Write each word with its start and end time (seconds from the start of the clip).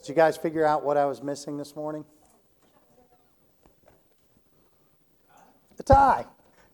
Did 0.00 0.08
you 0.08 0.14
guys 0.14 0.36
figure 0.36 0.64
out 0.64 0.84
what 0.84 0.96
I 0.96 1.06
was 1.06 1.22
missing 1.22 1.56
this 1.56 1.74
morning? 1.76 2.04
A 5.78 5.82
tie. 5.82 6.26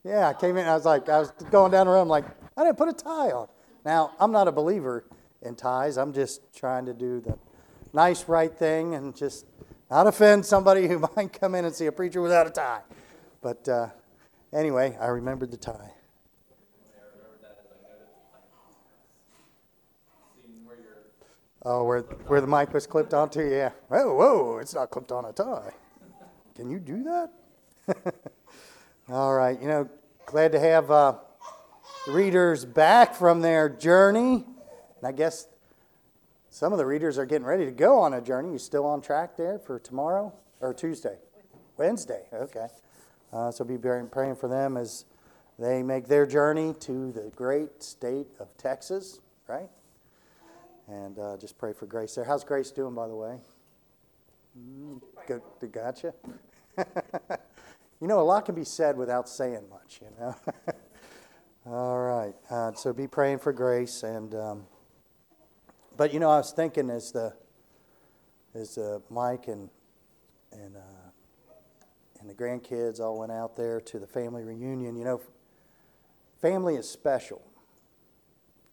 Yeah, 0.05 0.29
I 0.29 0.35
came 0.35 0.57
in. 0.57 0.67
I 0.67 0.75
was 0.75 0.85
like, 0.85 1.09
I 1.09 1.19
was 1.19 1.31
going 1.51 1.73
down 1.73 1.87
the 1.87 1.93
room, 1.93 2.09
like, 2.09 2.25
I 2.57 2.65
didn't 2.65 2.79
put 2.79 2.89
a 2.89 2.93
tie 2.93 3.31
on. 3.31 3.49
Now, 3.85 4.13
I'm 4.21 4.33
not 4.33 4.49
a 4.49 4.53
believer 4.53 5.05
in 5.43 5.55
ties. 5.55 5.99
I'm 5.99 6.13
just 6.13 6.41
trying 6.55 6.87
to 6.87 6.95
do 6.95 7.21
the 7.21 7.39
nice, 7.93 8.29
right 8.29 8.53
thing 8.53 8.95
and 8.95 9.17
just 9.17 9.47
not 9.91 10.07
offend 10.07 10.45
somebody 10.45 10.89
who 10.89 10.99
might 11.17 11.33
come 11.33 11.55
in 11.55 11.65
and 11.65 11.75
see 11.75 11.87
a 11.87 11.93
preacher 11.93 12.21
without 12.21 12.47
a 12.47 12.51
tie. 12.51 12.81
But 13.41 13.69
uh, 13.69 13.89
anyway, 14.53 14.97
I 15.01 15.07
remembered 15.07 15.51
the 15.51 15.57
tie. 15.57 15.93
Oh, 21.67 21.85
where, 21.85 22.01
where 22.01 22.43
the 22.43 22.47
mic 22.47 22.75
was 22.75 22.87
clipped 22.87 23.15
onto? 23.15 23.41
Yeah. 23.41 23.71
Whoa, 23.89 24.15
whoa, 24.15 24.59
it's 24.59 24.75
not 24.75 24.91
clipped 24.91 25.13
on 25.13 25.25
a 25.25 25.33
tie. 25.33 25.73
Can 26.55 26.69
you 26.69 26.79
do 26.79 27.03
that? 27.05 27.31
All 29.09 29.35
right. 29.35 29.61
You 29.61 29.69
know, 29.69 29.89
glad 30.27 30.53
to 30.53 30.61
have 30.61 30.91
uh, 30.91 31.15
readers 32.07 32.67
back 32.67 33.15
from 33.15 33.41
their 33.41 33.71
journey. 33.71 34.45
And 34.99 35.07
I 35.07 35.13
guess 35.13 35.49
some 36.51 36.73
of 36.73 36.79
the 36.79 36.87
readers 36.87 37.17
are 37.19 37.27
getting 37.27 37.47
ready 37.47 37.65
to 37.65 37.71
go 37.71 37.99
on 37.99 38.13
a 38.13 38.21
journey. 38.21 38.53
You 38.53 38.59
still 38.59 38.85
on 38.85 39.01
track 39.01 39.37
there 39.37 39.59
for 39.59 39.79
tomorrow 39.79 40.35
or 40.61 40.75
Tuesday? 40.75 41.17
Wednesday. 41.79 42.25
Okay. 42.33 42.67
Uh, 43.33 43.51
so 43.51 43.65
be 43.65 43.79
praying 43.79 44.37
for 44.37 44.49
them 44.49 44.77
as 44.77 45.07
they 45.59 45.83
make 45.83 46.09
their 46.09 46.27
journey 46.27 46.75
to 46.81 47.11
the 47.11 47.33
great 47.35 47.83
state 47.83 48.29
of 48.39 48.55
Texas, 48.59 49.21
right? 49.49 49.71
And 50.89 51.19
uh, 51.19 51.37
just 51.39 51.57
pray 51.57 51.73
for 51.73 51.87
Grace 51.87 52.15
there. 52.15 52.25
How's 52.25 52.45
Grace 52.45 52.71
doing, 52.71 52.95
by 52.95 53.09
the 53.09 53.15
way? 53.15 53.39
Mm, 54.59 55.01
good, 55.27 55.43
gotcha. 55.73 56.13
you 58.01 58.07
know, 58.07 58.21
a 58.21 58.23
lot 58.23 58.45
can 58.45 58.55
be 58.55 58.65
said 58.65 58.97
without 58.97 59.29
saying 59.29 59.63
much, 59.71 60.01
you 60.03 60.09
know. 60.19 60.37
All 61.67 61.99
right. 61.99 62.35
Uh, 62.51 62.73
so 62.75 62.93
be 62.93 63.07
praying 63.07 63.39
for 63.39 63.53
Grace. 63.53 64.03
And, 64.03 64.35
um, 64.35 64.67
but, 65.97 66.13
you 66.13 66.21
know, 66.21 66.31
I 66.31 66.37
was 66.37 66.53
thinking 66.53 66.91
as 66.91 67.13
the, 67.13 67.33
as 68.55 68.77
uh, 68.77 68.99
Mike 69.09 69.49
and, 69.49 69.71
and, 70.53 70.77
uh, 70.77 71.11
and 72.21 72.29
the 72.29 72.35
grandkids 72.35 73.01
all 73.01 73.19
went 73.19 73.33
out 73.33 73.57
there 73.57 73.81
to 73.81 73.99
the 73.99 74.07
family 74.07 74.45
reunion, 74.45 74.97
you 74.97 75.05
know, 75.05 75.21
family 76.41 76.77
is 76.77 76.89
special. 76.89 77.43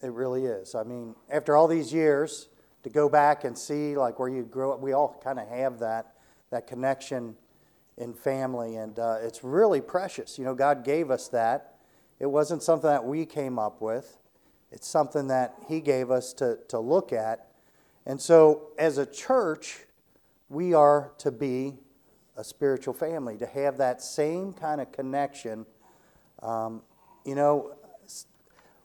It 0.02 0.12
really 0.12 0.46
is. 0.46 0.74
I 0.74 0.82
mean, 0.82 1.14
after 1.30 1.56
all 1.56 1.68
these 1.68 1.92
years, 1.92 2.48
to 2.82 2.90
go 2.90 3.08
back 3.08 3.44
and 3.44 3.56
see 3.56 3.96
like 3.96 4.18
where 4.18 4.28
you 4.28 4.42
grew 4.42 4.72
up, 4.72 4.80
we 4.80 4.92
all 4.92 5.20
kind 5.22 5.38
of 5.38 5.48
have 5.48 5.78
that 5.78 6.14
that 6.50 6.66
connection 6.66 7.34
in 7.96 8.12
family, 8.12 8.76
and 8.76 8.98
uh, 8.98 9.18
it's 9.22 9.42
really 9.42 9.80
precious. 9.80 10.38
You 10.38 10.44
know, 10.44 10.54
God 10.54 10.84
gave 10.84 11.10
us 11.10 11.28
that. 11.28 11.76
It 12.20 12.26
wasn't 12.26 12.62
something 12.62 12.88
that 12.88 13.04
we 13.04 13.26
came 13.26 13.58
up 13.58 13.80
with. 13.80 14.18
It's 14.70 14.86
something 14.86 15.28
that 15.28 15.54
He 15.68 15.80
gave 15.80 16.10
us 16.10 16.32
to, 16.34 16.58
to 16.68 16.78
look 16.78 17.12
at. 17.12 17.48
And 18.06 18.20
so, 18.20 18.70
as 18.78 18.98
a 18.98 19.06
church, 19.06 19.80
we 20.48 20.74
are 20.74 21.12
to 21.18 21.30
be 21.30 21.78
a 22.36 22.44
spiritual 22.44 22.94
family, 22.94 23.36
to 23.38 23.46
have 23.46 23.78
that 23.78 24.02
same 24.02 24.52
kind 24.52 24.80
of 24.80 24.92
connection. 24.92 25.66
Um, 26.42 26.82
you 27.24 27.34
know, 27.34 27.74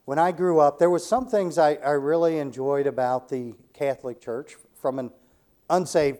when 0.07 0.17
I 0.17 0.31
grew 0.31 0.61
up, 0.61 0.79
there 0.79 0.89
were 0.89 0.99
some 0.99 1.27
things 1.27 1.57
I, 1.57 1.73
I 1.73 1.89
really 1.89 2.39
enjoyed 2.39 2.87
about 2.87 3.27
the 3.27 3.53
Catholic 3.73 4.21
Church 4.21 4.55
from 4.73 4.99
an 4.99 5.11
unsaved 5.69 6.19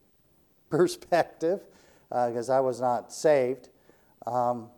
perspective, 0.70 1.60
because 2.08 2.48
uh, 2.48 2.56
I 2.56 2.60
was 2.60 2.80
not 2.80 3.12
saved. 3.12 3.68
Um, 4.26 4.70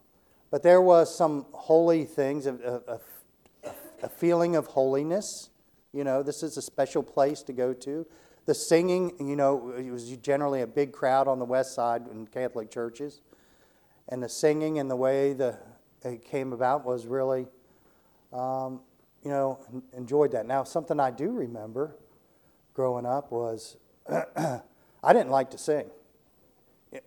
but 0.50 0.64
there 0.64 0.80
was 0.80 1.14
some 1.14 1.46
holy 1.52 2.04
things, 2.04 2.46
a, 2.46 2.82
a, 2.88 3.70
a, 4.02 4.08
feeling 4.08 4.56
of 4.56 4.66
holiness. 4.66 5.50
You 5.92 6.02
know, 6.02 6.24
this 6.24 6.42
is 6.42 6.56
a 6.56 6.62
special 6.62 7.04
place 7.04 7.44
to 7.44 7.52
go 7.52 7.72
to. 7.72 8.04
The 8.46 8.54
singing, 8.54 9.12
you 9.20 9.36
know, 9.36 9.72
it 9.78 9.92
was 9.92 10.16
generally 10.16 10.62
a 10.62 10.66
big 10.66 10.90
crowd 10.90 11.28
on 11.28 11.38
the 11.38 11.44
west 11.44 11.72
side 11.72 12.08
in 12.10 12.26
Catholic 12.26 12.68
churches. 12.68 13.20
And 14.08 14.20
the 14.20 14.28
singing 14.28 14.80
and 14.80 14.90
the 14.90 14.96
way 14.96 15.34
the, 15.34 15.56
it 16.02 16.24
came 16.24 16.52
about 16.52 16.84
was 16.84 17.06
really 17.06 17.46
um, 18.32 18.80
you 19.24 19.30
know, 19.30 19.58
enjoyed 19.96 20.32
that. 20.32 20.46
Now, 20.46 20.64
something 20.64 20.98
I 20.98 21.10
do 21.10 21.30
remember 21.30 21.96
growing 22.74 23.06
up 23.06 23.30
was 23.30 23.76
I 24.08 25.12
didn't 25.12 25.30
like 25.30 25.50
to 25.50 25.58
sing. 25.58 25.90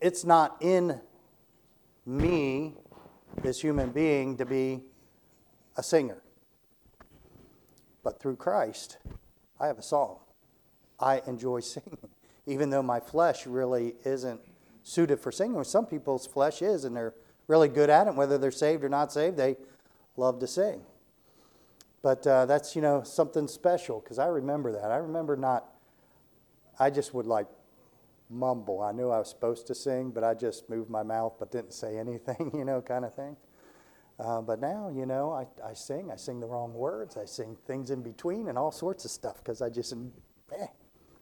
It's 0.01 0.23
not 0.23 0.57
in 0.61 0.99
me, 2.05 2.75
this 3.41 3.61
human 3.61 3.91
being, 3.91 4.37
to 4.37 4.45
be 4.45 4.83
a 5.75 5.83
singer. 5.83 6.21
But 8.03 8.19
through 8.19 8.35
Christ, 8.35 8.97
I 9.59 9.67
have 9.67 9.79
a 9.79 9.83
song. 9.83 10.19
I 10.99 11.21
enjoy 11.27 11.59
singing, 11.61 11.97
even 12.45 12.69
though 12.69 12.83
my 12.83 12.99
flesh 12.99 13.47
really 13.47 13.95
isn't 14.05 14.41
suited 14.83 15.19
for 15.19 15.31
singing. 15.31 15.63
Some 15.63 15.85
people's 15.85 16.27
flesh 16.27 16.61
is, 16.61 16.83
and 16.85 16.95
they're 16.95 17.13
really 17.47 17.69
good 17.69 17.89
at 17.89 18.07
it. 18.07 18.15
Whether 18.15 18.37
they're 18.37 18.51
saved 18.51 18.83
or 18.83 18.89
not 18.89 19.11
saved, 19.11 19.37
they 19.37 19.55
love 20.17 20.39
to 20.39 20.47
sing. 20.47 20.81
But 22.03 22.27
uh, 22.27 22.45
that's, 22.45 22.75
you 22.75 22.81
know, 22.81 23.01
something 23.01 23.47
special 23.47 24.01
because 24.01 24.19
I 24.19 24.27
remember 24.27 24.73
that. 24.73 24.91
I 24.91 24.97
remember 24.97 25.37
not, 25.37 25.65
I 26.77 26.89
just 26.89 27.13
would 27.13 27.25
like 27.25 27.47
mumble. 28.29 28.81
I 28.81 28.91
knew 28.91 29.09
I 29.09 29.19
was 29.19 29.29
supposed 29.29 29.67
to 29.67 29.75
sing, 29.75 30.11
but 30.11 30.21
I 30.21 30.33
just 30.33 30.69
moved 30.69 30.89
my 30.89 31.01
mouth 31.01 31.35
but 31.39 31.49
didn't 31.49 31.73
say 31.73 31.97
anything, 31.99 32.51
you 32.53 32.65
know, 32.65 32.81
kind 32.81 33.05
of 33.05 33.15
thing. 33.15 33.37
Uh, 34.19 34.41
but 34.41 34.59
now, 34.59 34.91
you 34.93 35.05
know, 35.05 35.31
I, 35.31 35.47
I 35.65 35.73
sing. 35.73 36.11
I 36.11 36.17
sing 36.17 36.41
the 36.41 36.45
wrong 36.45 36.73
words. 36.73 37.17
I 37.17 37.25
sing 37.25 37.57
things 37.65 37.89
in 37.89 38.03
between 38.03 38.49
and 38.49 38.57
all 38.57 38.71
sorts 38.71 39.05
of 39.05 39.11
stuff 39.11 39.37
because 39.37 39.61
I 39.61 39.69
just, 39.69 39.93
eh, 40.59 40.67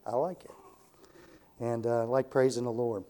I 0.05 0.15
like 0.15 0.43
it. 0.43 0.51
And 1.59 1.85
uh, 1.85 2.05
like 2.07 2.31
praising 2.31 2.63
the 2.63 2.71
Lord. 2.71 3.03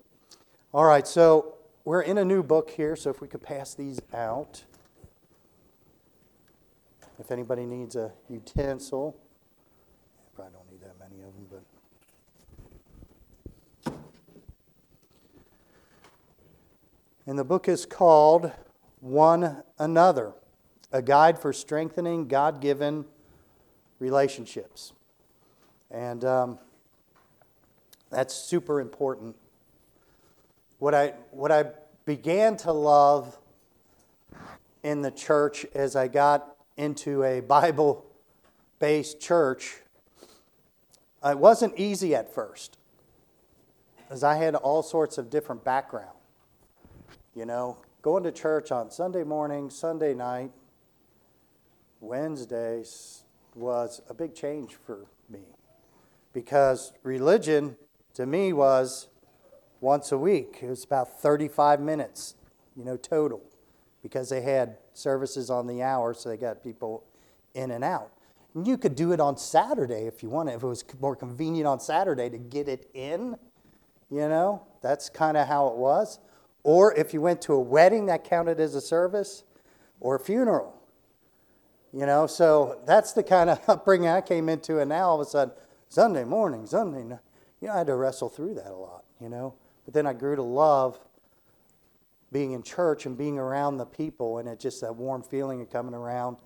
All 0.73 0.83
right, 0.83 1.07
so 1.07 1.55
we're 1.85 2.01
in 2.01 2.17
a 2.17 2.25
new 2.25 2.43
book 2.43 2.69
here, 2.69 2.97
so 2.97 3.09
if 3.09 3.21
we 3.21 3.29
could 3.29 3.41
pass 3.41 3.73
these 3.73 3.99
out. 4.13 4.65
If 7.21 7.29
anybody 7.29 7.67
needs 7.67 7.95
a 7.95 8.11
utensil, 8.29 9.15
I 10.17 10.35
probably 10.35 10.53
don't 10.53 10.71
need 10.71 10.81
that 10.81 10.99
many 10.99 11.21
of 11.21 11.31
them, 11.35 11.45
but. 13.85 13.93
And 17.27 17.37
the 17.37 17.43
book 17.43 17.69
is 17.69 17.85
called 17.85 18.51
One 19.01 19.61
Another 19.77 20.33
A 20.91 21.03
Guide 21.03 21.37
for 21.37 21.53
Strengthening 21.53 22.27
God 22.27 22.59
Given 22.59 23.05
Relationships. 23.99 24.93
And 25.91 26.25
um, 26.25 26.57
that's 28.09 28.33
super 28.33 28.81
important. 28.81 29.35
What 30.79 30.95
I, 30.95 31.13
what 31.29 31.51
I 31.51 31.65
began 32.03 32.57
to 32.57 32.71
love 32.71 33.37
in 34.81 35.03
the 35.03 35.11
church 35.11 35.67
as 35.75 35.95
I 35.95 36.07
got 36.07 36.57
into 36.81 37.23
a 37.23 37.41
Bible 37.41 38.03
based 38.79 39.21
church, 39.21 39.81
it 41.23 41.37
wasn't 41.37 41.77
easy 41.77 42.15
at 42.15 42.33
first, 42.33 42.79
as 44.09 44.23
I 44.23 44.35
had 44.35 44.55
all 44.55 44.81
sorts 44.81 45.19
of 45.19 45.29
different 45.29 45.63
background. 45.63 46.17
You 47.35 47.45
know, 47.45 47.77
going 48.01 48.23
to 48.23 48.31
church 48.31 48.71
on 48.71 48.89
Sunday 48.89 49.23
morning, 49.23 49.69
Sunday 49.69 50.15
night, 50.15 50.51
Wednesdays 51.99 53.25
was 53.53 54.01
a 54.09 54.13
big 54.15 54.33
change 54.33 54.73
for 54.73 55.05
me 55.29 55.41
because 56.33 56.93
religion 57.03 57.77
to 58.15 58.25
me 58.25 58.53
was 58.53 59.07
once 59.81 60.11
a 60.11 60.17
week. 60.17 60.57
It 60.63 60.69
was 60.69 60.83
about 60.83 61.21
35 61.21 61.79
minutes, 61.79 62.35
you 62.75 62.83
know, 62.83 62.97
total 62.97 63.43
because 64.01 64.29
they 64.29 64.41
had 64.41 64.77
services 64.93 65.49
on 65.49 65.67
the 65.67 65.81
hour, 65.81 66.13
so 66.13 66.29
they 66.29 66.37
got 66.37 66.63
people 66.63 67.03
in 67.53 67.71
and 67.71 67.83
out. 67.83 68.11
And 68.53 68.67
you 68.67 68.77
could 68.77 68.95
do 68.95 69.11
it 69.11 69.19
on 69.19 69.37
Saturday 69.37 70.07
if 70.07 70.23
you 70.23 70.29
wanted, 70.29 70.55
if 70.55 70.63
it 70.63 70.67
was 70.67 70.83
more 70.99 71.15
convenient 71.15 71.67
on 71.67 71.79
Saturday 71.79 72.29
to 72.29 72.37
get 72.37 72.67
it 72.67 72.89
in, 72.93 73.37
you 74.09 74.27
know, 74.27 74.63
that's 74.81 75.09
kind 75.09 75.37
of 75.37 75.47
how 75.47 75.67
it 75.67 75.75
was. 75.75 76.19
Or 76.63 76.93
if 76.95 77.13
you 77.13 77.21
went 77.21 77.41
to 77.43 77.53
a 77.53 77.59
wedding, 77.59 78.07
that 78.07 78.23
counted 78.23 78.59
as 78.59 78.75
a 78.75 78.81
service, 78.81 79.43
or 79.99 80.15
a 80.15 80.19
funeral. 80.19 80.75
You 81.93 82.05
know, 82.05 82.27
so 82.27 82.79
that's 82.85 83.13
the 83.13 83.23
kind 83.23 83.49
of 83.49 83.59
upbringing 83.67 84.09
I 84.09 84.21
came 84.21 84.49
into, 84.49 84.79
and 84.79 84.89
now 84.89 85.09
all 85.09 85.21
of 85.21 85.27
a 85.27 85.29
sudden, 85.29 85.53
Sunday 85.89 86.23
morning, 86.23 86.65
Sunday 86.65 87.03
night, 87.03 87.19
you 87.59 87.67
know, 87.67 87.73
I 87.73 87.79
had 87.79 87.87
to 87.87 87.95
wrestle 87.95 88.29
through 88.29 88.55
that 88.55 88.71
a 88.71 88.75
lot, 88.75 89.03
you 89.19 89.29
know. 89.29 89.55
But 89.85 89.93
then 89.93 90.07
I 90.07 90.13
grew 90.13 90.35
to 90.35 90.43
love 90.43 90.99
being 92.31 92.53
in 92.53 92.63
church 92.63 93.05
and 93.05 93.17
being 93.17 93.37
around 93.37 93.77
the 93.77 93.85
people, 93.85 94.37
and 94.37 94.47
it's 94.47 94.63
just 94.63 94.81
that 94.81 94.95
warm 94.95 95.21
feeling 95.21 95.61
of 95.61 95.69
coming 95.69 95.93
around, 95.93 96.37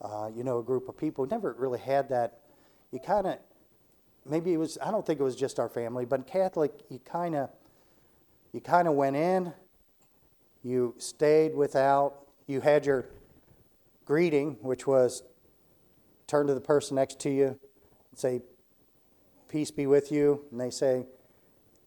uh, 0.00 0.30
you 0.34 0.44
know, 0.44 0.58
a 0.58 0.62
group 0.62 0.88
of 0.88 0.96
people. 0.96 1.26
Never 1.26 1.54
really 1.58 1.80
had 1.80 2.08
that. 2.10 2.40
You 2.92 3.00
kind 3.00 3.26
of, 3.26 3.38
maybe 4.24 4.52
it 4.52 4.58
was, 4.58 4.78
I 4.82 4.90
don't 4.90 5.04
think 5.04 5.18
it 5.18 5.24
was 5.24 5.34
just 5.34 5.58
our 5.58 5.68
family, 5.68 6.04
but 6.04 6.26
Catholic, 6.26 6.72
you 6.88 7.00
kind 7.00 7.34
of, 7.34 7.50
you 8.52 8.60
kind 8.60 8.86
of 8.86 8.94
went 8.94 9.16
in, 9.16 9.52
you 10.62 10.94
stayed 10.98 11.54
without, 11.54 12.26
you 12.46 12.60
had 12.60 12.86
your 12.86 13.06
greeting, 14.04 14.56
which 14.60 14.86
was 14.86 15.24
turn 16.26 16.46
to 16.46 16.54
the 16.54 16.60
person 16.60 16.94
next 16.94 17.18
to 17.20 17.30
you 17.30 17.46
and 17.46 18.18
say, 18.18 18.40
Peace 19.48 19.70
be 19.70 19.86
with 19.86 20.10
you. 20.10 20.44
And 20.50 20.60
they 20.60 20.70
say, 20.70 21.06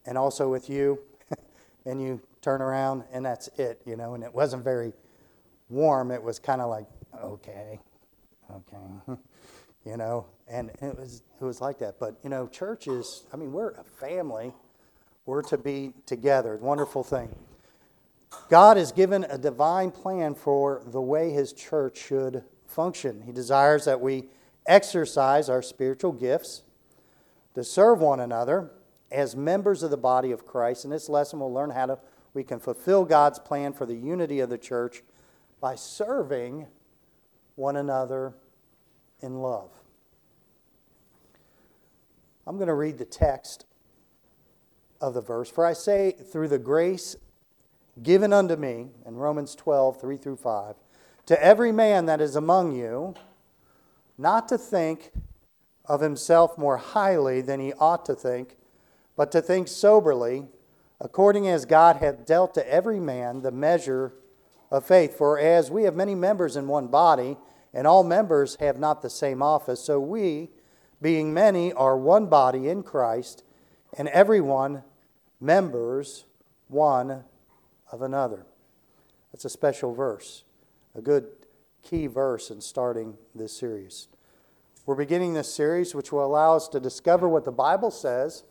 And 0.06 0.16
also 0.16 0.48
with 0.48 0.70
you. 0.70 1.00
and 1.84 2.00
you 2.00 2.20
turn 2.40 2.62
around, 2.62 3.04
and 3.12 3.24
that's 3.24 3.48
it, 3.58 3.80
you 3.84 3.96
know. 3.96 4.14
And 4.14 4.22
it 4.24 4.32
wasn't 4.32 4.64
very 4.64 4.92
warm. 5.68 6.10
It 6.10 6.22
was 6.22 6.38
kind 6.38 6.60
of 6.60 6.70
like, 6.70 6.86
Okay, 7.22 7.78
okay, 8.50 9.16
you 9.84 9.96
know. 9.96 10.26
And 10.46 10.70
it 10.80 10.98
was, 10.98 11.22
it 11.40 11.44
was 11.44 11.60
like 11.60 11.78
that. 11.80 11.98
But, 11.98 12.16
you 12.22 12.30
know, 12.30 12.46
churches, 12.46 13.24
I 13.32 13.36
mean, 13.36 13.52
we're 13.52 13.72
a 13.72 13.84
family. 13.84 14.54
We're 15.26 15.42
to 15.42 15.58
be 15.58 15.92
together. 16.06 16.56
Wonderful 16.56 17.04
thing. 17.04 17.34
God 18.48 18.76
has 18.76 18.92
given 18.92 19.24
a 19.24 19.36
divine 19.36 19.90
plan 19.90 20.34
for 20.34 20.82
the 20.86 21.00
way 21.00 21.30
His 21.30 21.52
church 21.52 21.98
should 21.98 22.44
function. 22.66 23.22
He 23.22 23.32
desires 23.32 23.84
that 23.84 24.00
we 24.00 24.24
exercise 24.66 25.48
our 25.48 25.62
spiritual 25.62 26.12
gifts 26.12 26.62
to 27.54 27.64
serve 27.64 28.00
one 28.00 28.20
another 28.20 28.70
as 29.10 29.34
members 29.34 29.82
of 29.82 29.90
the 29.90 29.96
body 29.96 30.30
of 30.30 30.46
Christ. 30.46 30.84
In 30.84 30.90
this 30.90 31.08
lesson, 31.08 31.40
we'll 31.40 31.52
learn 31.52 31.70
how 31.70 31.86
to, 31.86 31.98
we 32.38 32.44
can 32.44 32.60
fulfill 32.60 33.04
God's 33.04 33.40
plan 33.40 33.72
for 33.72 33.84
the 33.84 33.96
unity 33.96 34.38
of 34.38 34.48
the 34.48 34.56
church 34.56 35.02
by 35.60 35.74
serving 35.74 36.68
one 37.56 37.74
another 37.74 38.32
in 39.20 39.40
love. 39.40 39.72
I'm 42.46 42.54
going 42.54 42.68
to 42.68 42.74
read 42.74 42.96
the 42.96 43.04
text 43.04 43.66
of 45.00 45.14
the 45.14 45.20
verse. 45.20 45.50
For 45.50 45.66
I 45.66 45.72
say, 45.72 46.12
through 46.12 46.46
the 46.46 46.60
grace 46.60 47.16
given 48.04 48.32
unto 48.32 48.54
me, 48.54 48.90
in 49.04 49.16
Romans 49.16 49.56
12, 49.56 50.00
3 50.00 50.16
through 50.16 50.36
5, 50.36 50.76
to 51.26 51.44
every 51.44 51.72
man 51.72 52.06
that 52.06 52.20
is 52.20 52.36
among 52.36 52.70
you, 52.70 53.16
not 54.16 54.46
to 54.46 54.56
think 54.56 55.10
of 55.86 56.00
himself 56.02 56.56
more 56.56 56.76
highly 56.76 57.40
than 57.40 57.58
he 57.58 57.72
ought 57.80 58.04
to 58.04 58.14
think, 58.14 58.56
but 59.16 59.32
to 59.32 59.42
think 59.42 59.66
soberly, 59.66 60.46
according 61.00 61.48
as 61.48 61.64
God 61.64 61.96
hath 61.96 62.26
dealt 62.26 62.54
to 62.54 62.72
every 62.72 63.00
man 63.00 63.42
the 63.42 63.52
measure 63.52 64.14
of 64.70 64.84
faith. 64.84 65.16
For 65.16 65.38
as 65.38 65.70
we 65.70 65.84
have 65.84 65.94
many 65.94 66.14
members 66.14 66.56
in 66.56 66.68
one 66.68 66.88
body, 66.88 67.36
and 67.72 67.86
all 67.86 68.02
members 68.02 68.56
have 68.60 68.78
not 68.78 69.02
the 69.02 69.10
same 69.10 69.42
office, 69.42 69.80
so 69.80 70.00
we, 70.00 70.50
being 71.00 71.32
many, 71.32 71.72
are 71.72 71.96
one 71.96 72.26
body 72.26 72.68
in 72.68 72.82
Christ, 72.82 73.44
and 73.96 74.08
every 74.08 74.40
one 74.40 74.82
members 75.40 76.24
one 76.68 77.24
of 77.92 78.02
another. 78.02 78.46
That's 79.32 79.44
a 79.44 79.50
special 79.50 79.94
verse, 79.94 80.44
a 80.94 81.00
good 81.00 81.26
key 81.82 82.06
verse 82.06 82.50
in 82.50 82.60
starting 82.60 83.16
this 83.34 83.56
series. 83.56 84.08
We're 84.86 84.94
beginning 84.94 85.34
this 85.34 85.52
series, 85.52 85.94
which 85.94 86.10
will 86.10 86.24
allow 86.24 86.56
us 86.56 86.66
to 86.68 86.80
discover 86.80 87.28
what 87.28 87.44
the 87.44 87.52
Bible 87.52 87.90
says 87.90 88.44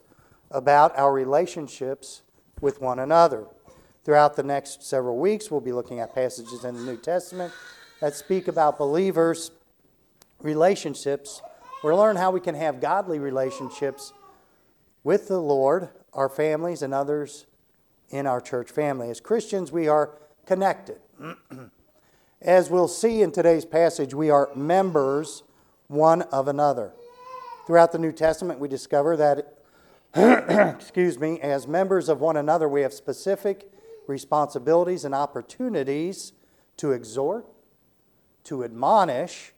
about 0.51 0.97
our 0.97 1.11
relationships 1.11 2.21
with 2.61 2.81
one 2.81 2.99
another. 2.99 3.45
Throughout 4.03 4.35
the 4.35 4.43
next 4.43 4.83
several 4.83 5.17
weeks, 5.17 5.51
we'll 5.51 5.59
be 5.59 5.73
looking 5.73 5.99
at 5.99 6.15
passages 6.15 6.63
in 6.63 6.75
the 6.75 6.81
New 6.81 6.97
Testament 6.97 7.53
that 7.99 8.15
speak 8.15 8.47
about 8.47 8.77
believers' 8.77 9.51
relationships. 10.41 11.41
We'll 11.83 11.97
learn 11.97 12.15
how 12.15 12.31
we 12.31 12.39
can 12.39 12.55
have 12.55 12.79
godly 12.79 13.19
relationships 13.19 14.13
with 15.03 15.27
the 15.27 15.41
Lord, 15.41 15.89
our 16.13 16.29
families, 16.29 16.81
and 16.81 16.93
others 16.93 17.45
in 18.09 18.25
our 18.25 18.39
church 18.39 18.71
family. 18.71 19.09
As 19.09 19.19
Christians, 19.19 19.71
we 19.71 19.87
are 19.87 20.17
connected. 20.45 20.99
As 22.41 22.69
we'll 22.69 22.87
see 22.87 23.21
in 23.21 23.31
today's 23.31 23.65
passage, 23.65 24.13
we 24.13 24.29
are 24.29 24.49
members 24.55 25.43
one 25.87 26.21
of 26.23 26.47
another. 26.47 26.93
Throughout 27.65 27.91
the 27.91 27.99
New 27.99 28.11
Testament, 28.11 28.59
we 28.59 28.67
discover 28.67 29.17
that, 29.17 29.57
excuse 30.75 31.19
me, 31.19 31.39
as 31.41 31.67
members 31.67 32.09
of 32.09 32.19
one 32.19 32.37
another, 32.37 32.67
we 32.67 32.81
have 32.81 32.93
specific 32.93 33.71
responsibilities 34.07 35.05
and 35.05 35.13
opportunities 35.13 36.33
to 36.77 36.91
exhort, 36.91 37.45
to 38.43 38.63
admonish, 38.63 39.53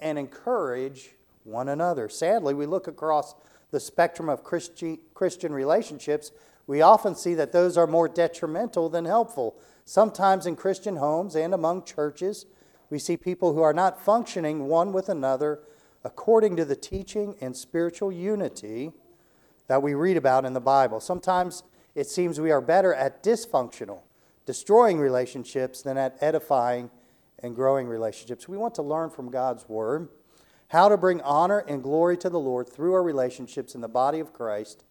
and 0.00 0.18
encourage 0.18 1.12
one 1.44 1.68
another. 1.68 2.08
Sadly, 2.08 2.52
we 2.52 2.66
look 2.66 2.86
across 2.86 3.34
the 3.70 3.80
spectrum 3.80 4.28
of 4.28 4.44
Christi- 4.44 5.00
Christian 5.14 5.54
relationships 5.54 6.32
we 6.66 6.80
often 6.80 7.14
see 7.14 7.34
that 7.34 7.52
those 7.52 7.76
are 7.76 7.86
more 7.86 8.08
detrimental 8.08 8.88
than 8.88 9.04
helpful. 9.04 9.56
Sometimes 9.84 10.46
in 10.46 10.56
Christian 10.56 10.96
homes 10.96 11.34
and 11.34 11.52
among 11.52 11.84
churches, 11.84 12.46
we 12.90 12.98
see 12.98 13.16
people 13.16 13.52
who 13.52 13.60
are 13.60 13.74
not 13.74 14.00
functioning 14.00 14.66
one 14.66 14.92
with 14.92 15.08
another 15.08 15.60
according 16.04 16.56
to 16.56 16.64
the 16.64 16.76
teaching 16.76 17.34
and 17.40 17.56
spiritual 17.56 18.12
unity 18.12 18.92
that 19.66 19.82
we 19.82 19.94
read 19.94 20.16
about 20.16 20.44
in 20.44 20.52
the 20.52 20.60
Bible. 20.60 21.00
Sometimes 21.00 21.62
it 21.94 22.06
seems 22.06 22.40
we 22.40 22.50
are 22.50 22.60
better 22.60 22.92
at 22.92 23.22
dysfunctional, 23.22 24.00
destroying 24.46 24.98
relationships 24.98 25.82
than 25.82 25.96
at 25.96 26.16
edifying 26.20 26.90
and 27.38 27.54
growing 27.54 27.86
relationships. 27.86 28.48
We 28.48 28.56
want 28.56 28.74
to 28.76 28.82
learn 28.82 29.10
from 29.10 29.30
God's 29.30 29.68
Word 29.68 30.08
how 30.68 30.88
to 30.88 30.96
bring 30.96 31.20
honor 31.20 31.58
and 31.68 31.82
glory 31.82 32.16
to 32.18 32.30
the 32.30 32.40
Lord 32.40 32.68
through 32.68 32.94
our 32.94 33.02
relationships 33.02 33.74
in 33.74 33.80
the 33.80 33.88
body 33.88 34.18
of 34.18 34.32
Christ 34.32 34.84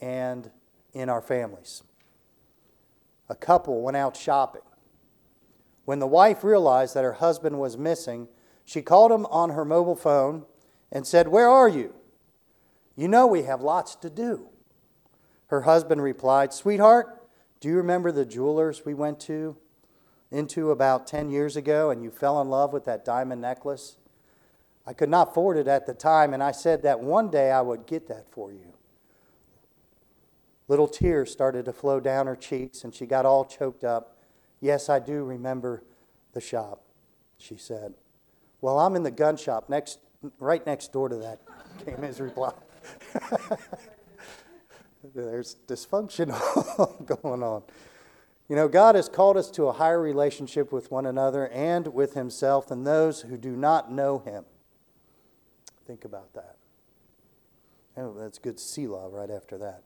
and 0.00 0.50
in 0.92 1.08
our 1.08 1.20
families. 1.20 1.82
A 3.28 3.34
couple 3.34 3.82
went 3.82 3.96
out 3.96 4.16
shopping. 4.16 4.62
When 5.84 5.98
the 5.98 6.06
wife 6.06 6.42
realized 6.42 6.94
that 6.94 7.04
her 7.04 7.14
husband 7.14 7.58
was 7.58 7.76
missing, 7.76 8.28
she 8.64 8.82
called 8.82 9.12
him 9.12 9.26
on 9.26 9.50
her 9.50 9.64
mobile 9.64 9.96
phone 9.96 10.44
and 10.90 11.06
said, 11.06 11.28
Where 11.28 11.48
are 11.48 11.68
you? 11.68 11.94
You 13.00 13.08
know 13.08 13.26
we 13.26 13.44
have 13.44 13.62
lots 13.62 13.94
to 13.96 14.10
do. 14.10 14.50
Her 15.46 15.62
husband 15.62 16.02
replied, 16.02 16.52
Sweetheart, 16.52 17.26
do 17.58 17.68
you 17.68 17.76
remember 17.76 18.12
the 18.12 18.26
jewelers 18.26 18.84
we 18.84 18.92
went 18.92 19.18
to 19.20 19.56
into 20.30 20.70
about 20.70 21.06
10 21.06 21.30
years 21.30 21.56
ago 21.56 21.88
and 21.88 22.02
you 22.02 22.10
fell 22.10 22.42
in 22.42 22.50
love 22.50 22.74
with 22.74 22.84
that 22.84 23.02
diamond 23.02 23.40
necklace? 23.40 23.96
I 24.86 24.92
could 24.92 25.08
not 25.08 25.30
afford 25.30 25.56
it 25.56 25.66
at 25.66 25.86
the 25.86 25.94
time, 25.94 26.34
and 26.34 26.42
I 26.42 26.50
said 26.50 26.82
that 26.82 27.00
one 27.00 27.30
day 27.30 27.50
I 27.50 27.62
would 27.62 27.86
get 27.86 28.06
that 28.08 28.30
for 28.30 28.52
you. 28.52 28.74
Little 30.68 30.86
tears 30.86 31.32
started 31.32 31.64
to 31.64 31.72
flow 31.72 32.00
down 32.00 32.26
her 32.26 32.36
cheeks, 32.36 32.84
and 32.84 32.94
she 32.94 33.06
got 33.06 33.24
all 33.24 33.46
choked 33.46 33.82
up. 33.82 34.18
Yes, 34.60 34.90
I 34.90 34.98
do 34.98 35.24
remember 35.24 35.84
the 36.34 36.40
shop, 36.42 36.82
she 37.38 37.56
said. 37.56 37.94
Well, 38.60 38.78
I'm 38.78 38.94
in 38.94 39.04
the 39.04 39.10
gun 39.10 39.38
shop 39.38 39.70
next, 39.70 40.00
right 40.38 40.66
next 40.66 40.92
door 40.92 41.08
to 41.08 41.16
that, 41.16 41.40
came 41.86 42.02
his 42.02 42.20
reply. 42.20 42.52
There's 45.14 45.56
dysfunction 45.66 46.28
going 47.22 47.42
on. 47.42 47.62
You 48.48 48.56
know, 48.56 48.68
God 48.68 48.96
has 48.96 49.08
called 49.08 49.36
us 49.36 49.50
to 49.52 49.64
a 49.64 49.72
higher 49.72 50.00
relationship 50.00 50.72
with 50.72 50.90
one 50.90 51.06
another 51.06 51.48
and 51.48 51.94
with 51.94 52.14
Himself 52.14 52.68
than 52.68 52.84
those 52.84 53.22
who 53.22 53.36
do 53.36 53.56
not 53.56 53.92
know 53.92 54.18
Him. 54.18 54.44
Think 55.86 56.04
about 56.04 56.34
that. 56.34 56.56
Oh, 57.96 58.14
that's 58.18 58.38
good 58.38 58.58
Selah 58.58 59.08
right 59.08 59.30
after 59.30 59.56
that. 59.58 59.82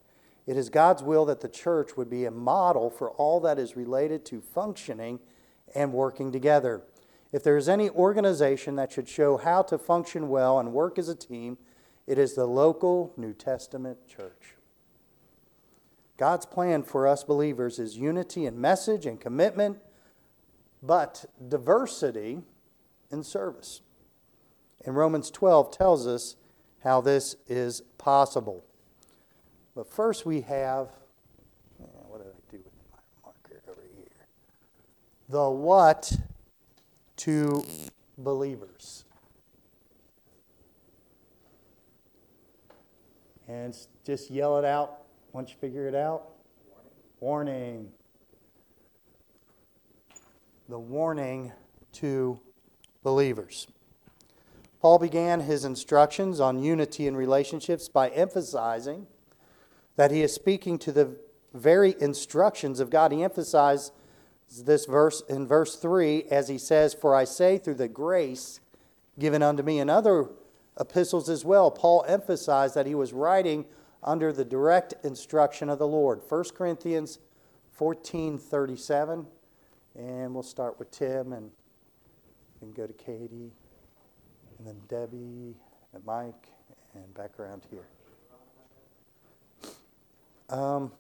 It 0.47 0.57
is 0.57 0.69
God's 0.69 1.03
will 1.03 1.25
that 1.27 1.41
the 1.41 1.49
church 1.49 1.97
would 1.97 2.11
be 2.11 2.25
a 2.25 2.31
model 2.31 2.91
for 2.91 3.11
all 3.11 3.41
that 3.41 3.59
is 3.59 3.77
related 3.77 4.25
to 4.27 4.41
functioning 4.41 5.21
and 5.75 5.93
working 5.93 6.31
together. 6.31 6.83
If 7.33 7.43
there 7.43 7.57
is 7.57 7.69
any 7.69 7.91
organization 7.91 8.77
that 8.77 8.93
should 8.93 9.09
show 9.09 9.37
how 9.39 9.63
to 9.63 9.79
function 9.79 10.29
well 10.29 10.59
and 10.59 10.73
work 10.73 10.99
as 10.99 11.09
a 11.09 11.15
team, 11.15 11.59
it 12.07 12.19
is 12.19 12.35
the 12.35 12.47
local 12.47 13.13
New 13.17 13.33
Testament 13.33 14.07
church. 14.09 14.57
God's 16.17 16.47
plan 16.47 16.83
for 16.83 17.07
us 17.07 17.25
believers 17.25 17.79
is 17.79 17.97
unity 17.97 18.47
in 18.47 18.61
message 18.61 19.05
and 19.07 19.21
commitment, 19.21 19.79
but 20.83 21.25
diversity 21.49 22.43
in 23.11 23.25
service. 23.25 23.81
And 24.85 24.97
Romans 24.97 25.31
12 25.31 25.71
tells 25.71 26.07
us 26.07 26.37
how 26.83 27.01
this 27.01 27.37
is 27.49 27.81
possible. 27.99 28.65
But 29.75 29.91
first 29.91 30.27
we 30.27 30.43
have, 30.43 30.91
what 31.79 32.19
did 32.23 32.29
I 32.29 32.51
do 32.51 32.59
with 32.59 32.73
my 32.93 32.99
marker 33.25 33.63
over 33.69 33.81
here? 33.97 34.27
The 35.29 35.51
what 35.51 36.13
to 37.17 37.65
believers. 38.19 39.05
And 43.55 43.77
just 44.05 44.33
yell 44.33 44.59
it 44.59 44.65
out 44.65 45.03
once 45.33 45.51
you 45.51 45.57
figure 45.61 45.87
it 45.87 45.95
out. 45.95 46.25
Warning. 47.21 47.55
warning. 47.55 47.93
The 50.69 50.79
warning 50.79 51.53
to 51.93 52.41
believers. 53.05 53.69
Paul 54.81 54.99
began 54.99 55.41
his 55.41 55.65
instructions 55.65 56.41
on 56.41 56.65
unity 56.65 57.07
in 57.07 57.17
relationships 57.17 57.89
by 57.89 58.09
emphasizing 58.09 59.07
that 59.95 60.11
he 60.11 60.23
is 60.23 60.35
speaking 60.35 60.77
to 60.81 60.91
the 60.91 61.17
very 61.53 61.95
instructions 62.01 62.81
of 62.81 62.91
God. 62.91 63.13
He 63.13 63.23
emphasized 63.23 63.93
this 64.65 64.85
verse 64.85 65.23
in 65.29 65.47
verse 65.47 65.77
3 65.77 66.25
as 66.25 66.49
he 66.49 66.59
says, 66.59 66.93
For 66.93 67.15
I 67.15 67.23
say, 67.23 67.59
through 67.59 67.75
the 67.75 67.89
grace 67.89 68.59
given 69.17 69.45
unto 69.45 69.63
me. 69.63 69.79
In 69.79 69.89
other 69.89 70.29
epistles 70.79 71.29
as 71.29 71.45
well, 71.45 71.71
Paul 71.71 72.05
emphasized 72.09 72.75
that 72.75 72.87
he 72.87 72.95
was 72.95 73.13
writing 73.13 73.67
under 74.03 74.33
the 74.33 74.45
direct 74.45 74.95
instruction 75.05 75.71
of 75.71 75.79
the 75.79 75.87
Lord. 75.87 76.21
1 76.29 76.45
Corinthians 76.55 77.19
14 77.73 78.39
37. 78.39 79.27
And 79.97 80.35
we'll 80.35 80.43
start 80.43 80.79
with 80.79 80.91
Tim 80.91 81.33
and 81.33 81.51
then 82.61 82.73
go 82.73 82.87
to 82.87 82.93
Katie 82.93 83.53
and 84.59 84.67
then 84.67 84.81
Debbie 84.89 85.55
and 85.93 86.05
Mike 86.05 86.49
and 86.95 87.15
back 87.15 87.39
around 87.39 87.63
here. 87.71 87.85
Um, 90.51 90.93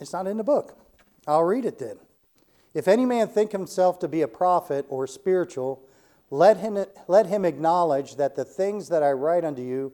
it's 0.00 0.12
not 0.12 0.26
in 0.26 0.36
the 0.36 0.44
book. 0.44 0.76
I'll 1.26 1.44
read 1.44 1.64
it 1.64 1.78
then. 1.78 1.96
If 2.74 2.88
any 2.88 3.06
man 3.06 3.28
think 3.28 3.52
himself 3.52 4.00
to 4.00 4.08
be 4.08 4.22
a 4.22 4.28
prophet 4.28 4.84
or 4.88 5.06
spiritual, 5.06 5.80
let 6.30 6.56
him, 6.56 6.84
let 7.06 7.26
him 7.26 7.44
acknowledge 7.44 8.16
that 8.16 8.34
the 8.34 8.44
things 8.44 8.88
that 8.88 9.02
I 9.02 9.12
write 9.12 9.44
unto 9.44 9.62
you 9.62 9.92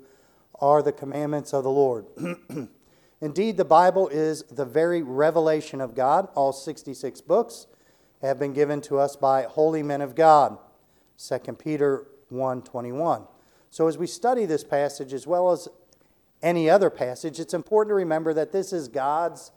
are 0.61 0.83
the 0.83 0.93
commandments 0.93 1.53
of 1.53 1.63
the 1.65 1.71
Lord. 1.71 2.07
Indeed, 3.21 3.59
the 3.59 3.65
Bible 3.67 4.09
is 4.09 4.43
the 4.45 4.65
very 4.65 5.03
revelation 5.03 5.83
of 5.83 5.95
God. 5.95 6.29
All 6.35 6.55
66 6.55 7.21
books 7.21 7.67
have 8.23 8.39
been 8.39 8.55
given 8.55 8.81
to 8.83 8.99
us 8.99 9.15
by 9.15 9.43
holy 9.43 9.83
men 9.83 10.01
of 10.01 10.15
God. 10.15 10.59
2 11.19 11.39
Peter 11.59 12.07
1:21. 12.33 13.27
So 13.71 13.89
as 13.89 13.99
we 13.99 14.07
study 14.07 14.47
this 14.47 14.65
passage 14.65 15.13
as 15.13 15.27
well 15.27 15.51
as 15.51 15.69
any 16.43 16.71
other 16.71 16.89
passage, 16.89 17.39
it's 17.39 17.53
important 17.53 17.91
to 17.91 17.95
remember 17.95 18.33
that 18.33 18.53
this 18.53 18.73
is 18.73 18.89
God's 18.89 19.53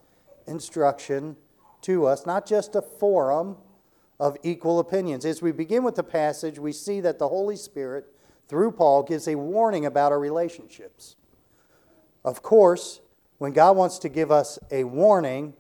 instruction 0.46 1.38
to 1.84 2.06
us, 2.06 2.26
not 2.26 2.46
just 2.46 2.76
a 2.76 2.82
forum 2.82 3.58
of 4.20 4.38
equal 4.44 4.80
opinions. 4.80 5.26
As 5.26 5.42
we 5.42 5.52
begin 5.52 5.84
with 5.84 5.96
the 5.96 6.04
passage, 6.04 6.60
we 6.60 6.72
see 6.72 7.02
that 7.02 7.20
the 7.20 7.28
Holy 7.28 7.56
Spirit, 7.56 8.06
through 8.48 8.72
Paul, 8.72 9.04
gives 9.04 9.28
a 9.28 9.36
warning 9.36 9.86
about 9.86 10.12
our 10.12 10.20
relationships. 10.20 11.16
Of 12.24 12.42
course, 12.42 13.02
when 13.38 13.52
God 13.52 13.76
wants 13.76 14.00
to 14.00 14.10
give 14.10 14.32
us 14.32 14.58
a 14.72 14.86
warning, 14.86 15.54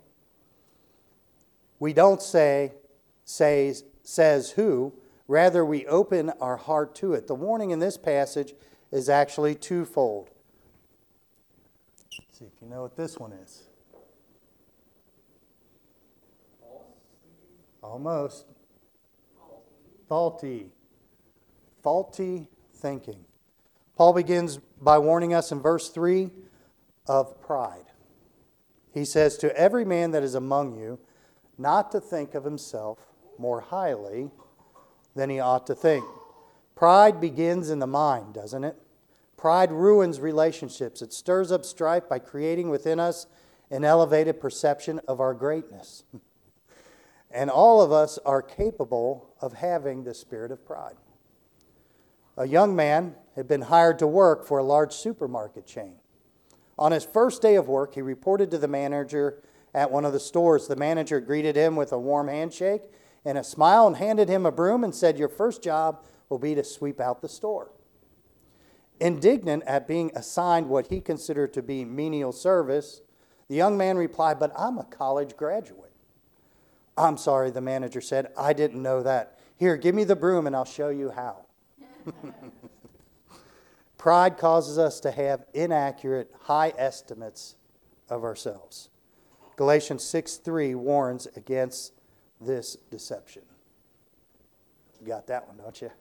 we 1.80 1.92
don't 1.92 2.22
say, 2.22 2.74
says, 3.25 3.84
says 4.03 4.51
who, 4.51 4.94
rather, 5.27 5.65
we 5.65 5.86
open 5.88 6.30
our 6.39 6.56
heart 6.56 6.96
to 6.96 7.13
it. 7.13 7.27
The 7.27 7.36
warning 7.36 7.72
in 7.72 7.80
this 7.80 7.98
passage 7.98 8.53
is 8.92 9.10
actually 9.10 9.56
twofold. 9.56 10.30
Let's 12.18 12.39
see 12.39 12.46
if 12.46 12.62
you 12.62 12.70
know 12.70 12.84
what 12.84 12.96
this 12.96 13.18
one 13.18 13.34
is. 13.34 13.63
Almost. 17.93 18.47
Faulty. 20.09 20.71
Faulty 21.83 22.47
thinking. 22.73 23.23
Paul 23.95 24.13
begins 24.13 24.57
by 24.81 24.97
warning 24.97 25.35
us 25.35 25.51
in 25.51 25.62
verse 25.62 25.89
3 25.89 26.31
of 27.07 27.39
pride. 27.39 27.85
He 28.91 29.05
says, 29.05 29.38
To 29.38 29.55
every 29.55 29.85
man 29.85 30.09
that 30.09 30.23
is 30.23 30.33
among 30.33 30.75
you, 30.75 30.97
not 31.59 31.91
to 31.91 32.01
think 32.01 32.33
of 32.33 32.45
himself 32.45 32.97
more 33.38 33.62
highly 33.62 34.31
than 35.15 35.29
he 35.29 35.39
ought 35.39 35.67
to 35.67 35.75
think. 35.75 36.03
Pride 36.73 37.21
begins 37.21 37.69
in 37.69 37.77
the 37.77 37.85
mind, 37.85 38.33
doesn't 38.33 38.63
it? 38.63 38.75
Pride 39.38 39.71
ruins 39.71 40.19
relationships. 40.19 41.03
It 41.03 41.13
stirs 41.13 41.51
up 41.51 41.63
strife 41.63 42.09
by 42.09 42.17
creating 42.17 42.71
within 42.71 43.00
us 43.00 43.27
an 43.69 43.85
elevated 43.85 44.41
perception 44.41 45.00
of 45.07 45.19
our 45.19 45.35
greatness. 45.35 46.05
And 47.33 47.49
all 47.49 47.81
of 47.81 47.91
us 47.91 48.19
are 48.25 48.41
capable 48.41 49.33
of 49.41 49.53
having 49.53 50.03
the 50.03 50.13
spirit 50.13 50.51
of 50.51 50.65
pride. 50.65 50.95
A 52.37 52.47
young 52.47 52.75
man 52.75 53.15
had 53.35 53.47
been 53.47 53.63
hired 53.63 53.99
to 53.99 54.07
work 54.07 54.45
for 54.45 54.59
a 54.59 54.63
large 54.63 54.93
supermarket 54.93 55.65
chain. 55.65 55.95
On 56.77 56.91
his 56.91 57.03
first 57.03 57.41
day 57.41 57.55
of 57.55 57.67
work, 57.67 57.95
he 57.95 58.01
reported 58.01 58.51
to 58.51 58.57
the 58.57 58.67
manager 58.67 59.43
at 59.73 59.91
one 59.91 60.05
of 60.05 60.13
the 60.13 60.19
stores. 60.19 60.67
The 60.67 60.75
manager 60.75 61.19
greeted 61.19 61.55
him 61.55 61.75
with 61.75 61.91
a 61.91 61.99
warm 61.99 62.27
handshake 62.27 62.83
and 63.25 63.37
a 63.37 63.43
smile 63.43 63.87
and 63.87 63.97
handed 63.97 64.29
him 64.29 64.45
a 64.45 64.51
broom 64.51 64.83
and 64.83 64.93
said, 64.93 65.17
Your 65.17 65.29
first 65.29 65.63
job 65.63 66.03
will 66.29 66.39
be 66.39 66.55
to 66.55 66.63
sweep 66.63 66.99
out 66.99 67.21
the 67.21 67.29
store. 67.29 67.71
Indignant 68.99 69.63
at 69.65 69.87
being 69.87 70.11
assigned 70.15 70.69
what 70.69 70.87
he 70.87 71.01
considered 71.01 71.53
to 71.53 71.61
be 71.61 71.83
menial 71.83 72.31
service, 72.31 73.01
the 73.47 73.55
young 73.55 73.77
man 73.77 73.97
replied, 73.97 74.39
But 74.39 74.51
I'm 74.57 74.77
a 74.77 74.83
college 74.83 75.35
graduate. 75.35 75.82
I'm 76.97 77.17
sorry, 77.17 77.50
the 77.51 77.62
manager 77.62 78.01
said. 78.01 78.31
I 78.38 78.53
didn't 78.53 78.81
know 78.81 79.03
that. 79.03 79.39
Here, 79.57 79.77
give 79.77 79.95
me 79.95 80.03
the 80.03 80.15
broom 80.15 80.47
and 80.47 80.55
I'll 80.55 80.65
show 80.65 80.89
you 80.89 81.12
how. 81.12 81.45
Pride 83.97 84.38
causes 84.38 84.77
us 84.77 85.00
to 85.01 85.12
have 85.12 85.45
inaccurate, 85.53 86.31
high 86.41 86.73
estimates 86.77 87.55
of 88.09 88.23
ourselves. 88.23 88.89
Galatians 89.55 90.03
6 90.03 90.38
3 90.38 90.75
warns 90.75 91.27
against 91.35 91.93
this 92.41 92.75
deception. 92.91 93.43
You 95.00 95.07
got 95.07 95.27
that 95.27 95.47
one, 95.47 95.57
don't 95.57 95.81
you? 95.81 95.91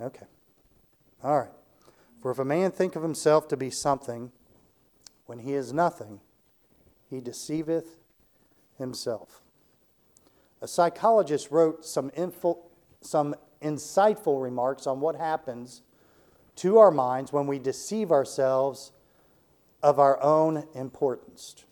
Okay. 0.00 0.26
All 1.22 1.38
right. 1.38 1.50
For 2.24 2.30
if 2.30 2.38
a 2.38 2.44
man 2.46 2.70
think 2.70 2.96
of 2.96 3.02
himself 3.02 3.48
to 3.48 3.56
be 3.58 3.68
something 3.68 4.32
when 5.26 5.40
he 5.40 5.52
is 5.52 5.74
nothing, 5.74 6.20
he 7.10 7.20
deceiveth 7.20 7.98
himself. 8.78 9.42
A 10.62 10.66
psychologist 10.66 11.50
wrote 11.50 11.84
some, 11.84 12.10
info, 12.16 12.60
some 13.02 13.34
insightful 13.60 14.42
remarks 14.42 14.86
on 14.86 15.00
what 15.00 15.16
happens 15.16 15.82
to 16.56 16.78
our 16.78 16.90
minds 16.90 17.30
when 17.30 17.46
we 17.46 17.58
deceive 17.58 18.10
ourselves 18.10 18.92
of 19.82 19.98
our 19.98 20.18
own 20.22 20.66
importance. 20.74 21.66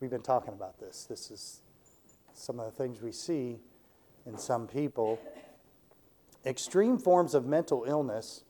We've 0.00 0.10
been 0.10 0.22
talking 0.22 0.54
about 0.54 0.80
this. 0.80 1.04
This 1.08 1.30
is 1.30 1.60
some 2.34 2.58
of 2.58 2.66
the 2.66 2.72
things 2.72 3.00
we 3.00 3.12
see 3.12 3.60
in 4.26 4.38
some 4.38 4.66
people. 4.66 5.20
Extreme 6.44 6.98
forms 6.98 7.32
of 7.36 7.46
mental 7.46 7.84
illness 7.86 8.42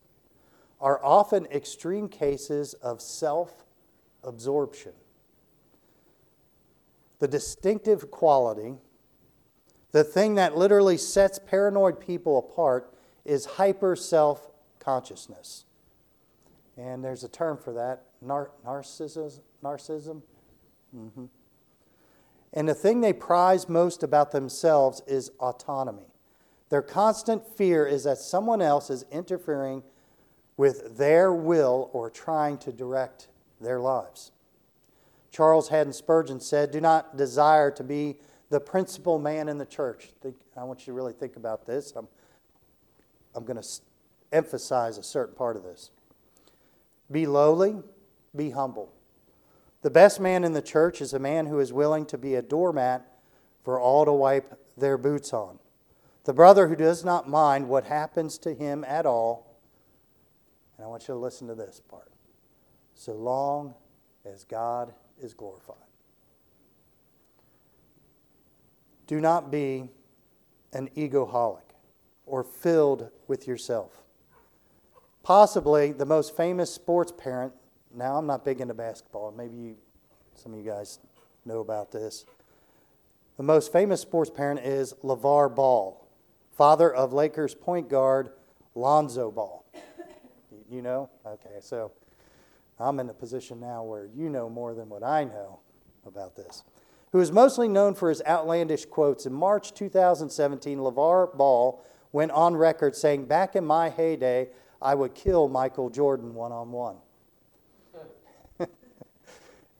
are 0.80 1.04
often 1.04 1.46
extreme 1.46 2.08
cases 2.08 2.75
of 2.75 3.00
self 3.00 3.64
absorption. 4.25 4.92
The 7.18 7.28
distinctive 7.28 8.10
quality, 8.10 8.76
the 9.92 10.04
thing 10.04 10.37
that 10.37 10.56
literally 10.56 10.96
sets 10.96 11.38
paranoid 11.38 12.00
people 12.00 12.38
apart, 12.38 12.94
is 13.25 13.44
hyper 13.44 13.94
self 13.94 14.50
consciousness. 14.78 15.64
And 16.76 17.04
there's 17.04 17.25
a 17.25 17.28
term 17.28 17.58
for 17.58 17.72
that 17.75 18.04
nar- 18.22 18.52
narcissism. 18.64 19.40
narcissism. 19.62 20.22
Mm-hmm. 20.96 21.26
And 22.52 22.68
the 22.68 22.75
thing 22.75 23.00
they 23.00 23.12
prize 23.12 23.68
most 23.68 24.02
about 24.02 24.32
themselves 24.32 25.02
is 25.06 25.30
autonomy. 25.38 26.06
Their 26.70 26.82
constant 26.82 27.46
fear 27.46 27.87
is 27.87 28.04
that 28.04 28.18
someone 28.18 28.62
else 28.62 28.90
is 28.90 29.04
interfering 29.10 29.82
with 30.61 30.99
their 30.99 31.33
will 31.33 31.88
or 31.95 32.11
trying 32.11 32.59
to 32.59 32.71
direct 32.71 33.29
their 33.62 33.81
lives. 33.81 34.31
Charles 35.31 35.71
Haddon 35.71 35.95
Spurgeon 35.95 36.38
said, 36.38 36.71
Do 36.71 36.83
not 36.83 37.17
desire 37.17 37.71
to 37.71 37.83
be 37.83 38.19
the 38.50 38.61
principal 38.61 39.19
man 39.19 39.49
in 39.49 39.57
the 39.57 39.64
church. 39.64 40.11
Think, 40.21 40.37
I 40.55 40.64
want 40.64 40.81
you 40.81 40.85
to 40.87 40.93
really 40.93 41.14
think 41.14 41.37
about 41.37 41.64
this. 41.64 41.95
I'm, 41.97 42.07
I'm 43.35 43.47
going 43.47 43.59
to 43.59 43.67
emphasize 44.33 44.99
a 44.99 45.02
certain 45.02 45.35
part 45.35 45.57
of 45.57 45.62
this. 45.62 45.93
Be 47.11 47.26
lowly, 47.26 47.79
be 48.37 48.50
humble. 48.50 48.93
The 49.81 49.88
best 49.88 50.21
man 50.21 50.45
in 50.45 50.52
the 50.52 50.61
church 50.61 51.00
is 51.00 51.14
a 51.14 51.19
man 51.19 51.47
who 51.47 51.59
is 51.59 51.73
willing 51.73 52.05
to 52.05 52.19
be 52.19 52.35
a 52.35 52.43
doormat 52.43 53.07
for 53.64 53.81
all 53.81 54.05
to 54.05 54.12
wipe 54.12 54.61
their 54.76 54.99
boots 54.99 55.33
on. 55.33 55.59
The 56.25 56.35
brother 56.35 56.69
who 56.69 56.76
does 56.76 57.02
not 57.02 57.31
mind 57.31 57.67
what 57.67 57.85
happens 57.85 58.37
to 58.40 58.52
him 58.52 58.85
at 58.85 59.07
all 59.07 59.50
and 60.80 60.87
I 60.87 60.88
want 60.88 61.02
you 61.02 61.12
to 61.12 61.20
listen 61.20 61.46
to 61.49 61.54
this 61.54 61.82
part. 61.90 62.10
So 62.94 63.12
long 63.12 63.75
as 64.25 64.44
God 64.44 64.94
is 65.20 65.34
glorified. 65.34 65.76
Do 69.06 69.20
not 69.20 69.50
be 69.50 69.90
an 70.72 70.88
egoholic 70.96 71.75
or 72.25 72.42
filled 72.42 73.10
with 73.28 73.46
yourself. 73.46 73.92
Possibly 75.22 75.92
the 75.92 76.06
most 76.06 76.34
famous 76.34 76.72
sports 76.72 77.12
parent 77.12 77.52
Now, 77.94 78.16
I'm 78.16 78.26
not 78.26 78.42
big 78.42 78.62
into 78.62 78.72
basketball. 78.72 79.32
Maybe 79.32 79.56
you, 79.56 79.76
some 80.34 80.54
of 80.54 80.58
you 80.58 80.64
guys 80.64 80.99
know 81.44 81.60
about 81.60 81.92
this. 81.92 82.25
The 83.37 83.42
most 83.42 83.70
famous 83.70 84.00
sports 84.00 84.30
parent 84.30 84.60
is 84.60 84.94
LeVar 85.02 85.54
Ball, 85.54 86.06
father 86.56 86.90
of 86.90 87.12
Lakers 87.12 87.54
point 87.54 87.90
guard 87.90 88.30
Lonzo 88.75 89.30
Ball. 89.30 89.64
You 90.70 90.82
know? 90.82 91.10
Okay, 91.26 91.56
so 91.60 91.92
I'm 92.78 93.00
in 93.00 93.08
a 93.08 93.14
position 93.14 93.60
now 93.60 93.82
where 93.82 94.06
you 94.06 94.28
know 94.28 94.48
more 94.48 94.74
than 94.74 94.88
what 94.88 95.02
I 95.02 95.24
know 95.24 95.60
about 96.06 96.36
this. 96.36 96.64
Who 97.12 97.20
is 97.20 97.32
mostly 97.32 97.68
known 97.68 97.94
for 97.94 98.08
his 98.08 98.22
outlandish 98.26 98.86
quotes. 98.86 99.26
In 99.26 99.32
March 99.32 99.74
2017, 99.74 100.78
LeVar 100.78 101.36
Ball 101.36 101.84
went 102.12 102.30
on 102.30 102.56
record 102.56 102.94
saying, 102.94 103.26
Back 103.26 103.56
in 103.56 103.64
my 103.64 103.90
heyday, 103.90 104.48
I 104.80 104.94
would 104.94 105.14
kill 105.14 105.48
Michael 105.48 105.90
Jordan 105.90 106.34
one 106.34 106.52
on 106.52 106.70
one. 106.70 106.96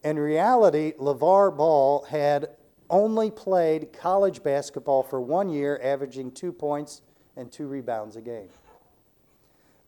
In 0.03 0.19
reality, 0.19 0.95
LeVar 0.99 1.57
Ball 1.57 2.05
had 2.05 2.49
only 2.89 3.31
played 3.31 3.93
college 3.93 4.43
basketball 4.43 5.03
for 5.03 5.21
one 5.21 5.51
year, 5.51 5.79
averaging 5.83 6.33
two 6.33 6.53
points 6.53 7.03
and 7.37 7.53
two 7.53 7.67
rebounds 7.67 8.17
a 8.17 8.23
game. 8.23 8.49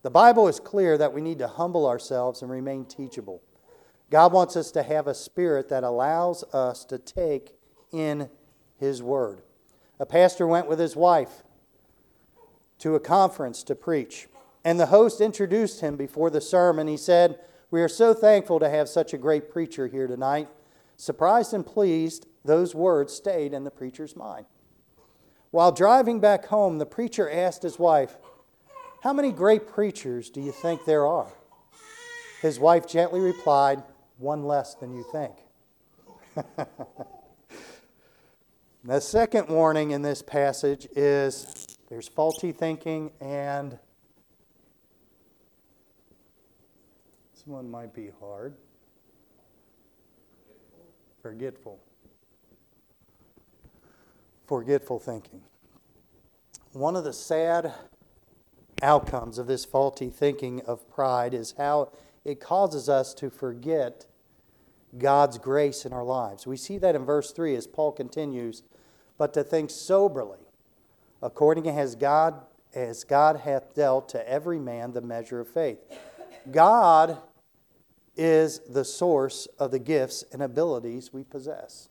The 0.03 0.11
Bible 0.11 0.49
is 0.49 0.61
clear 0.61 0.99
that 0.99 1.13
we 1.13 1.21
need 1.21 1.39
to 1.39 1.49
humble 1.49 1.87
ourselves 1.87 2.43
and 2.43 2.51
remain 2.51 2.85
teachable. 2.85 3.41
God 4.11 4.33
wants 4.33 4.57
us 4.57 4.71
to 4.73 4.83
have 4.83 5.07
a 5.07 5.15
spirit 5.15 5.69
that 5.69 5.85
allows 5.85 6.43
us 6.53 6.85
to 6.87 6.99
take 6.99 7.55
in 7.93 8.29
His 8.77 9.03
Word. 9.03 9.43
A 10.03 10.07
pastor 10.07 10.49
went 10.49 10.67
with 10.67 10.81
his 10.81 10.97
wife 10.97 11.45
to 12.81 12.97
a 12.97 13.01
conference 13.01 13.63
to 13.63 13.77
preach, 13.77 14.27
and 14.65 14.81
the 14.81 14.87
host 14.87 15.21
introduced 15.21 15.81
him 15.81 15.95
before 15.95 16.29
the 16.29 16.41
sermon. 16.41 16.89
He 16.89 16.97
said, 16.97 17.39
We 17.71 17.81
are 17.83 17.89
so 17.89 18.13
thankful 18.13 18.59
to 18.59 18.69
have 18.69 18.89
such 18.89 19.15
a 19.15 19.19
great 19.19 19.49
preacher 19.49 19.87
here 19.87 20.09
tonight. 20.09 20.49
Surprised 20.97 21.55
and 21.55 21.65
pleased, 21.65 22.27
those 22.45 22.75
words 22.75 23.13
stayed 23.13 23.55
in 23.55 23.63
the 23.63 23.71
preacher's 23.71 24.17
mind. 24.17 24.47
While 25.53 25.71
driving 25.71 26.19
back 26.19 26.47
home, 26.47 26.79
the 26.79 26.87
preacher 26.87 27.31
asked 27.31 27.63
his 27.63 27.79
wife, 27.79 28.17
How 29.03 29.13
many 29.13 29.33
great 29.33 29.67
preachers 29.67 30.31
do 30.31 30.41
you 30.41 30.53
think 30.53 30.85
there 30.85 31.07
are? 31.07 31.33
His 32.41 32.61
wife 32.61 32.87
gently 32.87 33.21
replied, 33.21 33.83
One 34.19 34.45
less 34.45 34.75
than 34.75 34.95
you 34.95 35.05
think. 35.11 35.35
the 38.85 39.01
second 39.01 39.49
warning 39.49 39.91
in 39.91 40.03
this 40.03 40.23
passage 40.23 40.87
is 40.97 41.67
there's 41.89 42.09
faulty 42.09 42.53
thinking 42.53 43.11
and 43.21 43.73
this 47.35 47.47
one 47.47 47.71
might 47.71 47.93
be 47.93 48.11
hard. 48.21 48.55
Forgetful 51.21 51.81
forgetful 54.53 54.99
thinking. 54.99 55.41
One 56.73 56.95
of 56.95 57.05
the 57.05 57.13
sad 57.15 57.73
outcomes 58.83 59.39
of 59.39 59.47
this 59.47 59.65
faulty 59.65 60.11
thinking 60.11 60.61
of 60.63 60.89
pride 60.91 61.35
is 61.35 61.55
how 61.57 61.93
it 62.25 62.41
causes 62.41 62.89
us 62.89 63.15
to 63.15 63.31
forget 63.31 64.07
God's 64.99 65.39
grace 65.39 65.87
in 65.87 65.93
our 65.93 66.05
lives. 66.05 66.47
We 66.47 66.57
see 66.57 66.79
that 66.79 66.95
in 66.95 67.05
verse 67.05 67.33
3 67.33 67.57
as 67.57 67.67
Paul 67.67 67.93
continues, 67.93 68.63
but 69.17 69.33
to 69.35 69.43
think 69.43 69.71
soberly, 69.71 70.41
according 71.23 71.69
as 71.69 71.95
God 71.95 72.43
as 72.75 73.05
God 73.05 73.41
hath 73.41 73.75
dealt 73.75 74.09
to 74.11 74.29
every 74.29 74.59
man 74.59 74.93
the 74.93 75.01
measure 75.01 75.41
of 75.41 75.49
faith. 75.49 75.79
God 76.51 77.19
is 78.17 78.61
the 78.61 78.85
source 78.85 79.47
of 79.59 79.71
the 79.71 79.79
gifts 79.79 80.25
and 80.33 80.43
abilities 80.43 81.13
we 81.13 81.25
possess. 81.25 81.89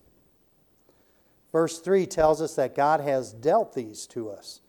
Verse 1.51 1.79
3 1.79 2.05
tells 2.05 2.41
us 2.41 2.55
that 2.55 2.75
God 2.75 3.01
has 3.01 3.33
dealt 3.33 3.73
these 3.73 4.07
to 4.07 4.29
us. 4.29 4.60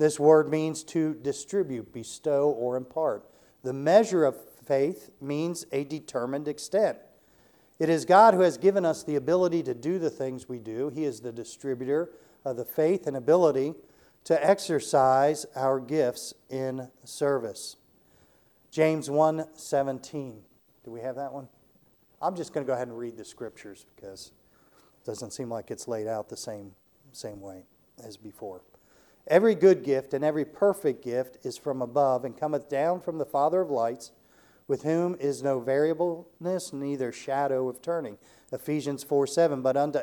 This 0.00 0.18
word 0.18 0.48
means 0.48 0.82
to 0.84 1.12
distribute, 1.12 1.92
bestow, 1.92 2.48
or 2.48 2.78
impart. 2.78 3.28
The 3.62 3.74
measure 3.74 4.24
of 4.24 4.34
faith 4.64 5.10
means 5.20 5.66
a 5.72 5.84
determined 5.84 6.48
extent. 6.48 6.96
It 7.78 7.90
is 7.90 8.06
God 8.06 8.32
who 8.32 8.40
has 8.40 8.56
given 8.56 8.86
us 8.86 9.02
the 9.02 9.16
ability 9.16 9.62
to 9.64 9.74
do 9.74 9.98
the 9.98 10.08
things 10.08 10.48
we 10.48 10.58
do. 10.58 10.88
He 10.88 11.04
is 11.04 11.20
the 11.20 11.32
distributor 11.32 12.08
of 12.46 12.56
the 12.56 12.64
faith 12.64 13.06
and 13.06 13.14
ability 13.14 13.74
to 14.24 14.42
exercise 14.42 15.44
our 15.54 15.78
gifts 15.78 16.32
in 16.48 16.88
service. 17.04 17.76
James 18.70 19.10
1:17. 19.10 20.40
Do 20.82 20.90
we 20.90 21.02
have 21.02 21.16
that 21.16 21.30
one? 21.30 21.46
I'm 22.22 22.36
just 22.36 22.54
going 22.54 22.64
to 22.64 22.66
go 22.66 22.72
ahead 22.72 22.88
and 22.88 22.96
read 22.96 23.18
the 23.18 23.24
scriptures 23.26 23.84
because 23.94 24.32
it 25.02 25.04
doesn't 25.04 25.32
seem 25.32 25.50
like 25.50 25.70
it's 25.70 25.86
laid 25.86 26.06
out 26.06 26.30
the 26.30 26.38
same, 26.38 26.74
same 27.12 27.42
way 27.42 27.66
as 28.02 28.16
before. 28.16 28.62
Every 29.26 29.54
good 29.54 29.84
gift 29.84 30.14
and 30.14 30.24
every 30.24 30.44
perfect 30.44 31.04
gift 31.04 31.44
is 31.44 31.56
from 31.56 31.82
above 31.82 32.24
and 32.24 32.38
cometh 32.38 32.68
down 32.68 33.00
from 33.00 33.18
the 33.18 33.24
Father 33.24 33.60
of 33.60 33.70
lights, 33.70 34.12
with 34.66 34.82
whom 34.82 35.16
is 35.20 35.42
no 35.42 35.60
variableness, 35.60 36.72
neither 36.72 37.12
shadow 37.12 37.68
of 37.68 37.82
turning. 37.82 38.18
Ephesians 38.52 39.04
4 39.04 39.26
7. 39.26 39.62
But 39.62 39.76
unto, 39.76 40.00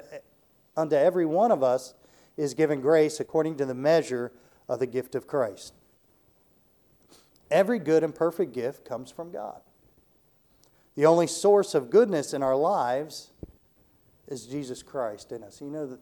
unto 0.75 0.95
every 0.95 1.25
one 1.25 1.51
of 1.51 1.63
us 1.63 1.93
is 2.35 2.53
given 2.53 2.81
grace 2.81 3.19
according 3.19 3.57
to 3.57 3.65
the 3.65 3.73
measure 3.73 4.31
of 4.69 4.79
the 4.79 4.87
gift 4.87 5.15
of 5.15 5.27
Christ. 5.27 5.73
Every 7.49 7.79
good 7.79 8.03
and 8.03 8.13
perfect 8.13 8.53
gift 8.53 8.85
comes 8.85 9.09
from 9.09 9.31
God. 9.31 9.61
The 10.95 11.05
only 11.05 11.27
source 11.27 11.73
of 11.75 11.89
goodness 11.89 12.33
in 12.33 12.43
our 12.43 12.55
lives 12.55 13.31
is 14.27 14.45
Jesus 14.45 14.83
Christ 14.83 15.31
in 15.31 15.43
us. 15.43 15.61
You 15.61 15.69
know 15.69 15.85
that 15.85 15.99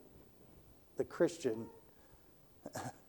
the 0.96 1.04
Christian 1.04 1.66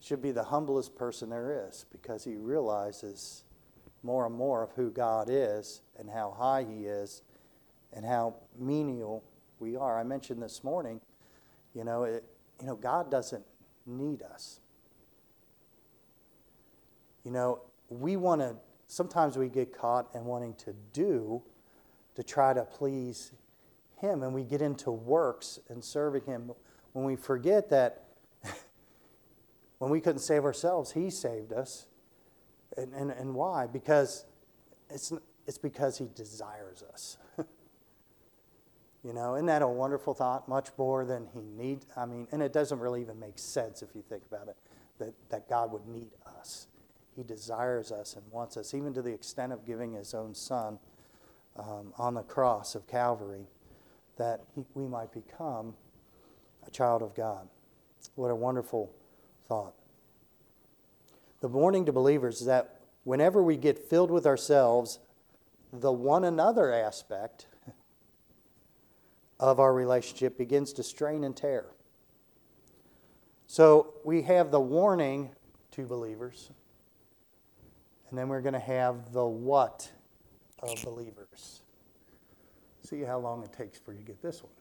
should 0.00 0.22
be 0.22 0.32
the 0.32 0.44
humblest 0.44 0.96
person 0.96 1.30
there 1.30 1.66
is 1.68 1.84
because 1.92 2.24
he 2.24 2.36
realizes 2.36 3.44
more 4.02 4.26
and 4.26 4.34
more 4.34 4.62
of 4.62 4.72
who 4.72 4.90
God 4.90 5.28
is 5.30 5.82
and 5.98 6.08
how 6.08 6.30
high 6.30 6.64
he 6.68 6.86
is 6.86 7.22
and 7.92 8.04
how 8.04 8.34
menial 8.58 9.22
we 9.58 9.76
are. 9.76 9.98
I 9.98 10.04
mentioned 10.04 10.42
this 10.42 10.64
morning, 10.64 11.00
you 11.74 11.84
know, 11.84 12.04
it, 12.04 12.24
you 12.60 12.66
know 12.66 12.76
God 12.76 13.10
doesn't 13.10 13.44
need 13.86 14.22
us. 14.22 14.60
You 17.24 17.30
know, 17.30 17.60
we 17.90 18.16
want 18.16 18.40
to 18.40 18.56
sometimes 18.86 19.36
we 19.36 19.48
get 19.48 19.76
caught 19.76 20.08
in 20.14 20.24
wanting 20.24 20.54
to 20.54 20.74
do 20.92 21.42
to 22.16 22.22
try 22.22 22.54
to 22.54 22.64
please 22.64 23.32
him 24.00 24.22
and 24.22 24.32
we 24.32 24.44
get 24.44 24.62
into 24.62 24.90
works 24.90 25.60
and 25.68 25.84
serving 25.84 26.24
Him 26.24 26.52
when 26.92 27.04
we 27.04 27.16
forget 27.16 27.68
that 27.70 28.04
when 29.80 29.90
we 29.90 30.00
couldn't 30.00 30.20
save 30.20 30.44
ourselves, 30.44 30.92
He 30.92 31.10
saved 31.10 31.52
us. 31.52 31.86
And, 32.76 32.92
and, 32.94 33.10
and 33.10 33.34
why? 33.34 33.66
Because 33.66 34.26
it's, 34.90 35.12
it's 35.46 35.58
because 35.58 35.98
He 35.98 36.08
desires 36.14 36.84
us. 36.92 37.16
you 39.02 39.14
know, 39.14 39.34
isn't 39.34 39.46
that 39.46 39.62
a 39.62 39.66
wonderful 39.66 40.14
thought? 40.14 40.48
Much 40.48 40.68
more 40.76 41.04
than 41.06 41.26
He 41.32 41.40
needs. 41.40 41.86
I 41.96 42.04
mean, 42.04 42.28
and 42.30 42.42
it 42.42 42.52
doesn't 42.52 42.78
really 42.78 43.00
even 43.00 43.18
make 43.18 43.38
sense 43.38 43.82
if 43.82 43.88
you 43.94 44.02
think 44.02 44.22
about 44.30 44.48
it 44.48 44.56
that, 44.98 45.14
that 45.30 45.48
God 45.48 45.72
would 45.72 45.86
need 45.88 46.10
us. 46.38 46.68
He 47.16 47.22
desires 47.22 47.90
us 47.90 48.14
and 48.16 48.22
wants 48.30 48.58
us, 48.58 48.74
even 48.74 48.92
to 48.92 49.02
the 49.02 49.12
extent 49.12 49.50
of 49.52 49.66
giving 49.66 49.94
His 49.94 50.12
own 50.12 50.34
Son 50.34 50.78
um, 51.56 51.94
on 51.98 52.12
the 52.12 52.22
cross 52.22 52.74
of 52.74 52.86
Calvary 52.86 53.46
that 54.18 54.42
he, 54.54 54.66
we 54.74 54.86
might 54.86 55.10
become 55.12 55.74
a 56.66 56.70
child 56.70 57.00
of 57.00 57.14
God. 57.14 57.48
What 58.16 58.30
a 58.30 58.34
wonderful 58.34 58.92
thought. 59.50 59.74
The 61.40 61.48
warning 61.48 61.84
to 61.86 61.92
believers 61.92 62.40
is 62.40 62.46
that 62.46 62.78
whenever 63.02 63.42
we 63.42 63.56
get 63.56 63.78
filled 63.78 64.12
with 64.12 64.24
ourselves, 64.24 65.00
the 65.72 65.90
one 65.90 66.22
another 66.22 66.72
aspect 66.72 67.48
of 69.40 69.58
our 69.58 69.74
relationship 69.74 70.38
begins 70.38 70.72
to 70.74 70.84
strain 70.84 71.24
and 71.24 71.36
tear. 71.36 71.66
So 73.48 73.94
we 74.04 74.22
have 74.22 74.52
the 74.52 74.60
warning 74.60 75.30
to 75.72 75.84
believers, 75.84 76.52
and 78.08 78.16
then 78.16 78.28
we're 78.28 78.42
going 78.42 78.52
to 78.52 78.60
have 78.60 79.12
the 79.12 79.26
what 79.26 79.90
of 80.62 80.80
believers. 80.84 81.62
See 82.82 83.00
how 83.00 83.18
long 83.18 83.42
it 83.42 83.52
takes 83.52 83.80
for 83.80 83.92
you 83.92 83.98
to 83.98 84.04
get 84.04 84.22
this 84.22 84.44
one. 84.44 84.52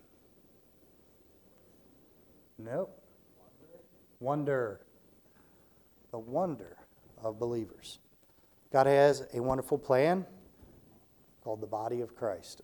Nope. 2.58 2.98
Wonder. 4.19 4.82
The 6.12 6.19
wonder 6.19 6.77
of 7.23 7.39
believers. 7.39 7.99
God 8.71 8.88
has 8.88 9.27
a 9.34 9.41
wonderful 9.41 9.77
plan 9.77 10.25
called 11.43 11.62
the 11.62 11.67
body 11.67 12.01
of 12.01 12.15
Christ 12.15 12.62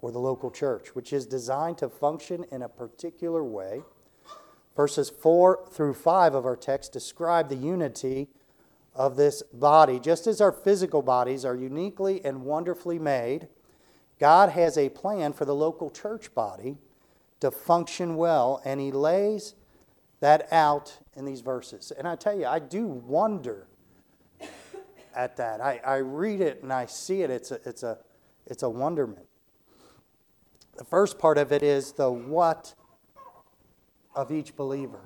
or 0.00 0.10
the 0.10 0.18
local 0.18 0.50
church, 0.50 0.94
which 0.94 1.12
is 1.12 1.26
designed 1.26 1.78
to 1.78 1.88
function 1.88 2.44
in 2.50 2.62
a 2.62 2.68
particular 2.68 3.44
way. 3.44 3.82
Verses 4.76 5.10
4 5.10 5.68
through 5.70 5.94
5 5.94 6.34
of 6.34 6.44
our 6.44 6.56
text 6.56 6.92
describe 6.92 7.48
the 7.48 7.56
unity 7.56 8.28
of 8.94 9.16
this 9.16 9.42
body. 9.52 10.00
Just 10.00 10.26
as 10.26 10.40
our 10.40 10.52
physical 10.52 11.02
bodies 11.02 11.44
are 11.44 11.56
uniquely 11.56 12.24
and 12.24 12.44
wonderfully 12.44 12.98
made, 12.98 13.48
God 14.18 14.50
has 14.50 14.76
a 14.76 14.88
plan 14.88 15.32
for 15.32 15.44
the 15.44 15.54
local 15.54 15.90
church 15.90 16.34
body 16.34 16.78
to 17.40 17.50
function 17.50 18.16
well, 18.16 18.60
and 18.64 18.80
He 18.80 18.90
lays 18.90 19.54
that 20.22 20.52
out 20.52 20.98
in 21.16 21.24
these 21.24 21.40
verses. 21.40 21.92
And 21.98 22.06
I 22.06 22.14
tell 22.14 22.38
you, 22.38 22.46
I 22.46 22.60
do 22.60 22.86
wonder 22.86 23.66
at 25.16 25.36
that. 25.36 25.60
I, 25.60 25.80
I 25.84 25.96
read 25.96 26.40
it 26.40 26.62
and 26.62 26.72
I 26.72 26.86
see 26.86 27.22
it. 27.22 27.30
It's 27.30 27.50
a, 27.50 27.58
it's, 27.64 27.82
a, 27.82 27.98
it's 28.46 28.62
a 28.62 28.70
wonderment. 28.70 29.26
The 30.78 30.84
first 30.84 31.18
part 31.18 31.38
of 31.38 31.50
it 31.50 31.64
is 31.64 31.92
the 31.92 32.10
what 32.10 32.74
of 34.14 34.30
each 34.30 34.54
believer. 34.56 35.00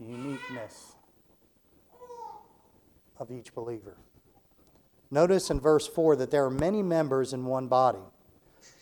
uniqueness 0.00 0.94
of 3.18 3.32
each 3.32 3.52
believer. 3.52 3.96
Notice 5.10 5.50
in 5.50 5.58
verse 5.58 5.88
4 5.88 6.14
that 6.16 6.30
there 6.30 6.44
are 6.44 6.50
many 6.50 6.84
members 6.84 7.32
in 7.32 7.46
one 7.46 7.66
body. 7.66 7.98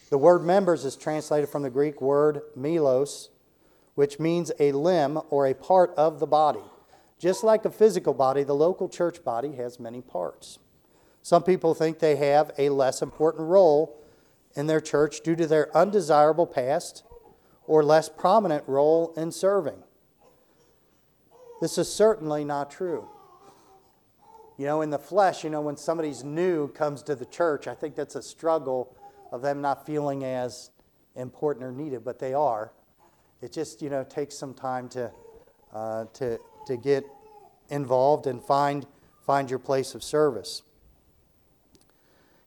The 0.09 0.19
word 0.19 0.45
members 0.45 0.85
is 0.85 0.97
translated 0.97 1.49
from 1.49 1.63
the 1.63 1.71
Greek 1.71 2.01
word 2.01 2.43
melos, 2.55 3.31
which 3.95 4.21
means 4.21 4.53
a 4.61 4.73
limb 4.73 5.21
or 5.31 5.47
a 5.47 5.55
part 5.55 5.93
of 5.97 6.21
the 6.21 6.27
body. 6.27 6.63
Just 7.19 7.43
like 7.43 7.65
a 7.65 7.71
physical 7.71 8.15
body, 8.15 8.45
the 8.45 8.55
local 8.55 8.89
church 8.89 9.25
body 9.25 9.57
has 9.57 9.81
many 9.81 10.01
parts. 10.01 10.59
Some 11.23 11.43
people 11.43 11.75
think 11.75 11.99
they 11.99 12.17
have 12.17 12.53
a 12.57 12.69
less 12.69 13.03
important 13.03 13.49
role 13.49 14.01
in 14.55 14.69
their 14.69 14.81
church 14.81 15.23
due 15.23 15.35
to 15.35 15.47
their 15.47 15.77
undesirable 15.77 16.47
past 16.47 17.03
or 17.67 17.83
less 17.83 18.09
prominent 18.09 18.63
role 18.69 19.13
in 19.17 19.33
serving. 19.33 19.83
This 21.61 21.79
is 21.79 21.93
certainly 21.93 22.45
not 22.45 22.71
true. 22.71 23.09
You 24.57 24.67
know, 24.67 24.83
in 24.83 24.91
the 24.91 24.99
flesh, 24.99 25.43
you 25.43 25.51
know, 25.51 25.63
when 25.63 25.77
somebody's 25.77 26.23
new 26.23 26.69
comes 26.69 27.03
to 27.05 27.15
the 27.15 27.27
church, 27.27 27.67
I 27.67 27.75
think 27.75 27.97
that's 27.97 28.15
a 28.15 28.23
struggle 28.23 28.97
of 29.37 29.43
them 29.43 29.61
not 29.61 29.87
feeling 29.87 30.25
as 30.25 30.71
important 31.15 31.65
or 31.65 31.71
needed, 31.71 32.05
but 32.05 32.19
they 32.19 32.35
are. 32.35 32.73
It 33.43 33.53
just, 33.53 33.83
you 33.83 33.91
know, 33.91 34.03
takes 34.03 34.37
some 34.37 34.55
time 34.55 34.89
to, 34.89 35.13
uh, 35.73 36.07
to, 36.15 36.39
to 36.67 36.77
get 36.77 37.05
involved 37.69 38.27
and 38.27 38.43
find, 38.43 38.87
find 39.25 39.49
your 39.49 39.59
place 39.59 39.95
of 39.95 40.03
service. 40.03 40.63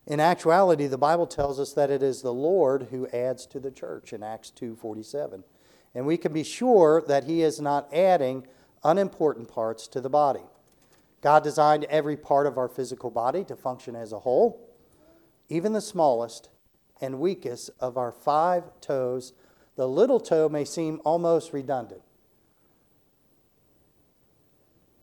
In 0.08 0.20
actuality, 0.20 0.88
the 0.88 0.98
Bible 0.98 1.28
tells 1.28 1.60
us 1.60 1.74
that 1.74 1.92
it 1.92 2.02
is 2.02 2.24
the 2.24 2.34
Lord 2.34 2.88
who 2.90 3.08
adds 3.10 3.46
to 3.48 3.60
the 3.60 3.70
church 3.70 4.12
in 4.12 4.24
Acts 4.24 4.50
2:47. 4.50 5.44
And 5.94 6.08
we 6.08 6.18
can 6.18 6.34
be 6.34 6.44
sure 6.44 7.04
that 7.08 7.26
he 7.26 7.44
is 7.44 7.62
not 7.62 7.94
adding 7.94 8.48
unimportant 8.84 9.48
parts 9.48 9.88
to 9.90 10.02
the 10.02 10.10
body. 10.10 10.46
God 11.22 11.44
designed 11.44 11.84
every 11.86 12.18
part 12.18 12.48
of 12.48 12.58
our 12.58 12.68
physical 12.68 13.12
body 13.12 13.44
to 13.46 13.56
function 13.56 13.96
as 13.96 14.12
a 14.12 14.20
whole. 14.20 14.68
Even 15.50 15.74
the 15.74 15.82
smallest 15.82 16.50
and 17.02 17.20
weakest 17.20 17.70
of 17.80 17.98
our 17.98 18.12
five 18.12 18.64
toes, 18.82 19.34
the 19.76 19.88
little 19.88 20.20
toe 20.20 20.50
may 20.50 20.66
seem 20.66 21.00
almost 21.06 21.54
redundant. 21.54 22.02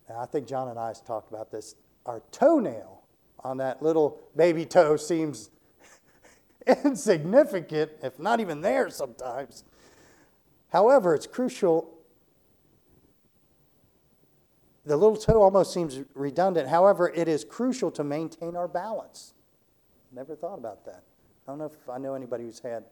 Now, 0.09 0.20
I 0.20 0.26
think 0.26 0.46
John 0.46 0.68
and 0.68 0.78
I 0.78 0.92
talked 1.06 1.30
about 1.30 1.50
this. 1.50 1.74
Our 2.04 2.22
toenail 2.30 3.02
on 3.40 3.56
that 3.59 3.82
little 3.82 4.20
baby 4.37 4.64
toe 4.64 4.96
seems 4.96 5.50
insignificant, 6.66 7.92
if 8.02 8.18
not 8.18 8.40
even 8.40 8.61
there 8.61 8.90
sometimes. 8.90 9.64
However, 10.70 11.14
it's 11.14 11.26
crucial 11.26 11.96
the 14.87 14.96
little 14.96 15.16
toe 15.16 15.42
almost 15.42 15.74
seems 15.74 16.00
redundant. 16.14 16.68
However, 16.68 17.09
it 17.09 17.26
is 17.26 17.44
crucial 17.44 17.90
to 17.90 18.04
maintain 18.04 18.54
our 18.54 18.68
balance. 18.68 19.35
Never 20.12 20.37
thought 20.37 20.59
about 20.59 20.85
that. 20.87 21.02
I 21.46 21.52
don't 21.52 21.59
know 21.59 21.66
if 21.66 21.88
I 21.88 21.98
know 21.98 22.14
anybody 22.14 22.42
who's 22.42 22.59
had 22.59 22.82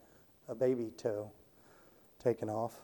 a 0.48 0.54
baby 0.54 0.92
toe 0.96 1.32
taken 2.22 2.48
off. 2.48 2.82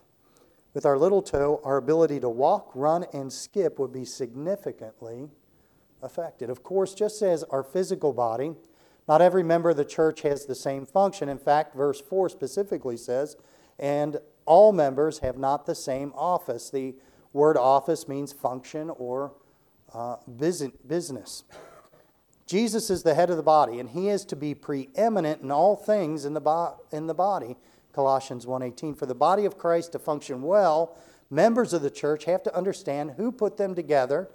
With 0.75 0.85
our 0.85 0.99
little 0.99 1.23
toe, 1.23 1.61
our 1.63 1.77
ability 1.77 2.19
to 2.21 2.29
walk, 2.29 2.73
run, 2.75 3.07
and 3.13 3.33
skip 3.33 3.79
would 3.79 3.93
be 3.93 4.05
significantly 4.05 5.29
affected. 6.03 6.51
Of 6.51 6.65
course, 6.65 6.93
just 6.93 7.23
as 7.23 7.45
our 7.45 7.63
physical 7.63 8.13
body, 8.13 8.55
not 9.07 9.23
every 9.23 9.45
member 9.45 9.71
of 9.71 9.77
the 9.77 9.85
church 9.85 10.23
has 10.23 10.47
the 10.47 10.57
same 10.57 10.87
function. 10.87 11.29
In 11.29 11.39
fact, 11.39 11.77
verse 11.77 12.01
4 12.01 12.29
specifically 12.31 12.97
says, 12.97 13.37
and 13.79 14.19
all 14.47 14.73
members 14.73 15.21
have 15.21 15.39
not 15.39 15.67
the 15.67 15.75
same 15.77 16.13
office. 16.17 16.71
The 16.71 16.97
word 17.33 17.57
office 17.57 18.09
means 18.09 18.33
function 18.33 18.91
or 18.91 19.35
uh, 19.95 20.17
business. 20.37 21.45
Jesus 22.51 22.91
is 22.91 23.05
the 23.05 23.15
head 23.15 23.31
of 23.31 23.37
the 23.37 23.45
body, 23.45 23.79
and 23.79 23.89
he 23.89 24.09
is 24.09 24.25
to 24.25 24.35
be 24.35 24.57
preeminent 24.57 25.41
in 25.41 25.53
all 25.53 25.77
things 25.77 26.25
in 26.25 26.35
the, 26.35 26.41
bo- 26.41 26.81
in 26.91 27.07
the 27.07 27.15
body. 27.15 27.57
Colossians 27.93 28.45
1:18. 28.45 28.99
For 28.99 29.07
the 29.07 29.15
body 29.15 29.45
of 29.45 29.57
Christ 29.57 29.93
to 29.93 30.01
function 30.01 30.43
well, 30.43 30.97
members 31.31 31.73
of 31.73 31.83
the 31.83 31.93
church 31.93 32.25
have 32.25 32.43
to 32.43 32.57
understand 32.57 33.13
who 33.13 33.31
put 33.31 33.57
them 33.57 33.77
together 33.77 34.29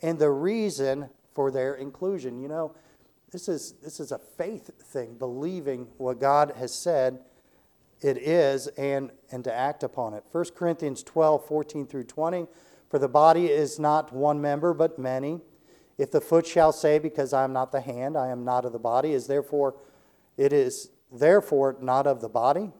and 0.00 0.18
the 0.18 0.30
reason 0.30 1.10
for 1.34 1.50
their 1.50 1.74
inclusion. 1.74 2.40
You 2.40 2.48
know, 2.48 2.74
this 3.32 3.50
is 3.50 3.74
this 3.82 4.00
is 4.00 4.12
a 4.12 4.18
faith 4.18 4.70
thing, 4.82 5.16
believing 5.18 5.88
what 5.98 6.18
God 6.18 6.54
has 6.56 6.74
said 6.74 7.20
it 8.00 8.16
is 8.16 8.68
and, 8.78 9.10
and 9.30 9.44
to 9.44 9.52
act 9.52 9.82
upon 9.82 10.14
it. 10.14 10.24
1 10.32 10.44
Corinthians 10.56 11.02
12, 11.02 11.46
14 11.46 11.86
through 11.86 12.04
20. 12.04 12.46
For 12.88 12.98
the 12.98 13.08
body 13.08 13.48
is 13.48 13.78
not 13.78 14.10
one 14.10 14.40
member, 14.40 14.72
but 14.72 14.98
many. 14.98 15.42
If 15.98 16.12
the 16.12 16.20
foot 16.20 16.46
shall 16.46 16.72
say, 16.72 16.98
Because 16.98 17.32
I 17.32 17.44
am 17.44 17.52
not 17.52 17.72
the 17.72 17.80
hand, 17.80 18.16
I 18.16 18.28
am 18.28 18.44
not 18.44 18.64
of 18.64 18.72
the 18.72 18.78
body, 18.78 19.12
is 19.12 19.26
therefore 19.26 19.74
it 20.36 20.52
is 20.52 20.90
therefore 21.12 21.76
not 21.80 22.06
of 22.06 22.20
the 22.20 22.28
body. 22.28 22.70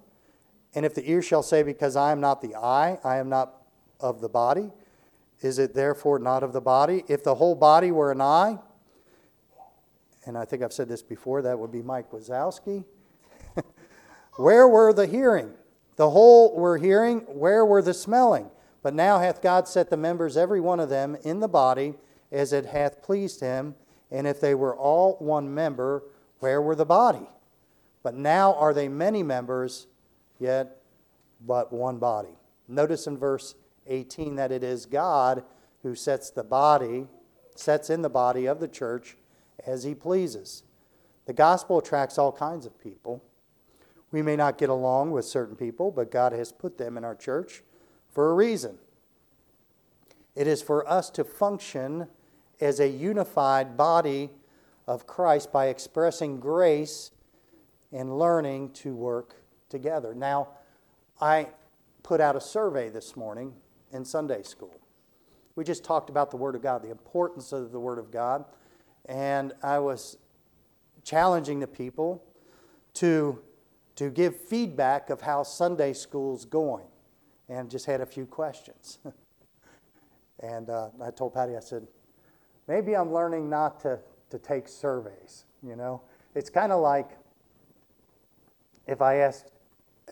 And 0.74 0.86
if 0.86 0.94
the 0.94 1.10
ear 1.10 1.20
shall 1.20 1.42
say, 1.42 1.62
Because 1.62 1.96
I 1.96 2.12
am 2.12 2.20
not 2.20 2.40
the 2.40 2.54
eye, 2.54 2.98
I 3.04 3.16
am 3.16 3.28
not 3.28 3.54
of 4.00 4.20
the 4.20 4.28
body, 4.28 4.70
is 5.40 5.58
it 5.58 5.74
therefore 5.74 6.18
not 6.18 6.42
of 6.42 6.52
the 6.52 6.60
body? 6.60 7.04
If 7.08 7.24
the 7.24 7.34
whole 7.34 7.56
body 7.56 7.90
were 7.90 8.12
an 8.12 8.20
eye, 8.20 8.58
and 10.24 10.36
I 10.36 10.44
think 10.44 10.62
I've 10.62 10.72
said 10.72 10.88
this 10.88 11.02
before, 11.02 11.42
that 11.42 11.58
would 11.58 11.72
be 11.72 11.82
Mike 11.82 12.10
Wazowski. 12.10 12.84
Where 14.36 14.68
were 14.68 14.92
the 14.92 15.06
hearing? 15.06 15.54
The 15.96 16.10
whole 16.10 16.54
were 16.54 16.78
hearing, 16.78 17.20
where 17.22 17.64
were 17.64 17.82
the 17.82 17.92
smelling? 17.92 18.50
But 18.82 18.94
now 18.94 19.18
hath 19.18 19.42
God 19.42 19.66
set 19.66 19.90
the 19.90 19.96
members, 19.96 20.36
every 20.36 20.60
one 20.60 20.78
of 20.78 20.88
them, 20.88 21.16
in 21.24 21.40
the 21.40 21.48
body, 21.48 21.94
as 22.30 22.52
it 22.52 22.66
hath 22.66 23.02
pleased 23.02 23.40
him. 23.40 23.74
And 24.10 24.26
if 24.26 24.40
they 24.40 24.54
were 24.54 24.76
all 24.76 25.16
one 25.18 25.52
member, 25.54 26.02
where 26.40 26.62
were 26.62 26.74
the 26.74 26.84
body? 26.84 27.28
But 28.02 28.14
now 28.14 28.54
are 28.54 28.72
they 28.72 28.88
many 28.88 29.22
members, 29.22 29.86
yet 30.38 30.82
but 31.46 31.72
one 31.72 31.98
body. 31.98 32.36
Notice 32.66 33.06
in 33.06 33.18
verse 33.18 33.54
18 33.86 34.36
that 34.36 34.52
it 34.52 34.62
is 34.62 34.86
God 34.86 35.42
who 35.82 35.94
sets 35.94 36.30
the 36.30 36.44
body, 36.44 37.06
sets 37.54 37.90
in 37.90 38.02
the 38.02 38.10
body 38.10 38.46
of 38.46 38.60
the 38.60 38.68
church 38.68 39.16
as 39.66 39.84
he 39.84 39.94
pleases. 39.94 40.62
The 41.26 41.32
gospel 41.32 41.78
attracts 41.78 42.18
all 42.18 42.32
kinds 42.32 42.66
of 42.66 42.80
people. 42.80 43.22
We 44.10 44.22
may 44.22 44.36
not 44.36 44.58
get 44.58 44.70
along 44.70 45.10
with 45.10 45.24
certain 45.24 45.56
people, 45.56 45.90
but 45.90 46.10
God 46.10 46.32
has 46.32 46.52
put 46.52 46.78
them 46.78 46.96
in 46.96 47.04
our 47.04 47.14
church 47.14 47.62
for 48.10 48.30
a 48.30 48.34
reason. 48.34 48.78
It 50.34 50.46
is 50.46 50.62
for 50.62 50.88
us 50.88 51.10
to 51.10 51.24
function 51.24 52.06
as 52.60 52.80
a 52.80 52.88
unified 52.88 53.76
body 53.76 54.30
of 54.86 55.06
Christ 55.06 55.52
by 55.52 55.66
expressing 55.66 56.40
grace 56.40 57.10
and 57.92 58.18
learning 58.18 58.70
to 58.70 58.94
work 58.94 59.36
together. 59.68 60.14
Now, 60.14 60.48
I 61.20 61.48
put 62.02 62.20
out 62.20 62.36
a 62.36 62.40
survey 62.40 62.88
this 62.88 63.16
morning 63.16 63.54
in 63.92 64.04
Sunday 64.04 64.42
school. 64.42 64.80
We 65.56 65.64
just 65.64 65.84
talked 65.84 66.10
about 66.10 66.30
the 66.30 66.36
Word 66.36 66.54
of 66.54 66.62
God, 66.62 66.82
the 66.82 66.90
importance 66.90 67.52
of 67.52 67.72
the 67.72 67.80
Word 67.80 67.98
of 67.98 68.10
God, 68.10 68.44
and 69.06 69.52
I 69.62 69.78
was 69.78 70.18
challenging 71.02 71.60
the 71.60 71.66
people 71.66 72.22
to 72.94 73.40
to 73.98 74.10
give 74.10 74.40
feedback 74.40 75.10
of 75.10 75.20
how 75.22 75.42
Sunday 75.42 75.92
school's 75.92 76.44
going 76.44 76.86
and 77.48 77.68
just 77.68 77.84
had 77.86 78.00
a 78.00 78.06
few 78.06 78.26
questions. 78.26 79.00
and 80.40 80.70
uh, 80.70 80.90
I 81.02 81.10
told 81.10 81.34
Patty, 81.34 81.56
I 81.56 81.60
said, 81.60 81.88
maybe 82.68 82.94
I'm 82.94 83.12
learning 83.12 83.50
not 83.50 83.80
to, 83.80 83.98
to 84.30 84.38
take 84.38 84.68
surveys, 84.68 85.44
you 85.62 85.74
know? 85.74 86.02
It's 86.34 86.50
kind 86.50 86.70
of 86.70 86.80
like 86.80 87.10
if 88.86 89.02
I 89.02 89.16
asked 89.16 89.50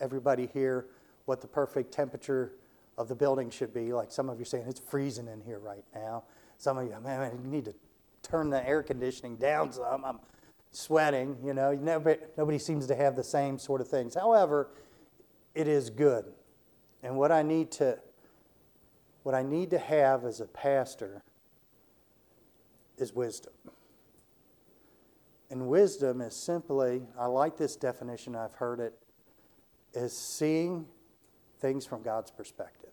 everybody 0.01 0.49
here 0.53 0.87
what 1.25 1.41
the 1.41 1.47
perfect 1.47 1.93
temperature 1.93 2.53
of 2.97 3.07
the 3.07 3.15
building 3.15 3.49
should 3.49 3.73
be, 3.73 3.93
like 3.93 4.11
some 4.11 4.29
of 4.29 4.37
you 4.37 4.41
are 4.41 4.45
saying, 4.45 4.65
it's 4.67 4.79
freezing 4.79 5.27
in 5.27 5.41
here 5.41 5.59
right 5.59 5.83
now. 5.93 6.23
Some 6.57 6.77
of 6.77 6.85
you, 6.85 6.95
man, 7.03 7.39
you 7.43 7.49
need 7.49 7.65
to 7.65 7.75
turn 8.23 8.49
the 8.49 8.67
air 8.67 8.81
conditioning 8.81 9.35
down 9.37 9.71
some. 9.71 10.03
I'm 10.03 10.19
sweating. 10.71 11.37
You 11.43 11.53
know, 11.53 11.73
nobody, 11.73 12.19
nobody 12.37 12.57
seems 12.57 12.87
to 12.87 12.95
have 12.95 13.15
the 13.15 13.23
same 13.23 13.59
sort 13.59 13.81
of 13.81 13.87
things. 13.87 14.15
However, 14.15 14.69
it 15.53 15.67
is 15.67 15.89
good. 15.89 16.25
And 17.03 17.15
what 17.17 17.31
I 17.31 17.43
need 17.43 17.71
to 17.73 17.99
what 19.23 19.35
I 19.35 19.43
need 19.43 19.71
to 19.71 19.77
have 19.77 20.23
as 20.23 20.39
a 20.39 20.45
pastor 20.45 21.21
is 22.97 23.13
wisdom. 23.13 23.53
And 25.49 25.67
wisdom 25.67 26.21
is 26.21 26.35
simply, 26.35 27.03
I 27.17 27.27
like 27.27 27.57
this 27.57 27.75
definition, 27.75 28.35
I've 28.35 28.53
heard 28.53 28.79
it, 28.79 28.93
is 29.93 30.15
seeing 30.15 30.85
things 31.59 31.85
from 31.85 32.03
God's 32.03 32.31
perspective. 32.31 32.89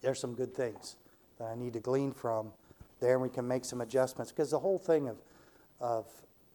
There's 0.00 0.20
some 0.20 0.34
good 0.34 0.54
things 0.54 0.96
that 1.38 1.46
I 1.46 1.56
need 1.56 1.72
to 1.72 1.80
glean 1.80 2.12
from 2.12 2.52
there, 3.00 3.14
and 3.14 3.22
we 3.22 3.28
can 3.28 3.46
make 3.46 3.64
some 3.64 3.80
adjustments. 3.80 4.30
Because 4.30 4.50
the 4.50 4.58
whole 4.58 4.78
thing 4.78 5.08
of, 5.08 5.16
of, 5.80 6.06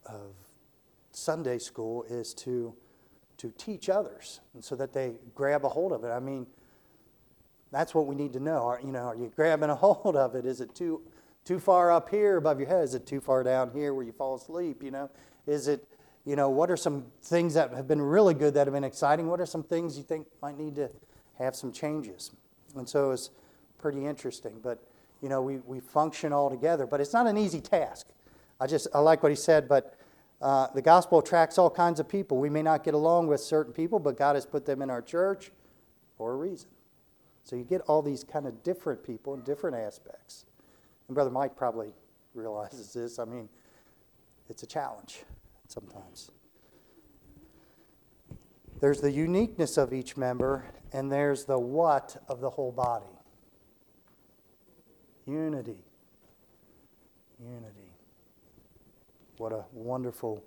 of 0.06 0.34
Sunday 1.12 1.58
school 1.58 2.04
is 2.04 2.34
to, 2.36 2.74
to 3.38 3.52
teach 3.58 3.90
others, 3.90 4.40
and 4.54 4.64
so 4.64 4.76
that 4.78 4.94
they 4.94 5.16
grab 5.36 5.66
a 5.66 5.70
hold 5.70 5.92
of 5.92 6.06
it. 6.06 6.10
I 6.10 6.20
mean, 6.20 6.48
that's 7.72 7.94
what 7.94 8.08
we 8.08 8.16
need 8.16 8.32
to 8.34 8.40
know. 8.40 8.68
Are, 8.68 8.80
you 8.82 8.92
know, 8.92 9.08
are 9.08 9.16
you 9.16 9.32
grabbing 9.36 9.70
a 9.70 9.76
hold 9.76 10.16
of 10.16 10.36
it? 10.36 10.46
Is 10.46 10.62
it 10.62 10.74
too 10.74 11.02
too 11.46 11.60
far 11.60 11.92
up 11.92 12.10
here 12.10 12.38
above 12.38 12.60
your 12.60 12.70
head? 12.70 12.84
Is 12.84 12.94
it 12.94 13.06
too 13.06 13.20
far 13.20 13.44
down 13.44 13.72
here 13.72 13.94
where 13.94 14.06
you 14.06 14.12
fall 14.12 14.36
asleep? 14.36 14.84
You 14.84 14.92
know, 14.92 15.10
is 15.46 15.68
it, 15.68 15.88
you 16.26 16.36
know, 16.36 16.50
what 16.50 16.72
are 16.72 16.78
some 16.78 17.06
things 17.22 17.54
that 17.56 17.74
have 17.74 17.88
been 17.88 18.02
really 18.02 18.34
good 18.34 18.54
that 18.54 18.68
have 18.68 18.74
been 18.74 18.84
exciting? 18.84 19.28
What 19.28 19.42
are 19.42 19.46
some 19.46 19.64
things 19.64 19.98
you 19.98 20.04
think 20.04 20.28
might 20.42 20.58
need 20.58 20.76
to 20.76 20.90
have 21.38 21.56
some 21.56 21.72
changes? 21.72 22.32
And 22.76 22.88
so 22.88 23.12
it's 23.12 23.30
pretty 23.78 24.06
interesting. 24.06 24.60
But, 24.62 24.82
you 25.22 25.30
know, 25.30 25.42
we, 25.42 25.58
we 25.58 25.80
function 25.80 26.32
all 26.32 26.50
together, 26.50 26.88
but 26.88 27.02
it's 27.02 27.14
not 27.14 27.28
an 27.28 27.38
easy 27.38 27.62
task. 27.62 28.08
I 28.60 28.68
just, 28.68 28.88
I 28.94 29.00
like 29.00 29.22
what 29.24 29.32
he 29.32 29.36
said, 29.36 29.68
but 29.68 29.98
uh, 30.42 30.68
the 30.74 30.82
gospel 30.82 31.20
attracts 31.20 31.58
all 31.58 31.70
kinds 31.70 32.00
of 32.00 32.08
people. 32.08 32.38
We 32.38 32.50
may 32.50 32.62
not 32.62 32.84
get 32.84 32.94
along 32.94 33.28
with 33.28 33.42
certain 33.42 33.74
people, 33.74 34.00
but 34.00 34.18
God 34.18 34.36
has 34.36 34.46
put 34.46 34.66
them 34.66 34.82
in 34.82 34.90
our 34.90 35.02
church 35.02 35.52
for 36.18 36.32
a 36.32 36.36
reason. 36.36 36.70
So 37.44 37.56
you 37.58 37.64
get 37.64 37.82
all 37.82 38.02
these 38.02 38.24
kind 38.24 38.48
of 38.48 38.64
different 38.64 39.04
people 39.04 39.34
in 39.34 39.42
different 39.42 39.76
aspects. 39.76 40.46
And 41.08 41.16
Brother 41.16 41.32
Mike 41.32 41.56
probably 41.56 41.94
realizes 42.34 42.94
this. 42.94 43.20
I 43.20 43.26
mean, 43.26 43.50
it's 44.50 44.64
a 44.64 44.68
challenge 44.68 45.24
sometimes. 45.68 46.32
There's 48.80 49.00
the 49.00 49.12
uniqueness 49.12 49.78
of 49.78 49.94
each 49.94 50.18
member, 50.18 50.66
and 50.92 51.12
there's 51.12 51.46
the 51.46 51.58
what 51.58 52.18
of 52.28 52.42
the 52.42 52.50
whole 52.50 52.72
body. 52.72 53.06
Unity. 55.26 55.78
Unity. 57.40 57.94
What 59.38 59.54
a 59.54 59.66
wonderful 59.72 60.44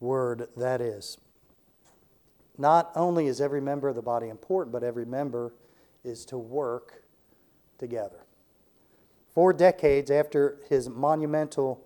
word 0.00 0.48
that 0.56 0.80
is. 0.80 1.18
Not 2.58 2.92
only 2.94 3.26
is 3.26 3.40
every 3.40 3.60
member 3.60 3.88
of 3.88 3.94
the 3.94 4.02
body 4.02 4.28
important, 4.28 4.72
but 4.72 4.82
every 4.82 5.06
member 5.06 5.54
is 6.04 6.26
to 6.26 6.36
work 6.36 7.04
together. 7.78 8.26
Four 9.34 9.52
decades 9.52 10.10
after 10.10 10.58
his 10.68 10.88
monumental 10.88 11.84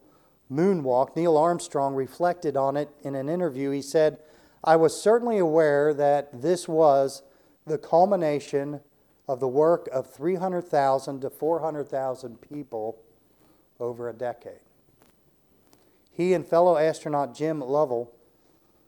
moonwalk, 0.50 1.14
Neil 1.14 1.36
Armstrong 1.36 1.94
reflected 1.94 2.56
on 2.56 2.76
it 2.76 2.88
in 3.02 3.14
an 3.14 3.28
interview. 3.28 3.70
He 3.70 3.82
said, 3.82 4.18
I 4.62 4.76
was 4.76 5.00
certainly 5.00 5.38
aware 5.38 5.92
that 5.92 6.42
this 6.42 6.66
was 6.66 7.22
the 7.66 7.78
culmination 7.78 8.80
of 9.28 9.40
the 9.40 9.48
work 9.48 9.88
of 9.92 10.12
300,000 10.12 11.20
to 11.20 11.30
400,000 11.30 12.40
people 12.40 12.98
over 13.80 14.08
a 14.08 14.12
decade. 14.12 14.60
He 16.12 16.32
and 16.32 16.46
fellow 16.46 16.76
astronaut 16.76 17.34
Jim 17.34 17.60
Lovell 17.60 18.12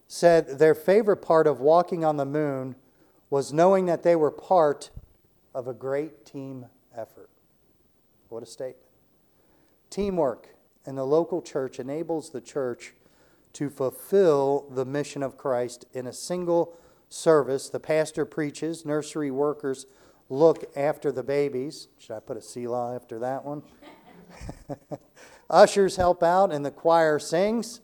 said 0.08 0.58
their 0.58 0.74
favorite 0.74 1.18
part 1.18 1.46
of 1.46 1.60
walking 1.60 2.04
on 2.04 2.16
the 2.16 2.24
moon 2.24 2.76
was 3.28 3.52
knowing 3.52 3.86
that 3.86 4.02
they 4.02 4.14
were 4.14 4.30
part 4.30 4.90
of 5.54 5.66
a 5.66 5.74
great 5.74 6.24
team 6.24 6.66
effort. 6.96 7.28
What 8.28 8.42
a 8.42 8.46
statement. 8.46 8.78
Teamwork 9.90 10.48
in 10.84 10.96
the 10.96 11.06
local 11.06 11.42
church 11.42 11.78
enables 11.78 12.30
the 12.30 12.40
church 12.40 12.94
to 13.52 13.70
fulfill 13.70 14.66
the 14.70 14.84
mission 14.84 15.22
of 15.22 15.38
Christ 15.38 15.86
in 15.92 16.06
a 16.06 16.12
single 16.12 16.76
service. 17.08 17.68
The 17.68 17.80
pastor 17.80 18.24
preaches, 18.24 18.84
nursery 18.84 19.30
workers 19.30 19.86
look 20.28 20.64
after 20.76 21.12
the 21.12 21.22
babies. 21.22 21.88
Should 21.98 22.14
I 22.14 22.20
put 22.20 22.36
a 22.36 22.42
Selah 22.42 22.94
after 22.94 23.18
that 23.20 23.44
one? 23.44 23.62
Ushers 25.50 25.96
help 25.96 26.22
out, 26.22 26.52
and 26.52 26.64
the 26.64 26.70
choir 26.70 27.18
sings. 27.18 27.80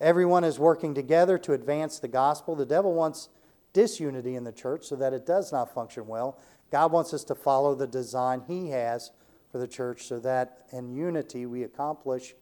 Everyone 0.00 0.44
is 0.44 0.58
working 0.58 0.94
together 0.94 1.38
to 1.38 1.52
advance 1.52 1.98
the 1.98 2.08
gospel. 2.08 2.54
The 2.54 2.66
devil 2.66 2.94
wants 2.94 3.28
disunity 3.72 4.36
in 4.36 4.44
the 4.44 4.52
church 4.52 4.84
so 4.84 4.96
that 4.96 5.12
it 5.12 5.26
does 5.26 5.52
not 5.52 5.74
function 5.74 6.06
well. 6.06 6.38
God 6.70 6.92
wants 6.92 7.12
us 7.12 7.24
to 7.24 7.34
follow 7.34 7.74
the 7.74 7.86
design 7.86 8.42
He 8.46 8.70
has 8.70 9.10
for 9.56 9.60
the 9.60 9.66
church 9.66 10.02
so 10.02 10.18
that 10.18 10.66
in 10.70 10.94
unity 10.94 11.46
we 11.46 11.62
accomplish 11.62 12.34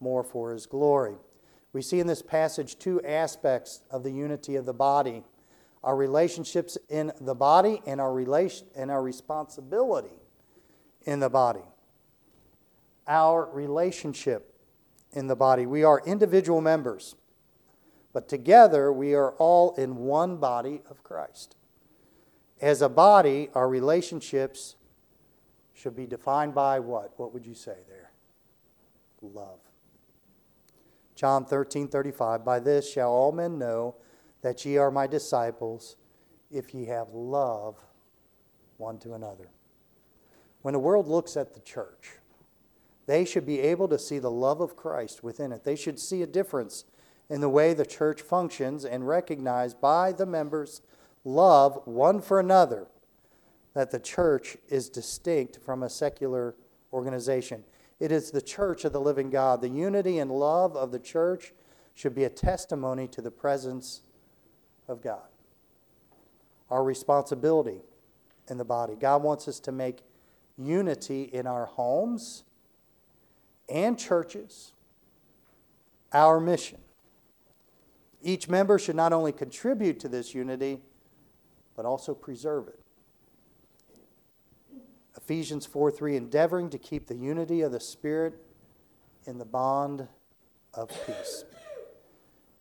more 0.00 0.22
for 0.22 0.52
His 0.52 0.66
glory. 0.66 1.14
We 1.72 1.80
see 1.80 1.98
in 1.98 2.06
this 2.06 2.20
passage 2.20 2.78
two 2.78 3.00
aspects 3.00 3.80
of 3.90 4.02
the 4.02 4.10
unity 4.10 4.54
of 4.56 4.66
the 4.66 4.74
body 4.74 5.24
our 5.82 5.96
relationships 5.96 6.76
in 6.90 7.12
the 7.20 7.34
body 7.34 7.80
and 7.86 8.00
our, 8.00 8.12
relation, 8.12 8.66
and 8.76 8.90
our 8.90 9.00
responsibility 9.00 10.20
in 11.06 11.20
the 11.20 11.30
body. 11.30 11.64
Our 13.06 13.48
relationship 13.50 14.54
in 15.12 15.28
the 15.28 15.36
body. 15.36 15.64
We 15.64 15.84
are 15.84 16.02
individual 16.04 16.60
members, 16.60 17.14
but 18.12 18.28
together 18.28 18.92
we 18.92 19.14
are 19.14 19.32
all 19.38 19.74
in 19.76 19.96
one 19.96 20.36
body 20.36 20.82
of 20.90 21.02
Christ. 21.04 21.56
As 22.60 22.82
a 22.82 22.88
body, 22.88 23.48
our 23.54 23.68
relationships 23.68 24.74
should 25.78 25.94
be 25.94 26.06
defined 26.06 26.54
by 26.54 26.80
what? 26.80 27.12
What 27.16 27.32
would 27.32 27.46
you 27.46 27.54
say 27.54 27.76
there? 27.88 28.10
Love. 29.22 29.60
John 31.14 31.44
13, 31.44 31.88
35. 31.88 32.44
By 32.44 32.58
this 32.58 32.90
shall 32.90 33.10
all 33.10 33.32
men 33.32 33.58
know 33.58 33.94
that 34.42 34.64
ye 34.64 34.76
are 34.76 34.90
my 34.90 35.06
disciples, 35.06 35.96
if 36.50 36.74
ye 36.74 36.86
have 36.86 37.08
love 37.12 37.76
one 38.76 38.98
to 38.98 39.14
another. 39.14 39.50
When 40.62 40.72
the 40.72 40.80
world 40.80 41.06
looks 41.06 41.36
at 41.36 41.54
the 41.54 41.60
church, 41.60 42.12
they 43.06 43.24
should 43.24 43.46
be 43.46 43.60
able 43.60 43.88
to 43.88 43.98
see 43.98 44.18
the 44.18 44.30
love 44.30 44.60
of 44.60 44.76
Christ 44.76 45.22
within 45.22 45.52
it. 45.52 45.64
They 45.64 45.76
should 45.76 45.98
see 45.98 46.22
a 46.22 46.26
difference 46.26 46.84
in 47.28 47.40
the 47.40 47.48
way 47.48 47.72
the 47.72 47.86
church 47.86 48.20
functions 48.20 48.84
and 48.84 49.06
recognize 49.06 49.74
by 49.74 50.12
the 50.12 50.26
members' 50.26 50.82
love 51.24 51.80
one 51.84 52.20
for 52.20 52.40
another 52.40 52.88
that 53.74 53.90
the 53.90 53.98
church 53.98 54.56
is 54.68 54.88
distinct 54.88 55.58
from 55.64 55.82
a 55.82 55.90
secular 55.90 56.54
organization. 56.92 57.64
It 58.00 58.12
is 58.12 58.30
the 58.30 58.42
church 58.42 58.84
of 58.84 58.92
the 58.92 59.00
living 59.00 59.30
God. 59.30 59.60
The 59.60 59.68
unity 59.68 60.18
and 60.18 60.30
love 60.30 60.76
of 60.76 60.92
the 60.92 60.98
church 60.98 61.52
should 61.94 62.14
be 62.14 62.24
a 62.24 62.30
testimony 62.30 63.08
to 63.08 63.20
the 63.20 63.30
presence 63.30 64.02
of 64.86 65.02
God. 65.02 65.26
Our 66.70 66.84
responsibility 66.84 67.80
in 68.48 68.58
the 68.58 68.64
body. 68.64 68.94
God 68.94 69.22
wants 69.22 69.48
us 69.48 69.60
to 69.60 69.72
make 69.72 70.02
unity 70.56 71.24
in 71.24 71.46
our 71.46 71.66
homes 71.66 72.44
and 73.68 73.98
churches 73.98 74.72
our 76.12 76.40
mission. 76.40 76.78
Each 78.22 78.48
member 78.48 78.78
should 78.78 78.96
not 78.96 79.12
only 79.12 79.32
contribute 79.32 80.00
to 80.00 80.08
this 80.08 80.34
unity, 80.34 80.80
but 81.76 81.84
also 81.84 82.14
preserve 82.14 82.68
it. 82.68 82.80
Ephesians 85.18 85.66
4 85.66 85.90
3, 85.90 86.16
endeavoring 86.16 86.70
to 86.70 86.78
keep 86.78 87.08
the 87.08 87.16
unity 87.16 87.60
of 87.60 87.72
the 87.72 87.80
Spirit 87.80 88.34
in 89.26 89.38
the 89.38 89.44
bond 89.44 90.06
of 90.72 90.88
peace. 91.06 91.44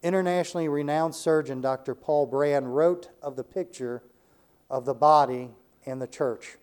Internationally 0.01 0.67
renowned 0.67 1.13
surgeon 1.13 1.61
Dr. 1.61 1.93
Paul 1.93 2.25
Brand 2.25 2.75
wrote 2.75 3.11
of 3.21 3.35
the 3.35 3.43
picture 3.43 4.01
of 4.71 4.85
the 4.85 4.95
body 4.95 5.51
and 5.85 6.01
the 6.01 6.07
church. 6.07 6.57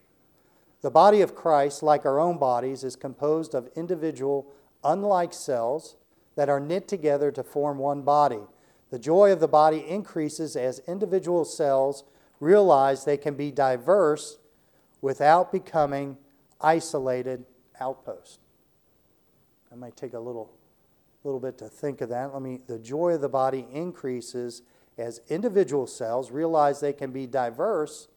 The 0.80 0.90
body 0.90 1.20
of 1.20 1.37
Christ, 1.37 1.80
like 1.80 2.04
our 2.04 2.18
own 2.18 2.38
bodies, 2.38 2.83
is 2.83 2.96
composed 2.96 3.54
of 3.54 3.70
individual, 3.76 4.52
unlike 4.83 5.33
cells 5.33 5.94
that 6.35 6.48
are 6.48 6.59
knit 6.59 6.88
together 6.88 7.30
to 7.30 7.44
form 7.44 7.78
one 7.78 8.02
body. 8.02 8.40
The 8.90 8.98
joy 8.98 9.30
of 9.30 9.38
the 9.38 9.46
body 9.46 9.88
increases 9.88 10.57
as 10.57 10.80
individual 10.88 11.44
cells 11.44 12.02
realize 12.40 13.04
they 13.04 13.16
can 13.16 13.35
be 13.35 13.52
diverse 13.52 14.38
without 15.05 15.53
becoming 15.53 16.17
isolated 16.62 17.45
outposts. 17.79 18.38
I 19.71 19.75
might 19.75 19.99
take 19.99 20.14
a 20.14 20.19
little, 20.19 20.51
little 21.25 21.40
bit 21.40 21.59
to 21.59 21.69
think 21.69 22.01
of 22.01 22.09
that. 22.09 22.33
Let 22.33 22.40
me, 22.40 22.61
the 22.67 22.79
joy 22.79 23.11
of 23.12 23.21
the 23.21 23.29
body 23.29 23.67
increases 23.71 24.62
as 24.97 25.21
individual 25.29 25.87
cells 25.87 26.31
realize 26.31 26.81
they 26.81 26.95
can 26.95 27.12
be 27.12 27.27
diverse 27.27 28.09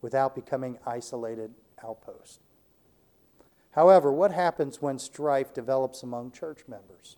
without 0.00 0.36
becoming 0.36 0.78
isolated 0.86 1.50
outposts. 1.82 2.38
However, 3.72 4.12
what 4.12 4.30
happens 4.30 4.80
when 4.80 5.00
strife 5.00 5.52
develops 5.52 6.04
among 6.04 6.30
church 6.30 6.60
members? 6.68 7.16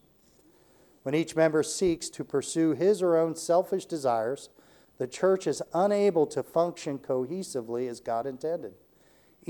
When 1.02 1.14
each 1.14 1.36
member 1.36 1.62
seeks 1.62 2.08
to 2.08 2.24
pursue 2.24 2.72
his 2.72 3.02
or 3.02 3.18
own 3.18 3.36
selfish 3.36 3.84
desires, 3.84 4.48
the 4.96 5.06
church 5.06 5.46
is 5.46 5.60
unable 5.74 6.26
to 6.28 6.42
function 6.42 6.98
cohesively 6.98 7.86
as 7.86 8.00
God 8.00 8.24
intended. 8.24 8.72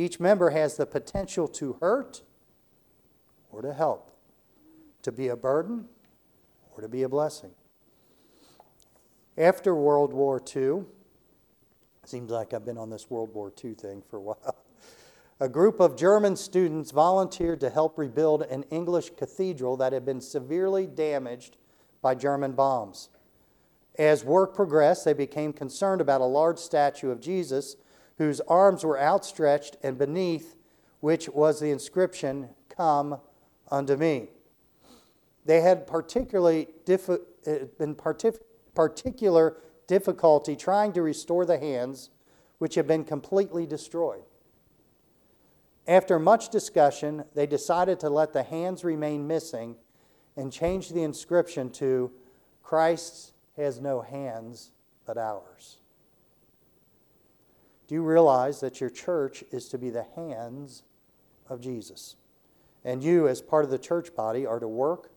Each 0.01 0.19
member 0.19 0.49
has 0.49 0.79
the 0.79 0.87
potential 0.87 1.47
to 1.49 1.77
hurt 1.79 2.23
or 3.53 3.61
to 3.61 3.75
help, 3.75 4.11
to 5.03 5.13
be 5.13 5.29
a 5.29 5.37
burden 5.37 5.89
or 6.75 6.81
to 6.81 6.89
be 6.89 7.03
a 7.03 7.09
blessing. 7.11 7.51
After 9.37 9.75
World 9.75 10.15
War 10.15 10.41
II, 10.57 10.85
seems 12.07 12.31
like 12.31 12.55
I've 12.55 12.65
been 12.65 12.79
on 12.79 12.89
this 12.89 13.11
World 13.11 13.35
War 13.35 13.53
II 13.63 13.75
thing 13.75 14.03
for 14.09 14.17
a 14.17 14.21
while. 14.23 14.57
A 15.39 15.51
group 15.51 15.81
of 15.81 15.99
German 15.99 16.35
students 16.35 16.93
volunteered 16.93 17.61
to 17.61 17.69
help 17.69 17.99
rebuild 17.99 18.41
an 18.45 18.63
English 18.71 19.11
cathedral 19.19 19.77
that 19.77 19.93
had 19.93 20.07
been 20.07 20.23
severely 20.23 20.87
damaged 20.87 21.59
by 22.01 22.15
German 22.15 22.53
bombs. 22.53 23.11
As 23.99 24.25
work 24.25 24.55
progressed, 24.55 25.05
they 25.05 25.13
became 25.13 25.53
concerned 25.53 26.01
about 26.01 26.23
a 26.23 26.25
large 26.25 26.59
statue 26.59 27.11
of 27.11 27.21
Jesus 27.21 27.77
whose 28.21 28.43
arms 28.49 28.85
were 28.85 29.01
outstretched 29.01 29.79
and 29.83 29.97
beneath 29.97 30.55
which 31.01 31.27
was 31.31 31.59
the 31.59 31.71
inscription, 31.71 32.51
Come 32.69 33.19
unto 33.71 33.97
me. 33.97 34.29
They 35.47 35.63
had 35.63 35.87
particularly 35.87 36.69
uh, 36.87 37.07
been 37.79 37.95
partic- 37.95 38.43
particular 38.75 39.57
difficulty 39.87 40.55
trying 40.55 40.93
to 40.93 41.01
restore 41.01 41.47
the 41.47 41.59
hands 41.59 42.11
which 42.59 42.75
had 42.75 42.87
been 42.87 43.05
completely 43.05 43.65
destroyed. 43.65 44.25
After 45.89 46.19
much 46.19 46.51
discussion, 46.51 47.25
they 47.35 47.47
decided 47.47 47.99
to 48.01 48.11
let 48.11 48.35
the 48.35 48.43
hands 48.43 48.85
remain 48.85 49.27
missing 49.27 49.77
and 50.37 50.53
change 50.53 50.91
the 50.91 51.05
inscription 51.05 51.71
to 51.71 52.13
Christ 52.63 53.33
has 53.57 53.81
no 53.81 54.03
hands 54.03 54.73
but 55.07 55.17
ours. 55.17 55.80
Do 57.91 57.97
you 57.97 58.03
realize 58.05 58.61
that 58.61 58.81
your 58.81 58.89
church 58.89 59.43
is 59.51 59.69
to 59.71 59.77
be 59.77 59.91
the 59.91 60.07
hands 60.15 60.85
of 61.49 61.61
Jesus? 61.61 62.15
And 62.85 63.03
you, 63.03 63.27
as 63.27 63.43
part 63.43 63.65
of 63.65 63.73
the 63.73 63.81
church 63.81 64.15
body, 64.15 64.47
are 64.47 64.61
to 64.61 64.69
work 64.69 65.11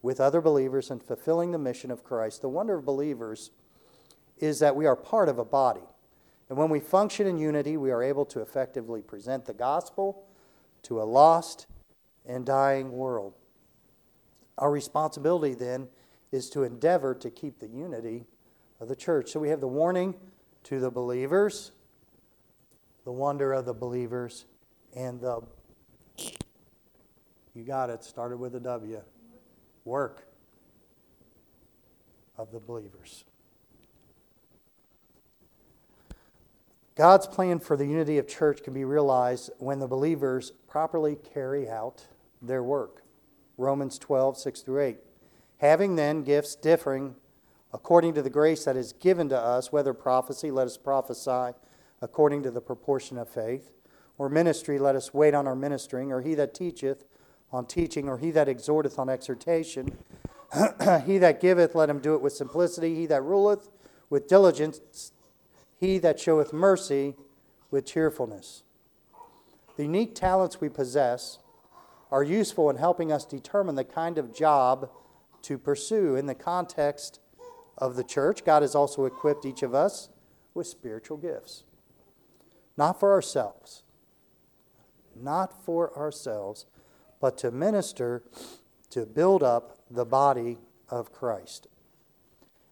with 0.00 0.20
other 0.20 0.40
believers 0.40 0.92
in 0.92 1.00
fulfilling 1.00 1.50
the 1.50 1.58
mission 1.58 1.90
of 1.90 2.04
Christ. 2.04 2.40
The 2.40 2.48
wonder 2.48 2.76
of 2.76 2.84
believers 2.84 3.50
is 4.38 4.60
that 4.60 4.76
we 4.76 4.86
are 4.86 4.94
part 4.94 5.28
of 5.28 5.40
a 5.40 5.44
body. 5.44 5.82
And 6.48 6.56
when 6.56 6.70
we 6.70 6.78
function 6.78 7.26
in 7.26 7.36
unity, 7.36 7.76
we 7.76 7.90
are 7.90 8.00
able 8.00 8.26
to 8.26 8.40
effectively 8.40 9.02
present 9.02 9.46
the 9.46 9.52
gospel 9.52 10.22
to 10.84 11.02
a 11.02 11.02
lost 11.02 11.66
and 12.24 12.46
dying 12.46 12.92
world. 12.92 13.34
Our 14.56 14.70
responsibility 14.70 15.54
then 15.54 15.88
is 16.30 16.48
to 16.50 16.62
endeavor 16.62 17.12
to 17.12 17.28
keep 17.28 17.58
the 17.58 17.66
unity 17.66 18.28
of 18.78 18.86
the 18.86 18.94
church. 18.94 19.32
So 19.32 19.40
we 19.40 19.48
have 19.48 19.60
the 19.60 19.66
warning 19.66 20.14
to 20.62 20.78
the 20.78 20.92
believers, 20.92 21.72
the 23.10 23.14
wonder 23.14 23.52
of 23.52 23.64
the 23.64 23.74
believers, 23.74 24.44
and 24.94 25.20
the 25.20 25.40
you 27.56 27.64
got 27.64 27.90
it, 27.90 28.04
started 28.04 28.36
with 28.36 28.54
a 28.54 28.60
W. 28.60 29.00
Work 29.84 30.28
of 32.38 32.52
the 32.52 32.60
believers. 32.60 33.24
God's 36.94 37.26
plan 37.26 37.58
for 37.58 37.76
the 37.76 37.84
unity 37.84 38.16
of 38.16 38.28
church 38.28 38.62
can 38.62 38.74
be 38.74 38.84
realized 38.84 39.50
when 39.58 39.80
the 39.80 39.88
believers 39.88 40.52
properly 40.68 41.16
carry 41.34 41.68
out 41.68 42.06
their 42.40 42.62
work. 42.62 43.02
Romans 43.58 43.98
12, 43.98 44.38
6 44.38 44.60
through 44.60 44.82
8. 44.82 44.98
Having 45.58 45.96
then 45.96 46.22
gifts 46.22 46.54
differing 46.54 47.16
according 47.72 48.14
to 48.14 48.22
the 48.22 48.30
grace 48.30 48.64
that 48.66 48.76
is 48.76 48.92
given 48.92 49.28
to 49.30 49.36
us, 49.36 49.72
whether 49.72 49.92
prophecy, 49.92 50.52
let 50.52 50.68
us 50.68 50.76
prophesy 50.76 51.56
according 52.00 52.42
to 52.42 52.50
the 52.50 52.60
proportion 52.60 53.18
of 53.18 53.28
faith, 53.28 53.70
or 54.18 54.28
ministry, 54.28 54.78
let 54.78 54.96
us 54.96 55.14
wait 55.14 55.34
on 55.34 55.46
our 55.46 55.56
ministering, 55.56 56.12
or 56.12 56.20
he 56.20 56.34
that 56.34 56.54
teacheth 56.54 57.04
on 57.52 57.66
teaching, 57.66 58.08
or 58.08 58.18
he 58.18 58.30
that 58.30 58.48
exhorteth 58.48 58.98
on 58.98 59.08
exhortation. 59.08 59.96
he 61.06 61.18
that 61.18 61.40
giveth, 61.40 61.74
let 61.74 61.88
him 61.88 61.98
do 61.98 62.14
it 62.14 62.20
with 62.20 62.32
simplicity. 62.32 62.94
He 62.94 63.06
that 63.06 63.22
ruleth, 63.22 63.70
with 64.08 64.28
diligence 64.28 65.12
he 65.80 65.98
that 65.98 66.20
showeth 66.20 66.52
mercy 66.52 67.16
with 67.70 67.86
cheerfulness. 67.86 68.62
The 69.76 69.84
unique 69.84 70.14
talents 70.14 70.60
we 70.60 70.68
possess 70.68 71.38
are 72.12 72.22
useful 72.22 72.68
in 72.68 72.76
helping 72.76 73.10
us 73.10 73.24
determine 73.24 73.76
the 73.76 73.84
kind 73.84 74.18
of 74.18 74.34
job 74.34 74.90
to 75.42 75.56
pursue. 75.56 76.16
In 76.16 76.26
the 76.26 76.34
context 76.34 77.20
of 77.78 77.96
the 77.96 78.04
church, 78.04 78.44
God 78.44 78.60
has 78.60 78.74
also 78.74 79.06
equipped 79.06 79.46
each 79.46 79.62
of 79.62 79.74
us 79.74 80.10
with 80.52 80.66
spiritual 80.66 81.16
gifts. 81.16 81.64
Not 82.76 82.98
for 82.98 83.12
ourselves, 83.12 83.82
not 85.14 85.64
for 85.64 85.96
ourselves, 85.96 86.66
but 87.20 87.36
to 87.38 87.50
minister 87.50 88.22
to 88.90 89.06
build 89.06 89.42
up 89.42 89.78
the 89.90 90.04
body 90.04 90.58
of 90.88 91.12
Christ. 91.12 91.68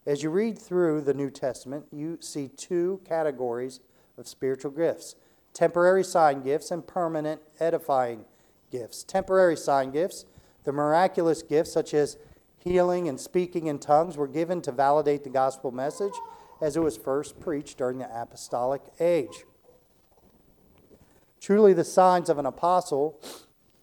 As 0.07 0.23
you 0.23 0.31
read 0.31 0.59
through 0.59 1.03
the 1.03 1.15
New 1.15 1.31
Testament, 1.31 1.87
you 1.93 2.19
see 2.21 2.49
two 2.49 3.01
categories 3.05 3.81
of 4.17 4.27
spiritual 4.27 4.71
gifts 4.71 5.15
temporary 5.55 6.05
sign 6.05 6.41
gifts 6.43 6.71
and 6.71 6.87
permanent 6.87 7.41
edifying 7.59 8.25
gifts. 8.71 9.03
Temporary 9.03 9.57
sign 9.57 9.91
gifts, 9.91 10.25
the 10.65 10.73
miraculous 10.73 11.43
gifts 11.43 11.73
such 11.73 11.95
as 11.95 12.17
healing 12.59 13.09
and 13.09 13.19
speaking 13.19 13.67
in 13.67 13.79
tongues, 13.79 14.17
were 14.17 14.29
given 14.29 14.63
to 14.63 14.73
validate 14.73 15.25
the 15.25 15.31
gospel 15.31 15.73
message 15.73 16.13
as 16.61 16.77
it 16.77 16.81
was 16.81 16.97
first 16.97 17.41
preached 17.41 17.79
during 17.79 17.99
the 17.99 18.09
apostolic 18.23 18.83
age. 19.01 19.45
Truly, 21.41 21.73
the 21.73 21.85
signs 21.85 22.29
of 22.29 22.39
an 22.39 22.47
apostle 22.47 23.21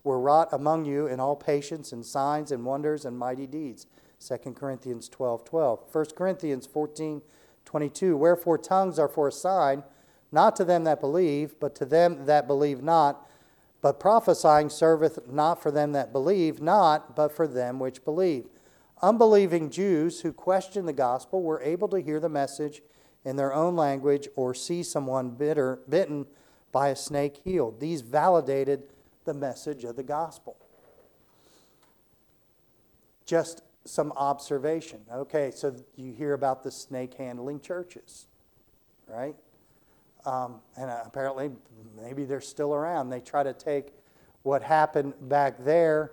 were 0.04 0.20
wrought 0.20 0.50
among 0.52 0.86
you 0.86 1.08
in 1.08 1.20
all 1.20 1.36
patience 1.36 1.92
and 1.92 2.06
signs 2.06 2.52
and 2.52 2.66
wonders 2.66 3.06
and 3.06 3.18
mighty 3.18 3.48
deeds 3.48 3.88
2 4.26 4.52
Corinthians 4.54 5.10
12 5.10 5.46
12. 5.46 5.80
1 5.92 6.06
Corinthians 6.16 6.66
14 6.66 7.22
22. 7.66 8.16
Wherefore 8.16 8.58
tongues 8.58 9.00
are 9.00 9.08
for 9.08 9.28
a 9.28 9.32
sign, 9.32 9.84
not 10.32 10.56
to 10.56 10.64
them 10.64 10.84
that 10.84 11.02
believe, 11.02 11.56
but 11.60 11.76
to 11.76 11.86
them 11.86 12.26
that 12.26 12.48
believe 12.48 12.82
not. 12.82 13.28
But 13.82 14.00
prophesying 14.00 14.70
serveth 14.70 15.28
not 15.28 15.62
for 15.62 15.72
them 15.72 15.92
that 15.92 16.12
believe 16.12 16.62
not, 16.62 17.16
but 17.16 17.36
for 17.36 17.48
them 17.48 17.80
which 17.80 18.06
believe. 18.06 18.48
Unbelieving 19.02 19.70
Jews 19.70 20.22
who 20.22 20.32
questioned 20.32 20.88
the 20.88 20.94
gospel 20.94 21.44
were 21.44 21.62
able 21.62 21.88
to 21.90 22.02
hear 22.02 22.20
the 22.20 22.30
message 22.30 22.82
in 23.24 23.36
their 23.36 23.54
own 23.54 23.76
language 23.76 24.28
or 24.36 24.54
see 24.54 24.84
someone 24.84 25.32
bitter, 25.32 25.80
bitten 25.90 26.26
by 26.76 26.90
a 26.90 26.96
snake 26.96 27.40
healed. 27.46 27.80
These 27.80 28.02
validated 28.02 28.84
the 29.24 29.34
message 29.34 29.86
of 29.86 29.96
the 29.96 30.04
gospel. 30.04 30.58
Just 33.26 33.62
some 33.86 34.12
observation. 34.18 35.00
Okay, 35.10 35.52
so 35.56 35.74
you 35.96 36.12
hear 36.12 36.34
about 36.34 36.64
the 36.64 36.72
snake 36.72 37.14
handling 37.14 37.62
churches, 37.62 38.28
right? 39.08 39.38
Um, 40.26 40.56
and 40.76 40.92
apparently, 41.06 41.50
maybe 41.96 42.26
they're 42.26 42.42
still 42.42 42.74
around. 42.74 43.10
They 43.10 43.22
try 43.22 43.42
to 43.44 43.54
take 43.54 43.94
what 44.44 44.62
happened 44.62 45.14
back 45.30 45.58
there 45.64 46.12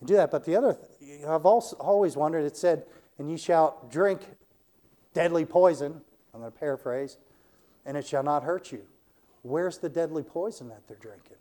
and 0.00 0.08
do 0.08 0.16
that. 0.16 0.32
But 0.32 0.44
the 0.44 0.56
other, 0.56 0.76
th- 0.98 1.24
I've 1.24 1.46
also 1.46 1.76
always 1.76 2.16
wondered. 2.16 2.44
It 2.44 2.56
said, 2.56 2.84
"And 3.20 3.30
you 3.30 3.36
shall 3.36 3.86
drink 3.88 4.22
deadly 5.14 5.44
poison." 5.44 6.00
I'm 6.34 6.40
going 6.40 6.50
to 6.50 6.58
paraphrase, 6.58 7.16
and 7.86 7.96
it 7.96 8.04
shall 8.04 8.24
not 8.24 8.42
hurt 8.42 8.72
you. 8.72 8.89
Where's 9.42 9.78
the 9.78 9.88
deadly 9.88 10.22
poison 10.22 10.68
that 10.68 10.86
they're 10.86 10.96
drinking? 10.96 11.36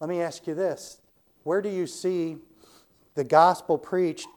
Let 0.00 0.10
me 0.10 0.20
ask 0.20 0.46
you 0.46 0.54
this 0.54 0.98
where 1.44 1.62
do 1.62 1.68
you 1.68 1.86
see 1.86 2.38
the 3.14 3.24
gospel 3.24 3.78
preached, 3.78 4.28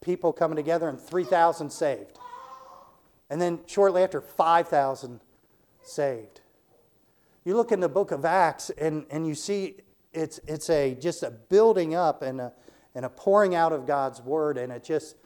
people 0.00 0.32
coming 0.32 0.56
together, 0.56 0.88
and 0.88 1.00
3,000 1.00 1.70
saved? 1.70 2.18
And 3.30 3.40
then 3.40 3.60
shortly 3.66 4.02
after, 4.02 4.20
5,000 4.20 5.20
saved. 5.82 6.40
You 7.44 7.56
look 7.56 7.72
in 7.72 7.80
the 7.80 7.88
book 7.88 8.10
of 8.10 8.24
Acts 8.24 8.70
and, 8.70 9.06
and 9.10 9.26
you 9.26 9.34
see 9.34 9.76
it's, 10.12 10.38
it's 10.46 10.68
a, 10.68 10.94
just 10.94 11.22
a 11.22 11.30
building 11.30 11.94
up 11.94 12.22
and 12.22 12.40
a, 12.40 12.52
and 12.94 13.04
a 13.04 13.08
pouring 13.08 13.54
out 13.54 13.72
of 13.72 13.86
God's 13.86 14.20
word, 14.20 14.58
and 14.58 14.70
it 14.70 14.84
just 14.84 15.16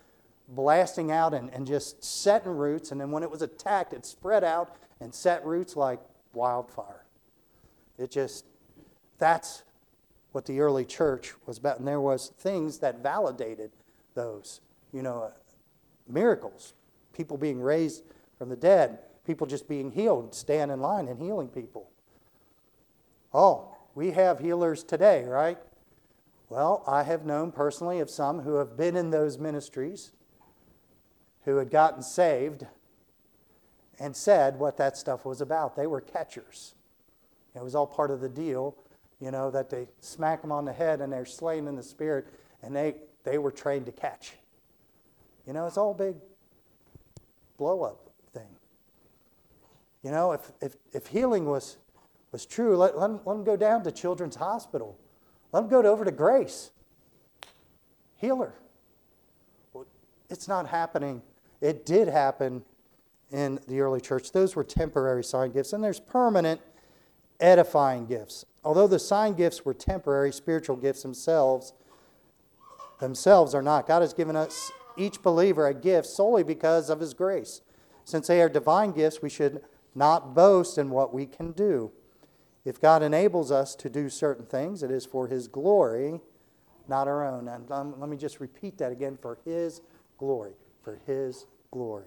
blasting 0.49 1.11
out 1.11 1.34
and, 1.34 1.51
and 1.53 1.66
just 1.66 2.03
setting 2.05 2.53
roots. 2.53 2.92
And 2.92 3.01
then 3.01 3.11
when 3.11 3.22
it 3.22 3.30
was 3.30 3.42
attacked, 3.42 3.92
it 3.92 4.07
spread 4.07 4.44
out 4.44 4.76
and 5.01 5.14
set 5.14 5.44
roots 5.44 5.76
like 5.76 6.01
wildfire. 6.32 7.05
It 7.99 8.11
just, 8.11 8.44
that's 9.18 9.62
what 10.32 10.44
the 10.47 10.61
early 10.61 10.84
church 10.84 11.32
was 11.47 11.59
about. 11.59 11.78
And 11.78 11.88
there 11.88 12.01
was 12.01 12.32
things 12.38 12.78
that 12.78 13.03
validated 13.03 13.70
those, 14.14 14.61
you 14.92 15.03
know, 15.03 15.22
uh, 15.22 15.30
miracles, 16.09 16.74
people 17.12 17.36
being 17.36 17.61
raised 17.61 18.05
from 18.38 18.49
the 18.49 18.57
dead, 18.57 18.99
people 19.26 19.47
just 19.47 19.68
being 19.68 19.90
healed, 19.90 20.34
stand 20.34 20.70
in 20.70 20.80
line 20.80 21.09
and 21.09 21.18
healing 21.18 21.49
people. 21.49 21.90
Oh, 23.32 23.74
we 23.94 24.12
have 24.12 24.38
healers 24.38 24.84
today, 24.84 25.24
right? 25.24 25.59
Well, 26.49 26.84
I 26.86 27.03
have 27.03 27.24
known 27.24 27.51
personally 27.51 27.99
of 27.99 28.09
some 28.09 28.40
who 28.40 28.57
have 28.57 28.76
been 28.76 28.97
in 28.97 29.11
those 29.11 29.38
ministries 29.38 30.12
who 31.47 31.57
had 31.57 31.70
gotten 31.70 32.03
saved 32.03 32.66
and 33.99 34.14
said 34.14 34.59
what 34.59 34.76
that 34.76 34.99
stuff 34.99 35.24
was 35.24 35.40
about. 35.40 35.76
They 35.76 35.86
were 35.86 36.03
catchers. 36.03 36.74
It 37.55 37.62
was 37.62 37.74
all 37.74 37.86
part 37.86 38.11
of 38.11 38.20
the 38.20 38.28
deal, 38.28 38.76
you 39.20 39.30
know, 39.30 39.51
that 39.51 39.70
they 39.70 39.88
smack 40.01 40.42
them 40.42 40.53
on 40.53 40.66
the 40.66 40.72
head 40.72 41.01
and 41.01 41.11
they're 41.11 41.24
slain 41.24 41.66
in 41.66 41.76
the 41.76 41.82
spirit, 41.82 42.26
and 42.62 42.76
they, 42.76 42.97
they 43.24 43.38
were 43.38 43.51
trained 43.51 43.86
to 43.86 43.92
catch. 43.92 44.32
You 45.47 45.55
know, 45.55 45.66
it's 45.66 45.78
all 45.78 45.94
big 45.94 46.16
blow 47.57 47.82
up 47.84 48.11
thing. 48.34 48.57
You 50.03 50.11
know, 50.11 50.32
if, 50.32 50.53
if, 50.61 50.76
if 50.92 51.07
healing 51.07 51.47
was, 51.47 51.78
was 52.32 52.44
true, 52.44 52.76
let, 52.76 52.99
let, 52.99 53.07
them, 53.07 53.20
let 53.24 53.34
them 53.34 53.44
go 53.44 53.57
down 53.57 53.84
to 53.84 53.92
Children's 53.92 54.36
Hospital. 54.36 54.99
Let 55.53 55.61
them 55.61 55.70
go 55.70 55.80
to, 55.80 55.88
over 55.88 56.05
to 56.05 56.11
Grace. 56.11 56.72
Healer. 58.16 58.53
Well, 59.72 59.86
it's 60.28 60.49
not 60.49 60.66
happening. 60.66 61.22
It 61.61 61.86
did 61.86 62.09
happen 62.09 62.64
in 63.30 63.61
the 63.66 63.80
early 63.80 64.00
church. 64.00 64.32
Those 64.32 64.54
were 64.54 64.64
temporary 64.64 65.24
sign 65.24 65.52
gifts, 65.52 65.72
and 65.72 65.82
there's 65.82 66.00
permanent 66.00 66.61
edifying 67.40 68.07
gifts. 68.07 68.44
Although 68.64 68.86
the 68.86 68.98
sign 68.98 69.34
gifts 69.34 69.64
were 69.64 69.74
temporary, 69.74 70.32
spiritual 70.32 70.76
gifts 70.76 71.02
themselves 71.02 71.72
themselves 72.98 73.54
are 73.54 73.62
not. 73.62 73.86
God 73.86 74.00
has 74.00 74.14
given 74.14 74.36
us 74.36 74.72
each 74.96 75.22
believer 75.22 75.66
a 75.66 75.74
gift 75.74 76.07
solely 76.07 76.42
because 76.42 76.88
of 76.88 77.00
his 77.00 77.12
grace. 77.12 77.61
Since 78.04 78.28
they 78.28 78.40
are 78.40 78.48
divine 78.48 78.92
gifts, 78.92 79.20
we 79.20 79.28
should 79.28 79.62
not 79.94 80.34
boast 80.34 80.78
in 80.78 80.90
what 80.90 81.12
we 81.12 81.26
can 81.26 81.52
do. 81.52 81.92
If 82.64 82.80
God 82.80 83.02
enables 83.02 83.50
us 83.50 83.74
to 83.76 83.90
do 83.90 84.09
certain 84.09 84.46
things, 84.46 84.82
it 84.82 84.90
is 84.90 85.04
for 85.04 85.28
his 85.28 85.46
glory, 85.46 86.20
not 86.88 87.07
our 87.07 87.24
own. 87.24 87.48
And 87.48 87.70
um, 87.70 87.94
let 88.00 88.09
me 88.09 88.16
just 88.16 88.40
repeat 88.40 88.78
that 88.78 88.92
again 88.92 89.18
for 89.20 89.38
his 89.44 89.82
glory. 90.18 90.52
For 90.87 91.01
his 91.05 91.47
glory. 91.72 92.07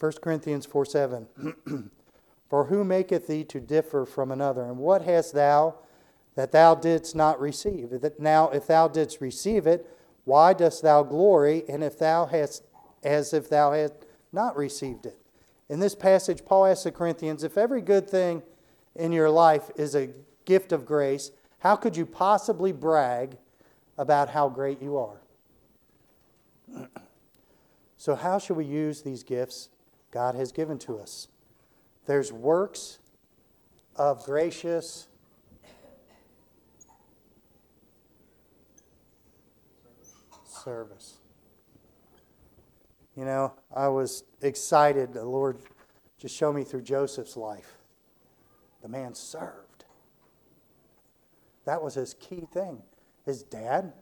1 0.00 0.12
Corinthians 0.22 0.64
4 0.64 0.86
7. 0.86 1.26
For 2.48 2.64
who 2.64 2.84
maketh 2.84 3.26
thee 3.26 3.44
to 3.44 3.60
differ 3.60 4.06
from 4.06 4.30
another? 4.30 4.64
And 4.64 4.78
what 4.78 5.02
hast 5.02 5.34
thou 5.34 5.74
that 6.36 6.52
thou 6.52 6.74
didst 6.74 7.14
not 7.14 7.38
receive? 7.38 7.90
That 8.00 8.18
Now, 8.18 8.48
if 8.48 8.66
thou 8.66 8.88
didst 8.88 9.20
receive 9.20 9.66
it, 9.66 9.86
why 10.24 10.54
dost 10.54 10.82
thou 10.82 11.02
glory? 11.02 11.64
And 11.68 11.84
if 11.84 11.98
thou 11.98 12.24
hast, 12.24 12.62
as 13.02 13.34
if 13.34 13.50
thou 13.50 13.72
hadst 13.72 14.06
not 14.32 14.56
received 14.56 15.04
it? 15.04 15.18
In 15.68 15.80
this 15.80 15.94
passage, 15.94 16.46
Paul 16.46 16.64
asks 16.64 16.84
the 16.84 16.92
Corinthians 16.92 17.44
if 17.44 17.58
every 17.58 17.82
good 17.82 18.08
thing 18.08 18.42
in 18.94 19.12
your 19.12 19.28
life 19.28 19.70
is 19.76 19.94
a 19.94 20.08
gift 20.46 20.72
of 20.72 20.86
grace, 20.86 21.30
how 21.58 21.76
could 21.76 21.94
you 21.94 22.06
possibly 22.06 22.72
brag 22.72 23.36
about 23.98 24.30
how 24.30 24.48
great 24.48 24.80
you 24.80 24.96
are? 24.96 25.21
So, 27.98 28.16
how 28.16 28.40
should 28.40 28.56
we 28.56 28.64
use 28.64 29.02
these 29.02 29.22
gifts 29.22 29.68
God 30.12 30.34
has 30.34 30.52
given 30.52 30.78
to 30.80 30.98
us. 30.98 31.26
There's 32.06 32.32
works 32.32 32.98
of 33.96 34.24
gracious 34.24 35.08
service. 40.46 41.18
You 43.16 43.24
know, 43.24 43.54
I 43.74 43.88
was 43.88 44.24
excited. 44.42 45.12
The 45.14 45.24
Lord 45.24 45.58
just 46.18 46.36
showed 46.36 46.52
me 46.52 46.62
through 46.62 46.82
Joseph's 46.82 47.36
life. 47.36 47.78
The 48.82 48.88
man 48.88 49.14
served. 49.14 49.84
That 51.64 51.82
was 51.82 51.94
his 51.94 52.14
key 52.14 52.46
thing. 52.52 52.82
His 53.24 53.42
dad, 53.42 53.92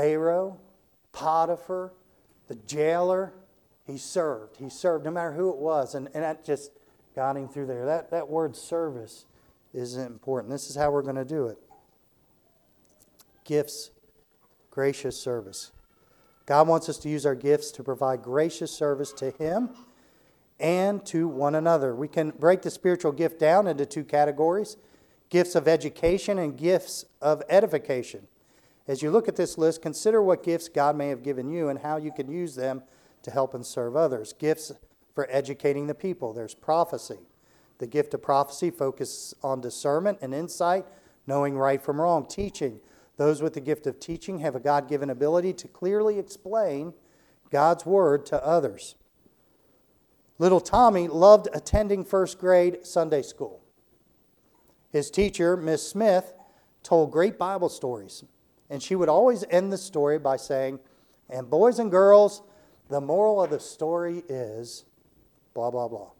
Pharaoh, 0.00 0.56
Potiphar, 1.12 1.92
the 2.48 2.54
jailer, 2.54 3.34
he 3.86 3.98
served. 3.98 4.56
He 4.56 4.70
served 4.70 5.04
no 5.04 5.10
matter 5.10 5.32
who 5.32 5.50
it 5.50 5.56
was. 5.56 5.94
And, 5.94 6.08
and 6.14 6.24
that 6.24 6.42
just 6.42 6.72
got 7.14 7.36
him 7.36 7.48
through 7.48 7.66
there. 7.66 7.84
That, 7.84 8.10
that 8.10 8.26
word 8.26 8.56
service 8.56 9.26
is 9.74 9.98
important. 9.98 10.50
This 10.50 10.70
is 10.70 10.76
how 10.76 10.90
we're 10.90 11.02
going 11.02 11.16
to 11.16 11.24
do 11.24 11.46
it 11.48 11.58
gifts, 13.44 13.90
gracious 14.70 15.20
service. 15.20 15.70
God 16.46 16.66
wants 16.66 16.88
us 16.88 16.96
to 16.98 17.10
use 17.10 17.26
our 17.26 17.34
gifts 17.34 17.70
to 17.72 17.82
provide 17.82 18.22
gracious 18.22 18.70
service 18.70 19.12
to 19.14 19.32
Him 19.32 19.70
and 20.58 21.04
to 21.06 21.28
one 21.28 21.54
another. 21.56 21.94
We 21.94 22.08
can 22.08 22.30
break 22.30 22.62
the 22.62 22.70
spiritual 22.70 23.12
gift 23.12 23.38
down 23.38 23.66
into 23.66 23.84
two 23.84 24.04
categories 24.04 24.78
gifts 25.28 25.54
of 25.54 25.68
education 25.68 26.38
and 26.38 26.56
gifts 26.56 27.04
of 27.20 27.42
edification. 27.50 28.26
As 28.88 29.02
you 29.02 29.10
look 29.10 29.28
at 29.28 29.36
this 29.36 29.58
list, 29.58 29.82
consider 29.82 30.22
what 30.22 30.42
gifts 30.42 30.68
God 30.68 30.96
may 30.96 31.08
have 31.08 31.22
given 31.22 31.50
you 31.50 31.68
and 31.68 31.78
how 31.78 31.96
you 31.96 32.12
can 32.12 32.30
use 32.30 32.54
them 32.54 32.82
to 33.22 33.30
help 33.30 33.54
and 33.54 33.64
serve 33.64 33.96
others. 33.96 34.32
Gifts 34.32 34.72
for 35.14 35.28
educating 35.30 35.86
the 35.86 35.94
people. 35.94 36.32
There's 36.32 36.54
prophecy. 36.54 37.18
The 37.78 37.86
gift 37.86 38.14
of 38.14 38.22
prophecy 38.22 38.70
focuses 38.70 39.34
on 39.42 39.60
discernment 39.60 40.18
and 40.22 40.34
insight, 40.34 40.86
knowing 41.26 41.56
right 41.56 41.80
from 41.80 42.00
wrong. 42.00 42.26
Teaching. 42.26 42.80
Those 43.16 43.42
with 43.42 43.54
the 43.54 43.60
gift 43.60 43.86
of 43.86 44.00
teaching 44.00 44.38
have 44.38 44.54
a 44.54 44.60
God 44.60 44.88
given 44.88 45.10
ability 45.10 45.52
to 45.54 45.68
clearly 45.68 46.18
explain 46.18 46.94
God's 47.50 47.84
word 47.84 48.24
to 48.26 48.44
others. 48.44 48.94
Little 50.38 50.60
Tommy 50.60 51.06
loved 51.06 51.48
attending 51.52 52.04
first 52.04 52.38
grade 52.38 52.86
Sunday 52.86 53.20
school. 53.20 53.62
His 54.90 55.10
teacher, 55.10 55.56
Miss 55.56 55.86
Smith, 55.86 56.32
told 56.82 57.12
great 57.12 57.38
Bible 57.38 57.68
stories. 57.68 58.24
And 58.70 58.82
she 58.82 58.94
would 58.94 59.08
always 59.08 59.44
end 59.50 59.72
the 59.72 59.78
story 59.78 60.18
by 60.18 60.36
saying, 60.36 60.78
And 61.28 61.50
boys 61.50 61.78
and 61.78 61.90
girls, 61.90 62.42
the 62.88 63.00
moral 63.00 63.42
of 63.42 63.50
the 63.50 63.60
story 63.60 64.22
is 64.28 64.84
blah, 65.52 65.70
blah, 65.70 65.88
blah. 65.88 66.10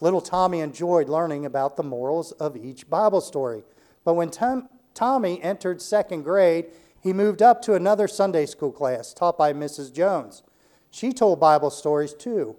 Little 0.00 0.20
Tommy 0.20 0.60
enjoyed 0.60 1.08
learning 1.08 1.44
about 1.44 1.76
the 1.76 1.82
morals 1.82 2.32
of 2.32 2.56
each 2.56 2.88
Bible 2.88 3.20
story. 3.20 3.64
But 4.04 4.14
when 4.14 4.30
Tom, 4.30 4.68
Tommy 4.94 5.42
entered 5.42 5.82
second 5.82 6.22
grade, 6.22 6.66
he 7.00 7.12
moved 7.12 7.42
up 7.42 7.62
to 7.62 7.74
another 7.74 8.08
Sunday 8.08 8.46
school 8.46 8.72
class 8.72 9.12
taught 9.12 9.36
by 9.36 9.52
Mrs. 9.52 9.92
Jones. 9.92 10.42
She 10.90 11.12
told 11.12 11.40
Bible 11.40 11.70
stories 11.70 12.14
too, 12.14 12.56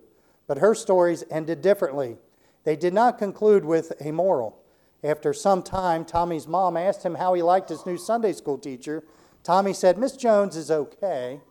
but 0.48 0.60
her 0.60 0.74
stories 0.74 1.24
ended 1.30 1.62
differently. 1.62 2.18
They 2.64 2.76
did 2.76 2.94
not 2.94 3.18
conclude 3.18 3.66
with 3.66 3.94
a 4.00 4.12
moral. 4.12 4.61
After 5.04 5.34
some 5.34 5.64
time, 5.64 6.06
Tommy's 6.06 6.48
mom 6.48 6.78
asked 6.78 7.04
him 7.04 7.16
how 7.16 7.34
he 7.34 7.42
liked 7.42 7.70
his 7.70 7.86
new 7.86 7.98
Sunday 7.98 8.34
school 8.34 8.58
teacher. 8.58 9.04
Tommy 9.44 9.74
said, 9.74 9.98
Miss 9.98 10.16
Jones 10.16 10.56
is 10.56 10.70
okay. 10.70 11.42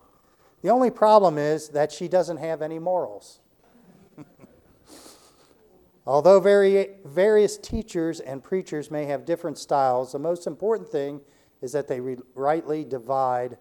The 0.62 0.68
only 0.68 0.90
problem 0.90 1.36
is 1.36 1.70
that 1.70 1.90
she 1.90 2.07
doesn't 2.07 2.36
have 2.36 2.62
any 2.62 2.78
morals. 2.78 3.40
Although 6.07 6.38
very, 6.38 6.90
various 7.05 7.59
teachers 7.59 8.20
and 8.20 8.44
preachers 8.44 8.90
may 8.90 9.07
have 9.07 9.24
different 9.24 9.59
styles, 9.59 10.12
the 10.12 10.18
most 10.18 10.46
important 10.46 10.88
thing 10.88 11.20
is 11.61 11.72
that 11.72 11.88
they 11.88 12.01
re- 12.01 12.18
rightly 12.34 12.84
divide 12.84 13.59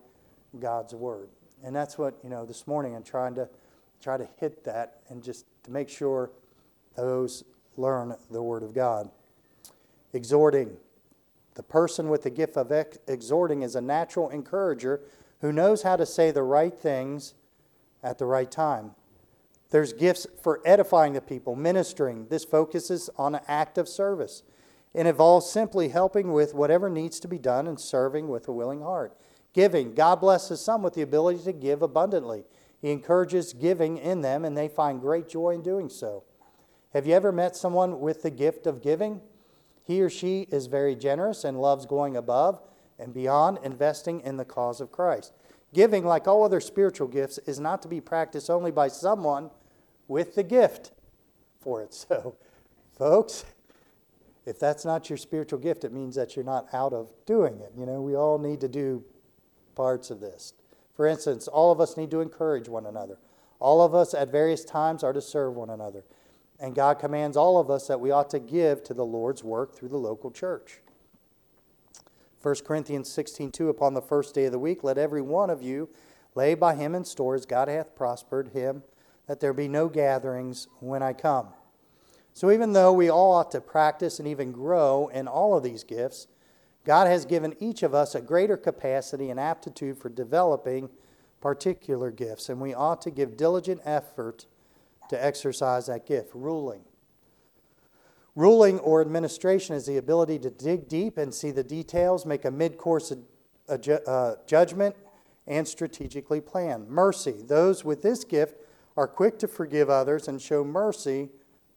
God's 0.60 0.94
word. 0.94 1.30
And 1.64 1.76
that's 1.76 1.98
what, 1.98 2.18
you 2.24 2.30
know, 2.30 2.46
this 2.46 2.68
morning 2.68 2.96
I'm 2.96 3.04
trying 3.04 3.36
to 3.36 3.50
try 4.02 4.18
to 4.18 4.28
hit 4.38 4.64
that 4.66 5.02
and 5.10 5.24
just 5.24 5.46
to 5.64 5.72
make 5.72 5.90
sure 5.90 6.32
those 6.96 7.44
learn 7.76 8.16
the 8.30 8.42
word 8.42 8.64
of 8.64 8.74
God. 8.74 9.10
Exhorting. 10.14 10.78
The 11.56 11.64
person 11.64 12.10
with 12.10 12.24
the 12.24 12.30
gift 12.30 12.58
of 12.58 12.72
ex- 12.72 12.98
exhorting 13.08 13.64
is 13.64 13.76
a 13.76 13.82
natural 13.82 14.30
encourager 14.30 15.02
who 15.42 15.52
knows 15.52 15.84
how 15.84 15.96
to 15.96 16.06
say 16.06 16.32
the 16.32 16.44
right 16.44 16.74
things 16.74 17.34
at 18.04 18.18
the 18.18 18.26
right 18.26 18.50
time. 18.50 18.92
There's 19.72 19.94
gifts 19.94 20.26
for 20.42 20.62
edifying 20.66 21.14
the 21.14 21.22
people, 21.22 21.56
ministering. 21.56 22.28
This 22.28 22.44
focuses 22.44 23.10
on 23.18 23.36
an 23.36 23.42
act 23.48 23.78
of 23.78 23.88
service. 23.88 24.44
It 24.94 25.06
involves 25.06 25.50
simply 25.50 25.90
helping 25.90 26.34
with 26.34 26.56
whatever 26.56 26.90
needs 26.90 27.20
to 27.20 27.28
be 27.28 27.38
done 27.38 27.68
and 27.68 27.80
serving 27.80 28.28
with 28.28 28.48
a 28.48 28.52
willing 28.52 28.82
heart. 28.82 29.16
Giving. 29.54 29.94
God 29.94 30.22
blesses 30.22 30.62
some 30.62 30.82
with 30.82 30.96
the 30.96 31.02
ability 31.02 31.44
to 31.44 31.54
give 31.54 31.82
abundantly. 31.82 32.46
He 32.82 32.92
encourages 32.92 33.54
giving 33.54 33.98
in 33.98 34.22
them, 34.22 34.46
and 34.46 34.58
they 34.58 34.68
find 34.68 35.02
great 35.02 35.28
joy 35.28 35.52
in 35.52 35.62
doing 35.62 35.90
so. 35.90 36.24
Have 36.94 37.06
you 37.06 37.14
ever 37.14 37.32
met 37.32 37.56
someone 37.56 38.00
with 38.00 38.24
the 38.24 38.32
gift 38.32 38.66
of 38.66 38.82
giving? 38.82 39.22
He 39.84 40.02
or 40.02 40.10
she 40.10 40.42
is 40.52 40.68
very 40.68 40.96
generous 40.96 41.44
and 41.44 41.62
loves 41.62 41.86
going 41.86 42.16
above 42.16 42.62
and 42.98 43.14
beyond, 43.14 43.60
investing 43.64 44.20
in 44.22 44.38
the 44.38 44.46
cause 44.46 44.82
of 44.82 44.92
Christ. 44.92 45.34
Giving, 45.74 46.06
like 46.06 46.28
all 46.28 46.44
other 46.44 46.60
spiritual 46.60 47.08
gifts, 47.08 47.38
is 47.40 47.60
not 47.60 47.82
to 47.84 47.88
be 47.88 48.02
practiced 48.02 48.50
only 48.50 48.72
by 48.72 48.88
someone 48.88 49.52
with 50.08 50.36
the 50.36 50.44
gift 50.44 50.92
for 51.60 51.82
it. 51.82 51.94
So, 52.10 52.36
folks, 52.98 53.46
if 54.46 54.60
that's 54.60 54.84
not 54.84 55.10
your 55.10 55.18
spiritual 55.18 55.60
gift, 55.60 55.84
it 55.84 55.94
means 55.94 56.16
that 56.16 56.36
you're 56.36 56.44
not 56.44 56.68
out 56.74 56.92
of 56.92 57.14
doing 57.26 57.60
it. 57.60 57.72
You 57.78 57.86
know, 57.86 58.02
we 58.02 58.16
all 58.16 58.38
need 58.40 58.60
to 58.62 58.68
do 58.68 59.04
parts 59.76 60.10
of 60.10 60.20
this. 60.20 60.54
For 60.96 61.08
instance, 61.08 61.48
all 61.48 61.72
of 61.72 61.80
us 61.80 61.96
need 61.96 62.12
to 62.12 62.20
encourage 62.20 62.68
one 62.68 62.86
another. 62.86 63.20
All 63.60 63.82
of 63.82 63.94
us 63.96 64.14
at 64.14 64.32
various 64.32 64.66
times 64.66 65.04
are 65.04 65.14
to 65.14 65.22
serve 65.22 65.56
one 65.56 65.70
another. 65.70 66.04
And 66.60 66.76
God 66.76 67.00
commands 67.00 67.38
all 67.38 67.58
of 67.58 67.70
us 67.70 67.88
that 67.88 68.02
we 68.02 68.12
ought 68.12 68.30
to 68.32 68.40
give 68.40 68.84
to 68.84 68.94
the 68.94 69.06
Lord's 69.06 69.44
work 69.44 69.76
through 69.76 69.90
the 69.90 69.98
local 69.98 70.30
church. 70.30 70.82
1 72.42 72.64
Corinthians 72.66 73.10
16:2 73.10 73.70
upon 73.70 73.94
the 73.94 74.02
first 74.02 74.34
day 74.34 74.46
of 74.46 74.52
the 74.52 74.60
week 74.60 74.84
let 74.84 74.98
every 74.98 75.22
one 75.22 75.50
of 75.50 75.62
you 75.62 75.90
lay 76.36 76.54
by 76.54 76.76
him 76.76 76.96
in 76.96 77.04
stores, 77.04 77.46
God 77.46 77.68
hath 77.68 77.96
prospered 77.96 78.50
him, 78.50 78.84
that 79.28 79.40
there 79.40 79.54
be 79.54 79.68
no 79.68 79.90
gatherings 79.90 80.68
when 80.80 81.04
I 81.04 81.14
come. 81.14 81.50
So, 82.34 82.52
even 82.52 82.74
though 82.74 82.94
we 82.94 83.10
all 83.10 83.34
ought 83.34 83.52
to 83.52 83.62
practice 83.62 84.20
and 84.20 84.28
even 84.28 84.52
grow 84.52 85.08
in 85.08 85.28
all 85.28 85.58
of 85.58 85.64
these 85.64 85.84
gifts, 85.84 86.28
God 86.86 87.08
has 87.08 87.26
given 87.26 87.56
each 87.60 87.84
of 87.84 87.94
us 87.94 88.16
a 88.16 88.22
greater 88.22 88.56
capacity 88.56 89.30
and 89.30 89.40
aptitude 89.40 89.98
for 89.98 90.10
developing 90.10 90.90
particular 91.42 92.12
gifts, 92.12 92.48
and 92.48 92.62
we 92.62 92.74
ought 92.74 93.02
to 93.02 93.12
give 93.12 93.36
diligent 93.36 93.82
effort 93.84 94.46
to 95.10 95.24
exercise 95.24 95.88
that 95.88 96.06
gift. 96.06 96.32
Ruling. 96.34 96.82
Ruling 98.36 98.80
or 98.80 99.02
administration 99.02 99.76
is 99.76 99.86
the 99.86 99.98
ability 99.98 100.40
to 100.40 100.50
dig 100.50 100.88
deep 100.88 101.18
and 101.18 101.34
see 101.34 101.52
the 101.52 101.64
details, 101.64 102.26
make 102.26 102.46
a 102.46 102.52
mid 102.52 102.78
course 102.78 103.12
uh, 103.68 104.36
judgment, 104.48 104.96
and 105.46 105.68
strategically 105.68 106.40
plan. 106.40 106.86
Mercy. 106.88 107.36
Those 107.44 107.84
with 107.84 108.02
this 108.02 108.24
gift 108.24 108.56
are 108.96 109.08
quick 109.08 109.40
to 109.40 109.48
forgive 109.48 109.90
others 109.90 110.28
and 110.28 110.42
show 110.42 110.64
mercy 110.64 111.30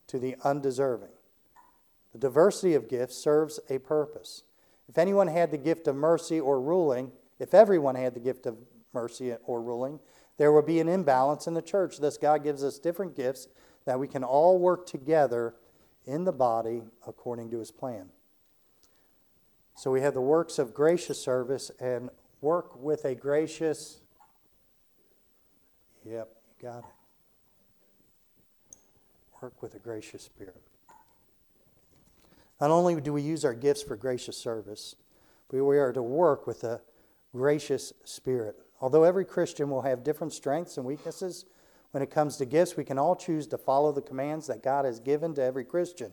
to 0.07 0.19
the 0.19 0.37
undeserving. 0.45 1.09
The 2.13 2.19
diversity 2.19 2.75
of 2.75 2.89
gifts 2.89 3.17
serves 3.17 3.59
a 3.71 3.79
purpose. 3.79 4.43
If 4.89 4.99
anyone 4.99 5.29
had 5.29 5.51
the 5.51 5.59
gift 5.59 5.89
of 5.89 5.97
mercy 5.97 6.39
or 6.39 6.61
ruling, 6.61 7.13
if 7.39 7.55
everyone 7.55 7.95
had 7.95 8.15
the 8.15 8.21
gift 8.21 8.45
of 8.45 8.59
mercy 8.93 9.35
or 9.45 9.63
ruling, 9.63 10.01
there 10.43 10.51
will 10.51 10.61
be 10.61 10.81
an 10.81 10.89
imbalance 10.89 11.47
in 11.47 11.55
the 11.55 11.63
church. 11.63 11.99
Thus, 11.99 12.17
God 12.17 12.43
gives 12.43 12.65
us 12.65 12.81
different 12.81 13.15
gifts 13.15 13.47
that 13.85 14.01
we 14.01 14.09
can 14.09 14.25
all 14.25 14.59
work 14.59 14.87
together 14.87 15.55
in 16.05 16.25
the 16.25 16.33
body 16.33 16.83
according 17.07 17.53
to 17.53 17.61
his 17.61 17.71
plan. 17.71 18.07
So 19.77 19.93
we 19.93 20.01
have 20.01 20.15
the 20.15 20.21
works 20.21 20.59
of 20.59 20.75
gracious 20.75 21.23
service 21.23 21.71
and 21.79 22.11
work 22.41 22.75
with 22.75 23.05
a 23.05 23.15
gracious. 23.15 24.01
Yep, 26.05 26.29
you 26.59 26.69
got 26.69 26.79
it. 26.81 28.77
Work 29.41 29.63
with 29.63 29.77
a 29.77 29.79
gracious 29.79 30.25
spirit. 30.25 30.61
Not 32.61 32.73
only 32.73 33.01
do 33.01 33.13
we 33.13 33.23
use 33.23 33.45
our 33.45 33.55
gifts 33.55 33.85
for 33.85 33.95
gracious 33.95 34.37
service, 34.37 34.97
but 35.49 35.63
we 35.63 35.79
are 35.79 35.93
to 35.93 36.03
work 36.03 36.49
with 36.49 36.65
a 36.65 36.81
gracious 37.33 37.93
spirit. 38.03 38.57
Although 38.83 39.05
every 39.05 39.25
Christian 39.25 39.71
will 39.71 39.83
have 39.83 40.03
different 40.03 40.33
strengths 40.33 40.77
and 40.77 40.85
weaknesses, 40.85 41.47
when 41.93 42.03
it 42.03 42.11
comes 42.11 42.37
to 42.37 42.45
gifts, 42.45 42.77
we 42.77 42.85
can 42.85 42.99
all 42.99 43.15
choose 43.15 43.47
to 43.47 43.59
follow 43.59 43.93
the 43.93 44.03
commands 44.03 44.49
that 44.49 44.63
God 44.63 44.85
has 44.85 44.99
given 44.99 45.35
to 45.35 45.43
every 45.43 45.65
Christian. 45.65 46.13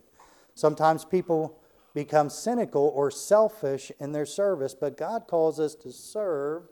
Sometimes 0.54 1.04
people 1.04 1.58
become 1.96 2.30
cynical 2.30 2.92
or 2.94 3.10
selfish 3.10 3.92
in 4.00 4.12
their 4.12 4.26
service, 4.26 4.76
but 4.76 4.98
God 4.98 5.26
calls 5.28 5.60
us 5.60 5.74
to 5.76 5.92
serve 5.92 6.70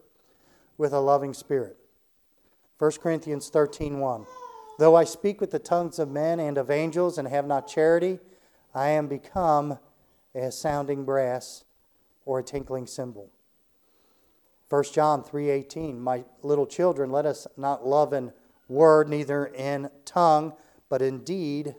with 0.78 0.94
a 0.94 1.00
loving 1.00 1.34
spirit. 1.34 1.78
1 2.78 3.02
Corinthians 3.02 3.50
13:1 3.50 4.28
Though 4.78 4.96
I 4.96 5.04
speak 5.04 5.42
with 5.42 5.50
the 5.50 5.58
tongues 5.58 5.98
of 5.98 6.12
men 6.12 6.40
and 6.40 6.60
of 6.60 6.70
angels 6.70 7.18
and 7.18 7.28
have 7.28 7.48
not 7.48 7.68
charity, 7.68 8.20
I 8.76 8.90
am 8.90 9.08
become 9.08 9.80
a 10.36 10.52
sounding 10.52 11.04
brass 11.06 11.64
or 12.26 12.40
a 12.40 12.44
tinkling 12.44 12.86
cymbal. 12.86 13.32
1 14.70 14.84
John 14.92 15.24
3:18 15.24 16.00
My 16.00 16.26
little 16.44 16.66
children 16.66 17.10
let 17.10 17.26
us 17.26 17.48
not 17.56 17.88
love 17.88 18.12
in 18.12 18.34
word 18.68 19.08
neither 19.08 19.46
in 19.46 19.90
tongue 20.04 20.54
but 20.90 21.02
in 21.02 21.24
deed 21.24 21.76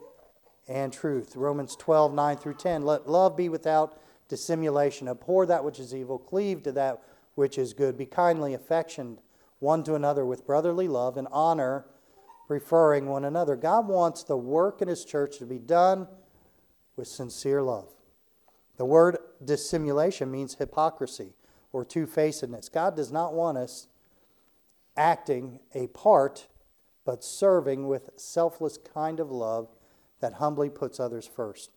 and 0.66 0.92
truth. 0.92 1.36
Romans 1.36 1.76
12:9 1.76 2.38
through 2.38 2.54
10. 2.54 2.82
Let 2.82 3.08
love 3.08 3.36
be 3.36 3.48
without 3.48 3.98
dissimulation. 4.28 5.06
Abhor 5.06 5.44
that 5.46 5.64
which 5.64 5.78
is 5.78 5.94
evil, 5.94 6.18
cleave 6.18 6.62
to 6.62 6.72
that 6.72 7.02
which 7.34 7.58
is 7.58 7.74
good. 7.74 7.96
Be 7.96 8.06
kindly 8.06 8.54
affectioned 8.54 9.20
one 9.58 9.82
to 9.84 9.94
another 9.94 10.24
with 10.24 10.46
brotherly 10.46 10.88
love 10.88 11.16
and 11.16 11.28
honor, 11.30 11.86
preferring 12.46 13.06
one 13.06 13.24
another. 13.24 13.56
God 13.56 13.86
wants 13.86 14.22
the 14.22 14.36
work 14.36 14.80
in 14.80 14.88
His 14.88 15.04
church 15.04 15.38
to 15.38 15.46
be 15.46 15.58
done 15.58 16.08
with 16.96 17.08
sincere 17.08 17.62
love. 17.62 17.92
The 18.76 18.86
word 18.86 19.18
dissimulation 19.44 20.30
means 20.30 20.54
hypocrisy 20.54 21.34
or 21.72 21.84
two 21.84 22.06
facedness. 22.06 22.68
God 22.68 22.96
does 22.96 23.12
not 23.12 23.34
want 23.34 23.58
us 23.58 23.88
acting 24.96 25.60
a 25.74 25.86
part, 25.88 26.48
but 27.04 27.22
serving 27.22 27.86
with 27.86 28.10
selfless 28.16 28.78
kind 28.78 29.20
of 29.20 29.30
love 29.30 29.68
that 30.20 30.34
humbly 30.34 30.68
puts 30.68 30.98
others 30.98 31.26
first. 31.26 31.70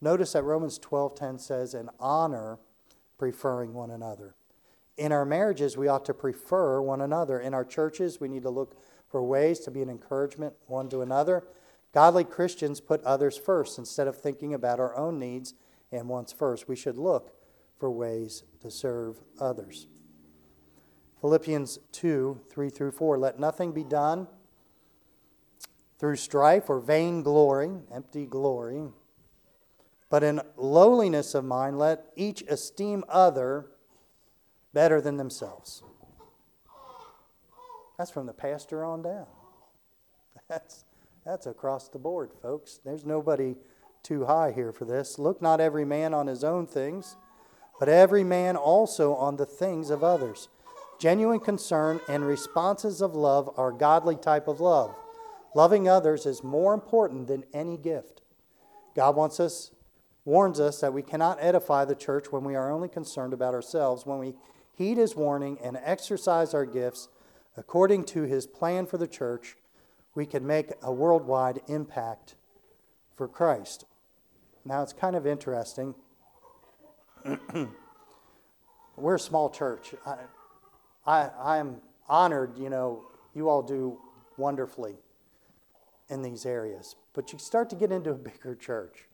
Notice 0.00 0.32
that 0.32 0.42
Romans 0.42 0.78
12:10 0.78 1.38
says, 1.38 1.74
"And 1.74 1.90
honor 2.00 2.58
preferring 3.18 3.74
one 3.74 3.90
another." 3.90 4.34
In 4.96 5.12
our 5.12 5.24
marriages, 5.24 5.76
we 5.76 5.88
ought 5.88 6.04
to 6.04 6.14
prefer 6.14 6.80
one 6.80 7.00
another. 7.00 7.40
In 7.40 7.54
our 7.54 7.64
churches, 7.64 8.20
we 8.20 8.28
need 8.28 8.42
to 8.42 8.50
look 8.50 8.76
for 9.06 9.22
ways 9.22 9.60
to 9.60 9.70
be 9.70 9.82
an 9.82 9.90
encouragement 9.90 10.56
one 10.66 10.88
to 10.88 11.00
another. 11.00 11.46
Godly 11.92 12.24
Christians 12.24 12.80
put 12.80 13.02
others 13.04 13.36
first 13.36 13.78
instead 13.78 14.08
of 14.08 14.16
thinking 14.16 14.52
about 14.54 14.80
our 14.80 14.96
own 14.96 15.18
needs 15.18 15.54
and 15.92 16.08
wants 16.08 16.32
first. 16.32 16.68
We 16.68 16.76
should 16.76 16.98
look 16.98 17.32
for 17.84 17.90
ways 17.90 18.44
to 18.62 18.70
serve 18.70 19.20
others. 19.38 19.88
Philippians 21.20 21.80
2 21.92 22.40
3 22.48 22.70
through 22.70 22.92
4. 22.92 23.18
Let 23.18 23.38
nothing 23.38 23.72
be 23.72 23.84
done 23.84 24.26
through 25.98 26.16
strife 26.16 26.70
or 26.70 26.80
vain 26.80 27.22
glory, 27.22 27.72
empty 27.92 28.24
glory. 28.24 28.88
But 30.08 30.24
in 30.24 30.40
lowliness 30.56 31.34
of 31.34 31.44
mind, 31.44 31.78
let 31.78 32.06
each 32.16 32.40
esteem 32.48 33.04
other 33.06 33.66
better 34.72 35.02
than 35.02 35.18
themselves. 35.18 35.82
That's 37.98 38.10
from 38.10 38.24
the 38.24 38.32
pastor 38.32 38.82
on 38.82 39.02
down. 39.02 39.26
That's, 40.48 40.86
that's 41.26 41.44
across 41.44 41.88
the 41.88 41.98
board, 41.98 42.30
folks. 42.40 42.80
There's 42.82 43.04
nobody 43.04 43.56
too 44.02 44.24
high 44.24 44.52
here 44.52 44.72
for 44.72 44.86
this. 44.86 45.18
Look 45.18 45.42
not 45.42 45.60
every 45.60 45.84
man 45.84 46.14
on 46.14 46.26
his 46.26 46.44
own 46.44 46.66
things, 46.66 47.16
but 47.78 47.88
every 47.88 48.24
man 48.24 48.56
also 48.56 49.14
on 49.14 49.36
the 49.36 49.46
things 49.46 49.90
of 49.90 50.04
others. 50.04 50.48
Genuine 50.98 51.40
concern 51.40 52.00
and 52.08 52.24
responses 52.24 53.02
of 53.02 53.14
love 53.14 53.50
are 53.56 53.72
godly 53.72 54.16
type 54.16 54.48
of 54.48 54.60
love. 54.60 54.94
Loving 55.54 55.88
others 55.88 56.26
is 56.26 56.42
more 56.42 56.74
important 56.74 57.26
than 57.26 57.44
any 57.52 57.76
gift. 57.76 58.22
God 58.94 59.16
wants 59.16 59.40
us, 59.40 59.72
warns 60.24 60.60
us 60.60 60.80
that 60.80 60.92
we 60.92 61.02
cannot 61.02 61.38
edify 61.40 61.84
the 61.84 61.94
church 61.94 62.30
when 62.30 62.44
we 62.44 62.54
are 62.54 62.70
only 62.70 62.88
concerned 62.88 63.32
about 63.32 63.54
ourselves. 63.54 64.06
When 64.06 64.18
we 64.18 64.34
heed 64.74 64.96
his 64.96 65.16
warning 65.16 65.58
and 65.62 65.78
exercise 65.82 66.54
our 66.54 66.66
gifts 66.66 67.08
according 67.56 68.04
to 68.04 68.22
his 68.22 68.46
plan 68.46 68.86
for 68.86 68.98
the 68.98 69.06
church, 69.06 69.56
we 70.14 70.26
can 70.26 70.46
make 70.46 70.70
a 70.82 70.92
worldwide 70.92 71.60
impact 71.66 72.36
for 73.16 73.28
Christ. 73.28 73.84
Now, 74.64 74.82
it's 74.82 74.92
kind 74.92 75.14
of 75.14 75.26
interesting. 75.26 75.94
We're 78.96 79.14
a 79.14 79.20
small 79.20 79.50
church. 79.50 79.94
I, 80.06 80.16
I, 81.06 81.30
I 81.38 81.58
am 81.58 81.76
honored, 82.08 82.58
you 82.58 82.70
know, 82.70 83.04
you 83.34 83.48
all 83.48 83.62
do 83.62 83.98
wonderfully 84.36 84.96
in 86.08 86.22
these 86.22 86.46
areas. 86.46 86.96
But 87.14 87.32
you 87.32 87.38
start 87.38 87.70
to 87.70 87.76
get 87.76 87.92
into 87.92 88.10
a 88.10 88.14
bigger 88.14 88.54
church. 88.54 89.04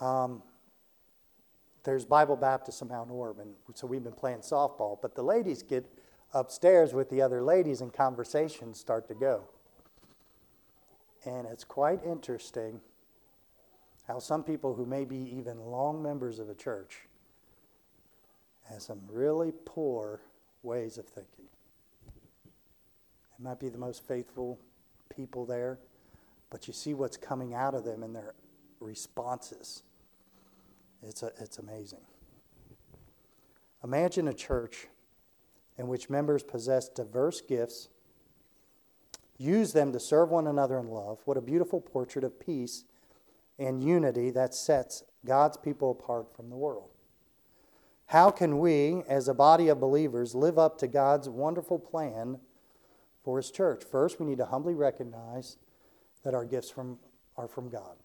Um, 0.00 0.42
there's 1.84 2.04
Bible 2.04 2.36
Baptist 2.36 2.80
of 2.80 2.88
Mount 2.88 3.10
Orab, 3.10 3.40
and 3.40 3.54
so 3.74 3.86
we've 3.86 4.02
been 4.02 4.12
playing 4.12 4.38
softball. 4.38 4.98
But 5.00 5.14
the 5.14 5.22
ladies 5.22 5.62
get 5.62 5.84
upstairs 6.32 6.94
with 6.94 7.10
the 7.10 7.20
other 7.20 7.42
ladies, 7.42 7.80
and 7.80 7.92
conversations 7.92 8.80
start 8.80 9.06
to 9.08 9.14
go. 9.14 9.44
And 11.26 11.46
it's 11.46 11.64
quite 11.64 12.00
interesting 12.04 12.80
how 14.06 14.18
some 14.18 14.44
people 14.44 14.74
who 14.74 14.84
may 14.86 15.04
be 15.04 15.16
even 15.36 15.58
long 15.58 16.02
members 16.02 16.38
of 16.38 16.48
a 16.48 16.54
church 16.54 17.06
have 18.64 18.82
some 18.82 19.00
really 19.10 19.52
poor 19.64 20.20
ways 20.62 20.98
of 20.98 21.06
thinking. 21.06 21.46
It 23.38 23.42
might 23.42 23.58
be 23.58 23.68
the 23.68 23.78
most 23.78 24.06
faithful 24.06 24.58
people 25.14 25.44
there, 25.44 25.78
but 26.50 26.66
you 26.66 26.72
see 26.72 26.94
what's 26.94 27.16
coming 27.16 27.54
out 27.54 27.74
of 27.74 27.84
them 27.84 28.02
in 28.02 28.12
their 28.12 28.34
responses. 28.80 29.82
It's, 31.02 31.22
a, 31.22 31.32
it's 31.38 31.58
amazing. 31.58 32.00
Imagine 33.82 34.28
a 34.28 34.34
church 34.34 34.86
in 35.76 35.88
which 35.88 36.08
members 36.08 36.42
possess 36.42 36.88
diverse 36.88 37.40
gifts, 37.40 37.88
use 39.36 39.72
them 39.72 39.92
to 39.92 40.00
serve 40.00 40.30
one 40.30 40.46
another 40.46 40.78
in 40.78 40.88
love. 40.88 41.20
What 41.24 41.36
a 41.36 41.42
beautiful 41.42 41.80
portrait 41.80 42.24
of 42.24 42.38
peace 42.38 42.84
and 43.58 43.82
unity 43.82 44.30
that 44.30 44.54
sets 44.54 45.02
God's 45.24 45.56
people 45.56 45.90
apart 45.90 46.34
from 46.34 46.50
the 46.50 46.56
world. 46.56 46.90
How 48.06 48.30
can 48.30 48.58
we, 48.58 49.02
as 49.08 49.28
a 49.28 49.34
body 49.34 49.68
of 49.68 49.80
believers, 49.80 50.34
live 50.34 50.58
up 50.58 50.78
to 50.78 50.86
God's 50.86 51.28
wonderful 51.28 51.78
plan 51.78 52.40
for 53.24 53.38
His 53.38 53.50
church. 53.50 53.82
First, 53.82 54.20
we 54.20 54.26
need 54.26 54.38
to 54.38 54.44
humbly 54.44 54.74
recognize 54.74 55.56
that 56.22 56.34
our 56.34 56.44
gifts 56.44 56.70
from, 56.70 56.98
are 57.36 57.48
from 57.48 57.70
God. 57.70 57.96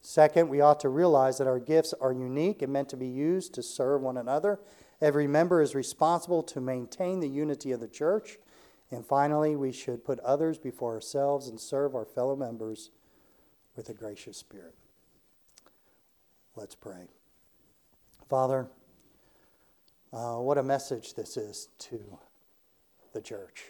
Second, 0.00 0.48
we 0.48 0.60
ought 0.60 0.80
to 0.80 0.88
realize 0.88 1.38
that 1.38 1.48
our 1.48 1.58
gifts 1.58 1.92
are 2.00 2.12
unique 2.12 2.62
and 2.62 2.72
meant 2.72 2.88
to 2.90 2.96
be 2.96 3.08
used 3.08 3.52
to 3.54 3.62
serve 3.62 4.00
one 4.00 4.16
another. 4.16 4.60
Every 5.02 5.26
member 5.26 5.60
is 5.60 5.74
responsible 5.74 6.42
to 6.44 6.60
maintain 6.60 7.18
the 7.18 7.28
unity 7.28 7.72
of 7.72 7.80
the 7.80 7.88
church. 7.88 8.38
And 8.90 9.04
finally, 9.04 9.56
we 9.56 9.72
should 9.72 10.04
put 10.04 10.20
others 10.20 10.56
before 10.56 10.94
ourselves 10.94 11.48
and 11.48 11.60
serve 11.60 11.94
our 11.94 12.06
fellow 12.06 12.36
members 12.36 12.90
with 13.78 13.88
a 13.90 13.94
gracious 13.94 14.36
spirit. 14.36 14.74
Let's 16.56 16.74
pray. 16.74 17.06
Father, 18.28 18.66
uh, 20.12 20.34
what 20.38 20.58
a 20.58 20.64
message 20.64 21.14
this 21.14 21.36
is 21.36 21.68
to 21.78 22.18
the 23.14 23.20
church. 23.20 23.66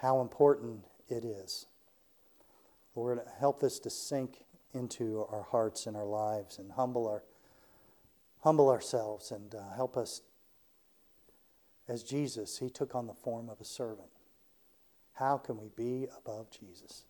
How 0.00 0.20
important 0.20 0.84
it 1.08 1.24
is. 1.24 1.66
Lord, 2.94 3.18
help 3.40 3.60
this 3.60 3.80
to 3.80 3.90
sink 3.90 4.44
into 4.72 5.26
our 5.32 5.42
hearts 5.42 5.88
and 5.88 5.96
our 5.96 6.06
lives 6.06 6.58
and 6.58 6.70
humble 6.70 7.08
our 7.08 7.24
humble 8.44 8.70
ourselves 8.70 9.32
and 9.32 9.52
uh, 9.56 9.74
help 9.74 9.96
us 9.96 10.22
as 11.88 12.04
Jesus, 12.04 12.58
he 12.58 12.70
took 12.70 12.94
on 12.94 13.08
the 13.08 13.14
form 13.14 13.48
of 13.48 13.60
a 13.60 13.64
servant. 13.64 14.10
How 15.14 15.38
can 15.38 15.58
we 15.58 15.70
be 15.76 16.06
above 16.16 16.50
Jesus? 16.50 17.04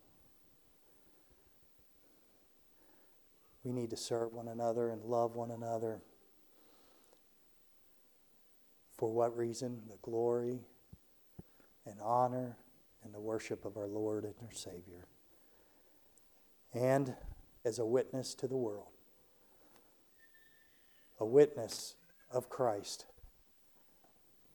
We 3.67 3.73
need 3.73 3.91
to 3.91 3.97
serve 3.97 4.33
one 4.33 4.47
another 4.47 4.91
and 4.91 5.03
love 5.03 5.35
one 5.35 5.51
another. 5.51 6.01
For 8.97 9.13
what 9.13 9.37
reason? 9.37 9.83
The 9.89 9.99
glory 10.03 10.61
and 11.85 11.97
honor 12.01 12.59
and 13.03 13.13
the 13.13 13.19
worship 13.19 13.65
of 13.65 13.77
our 13.77 13.89
Lord 13.89 14.23
and 14.23 14.35
our 14.41 14.55
Savior. 14.55 15.09
And 16.75 17.17
as 17.65 17.81
a 17.81 17.85
witness 17.85 18.35
to 18.37 18.47
the 18.47 18.57
world, 18.57 18.93
a 21.19 21.27
witness 21.27 21.97
of 22.31 22.49
Christ 22.49 23.07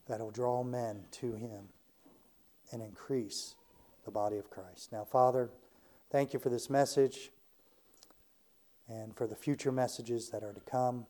that'll 0.07 0.31
draw 0.31 0.63
men 0.63 1.03
to 1.19 1.33
Him 1.33 1.67
and 2.71 2.81
increase 2.81 3.55
the 4.05 4.11
body 4.11 4.37
of 4.37 4.49
Christ. 4.49 4.93
Now, 4.93 5.03
Father, 5.03 5.49
thank 6.09 6.31
you 6.31 6.39
for 6.39 6.47
this 6.47 6.69
message 6.69 7.31
and 8.91 9.15
for 9.15 9.27
the 9.27 9.35
future 9.35 9.71
messages 9.71 10.29
that 10.29 10.43
are 10.43 10.53
to 10.53 10.59
come 10.61 11.05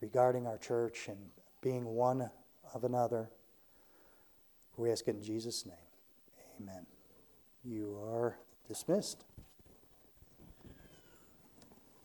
regarding 0.00 0.46
our 0.46 0.58
church 0.58 1.08
and 1.08 1.18
being 1.62 1.84
one 1.84 2.30
of 2.74 2.84
another. 2.84 3.30
We 4.76 4.90
ask 4.90 5.08
it 5.08 5.16
in 5.16 5.22
Jesus' 5.22 5.64
name. 5.64 5.76
Amen. 6.60 6.86
You 7.64 7.98
are 8.04 8.36
dismissed. 8.68 9.24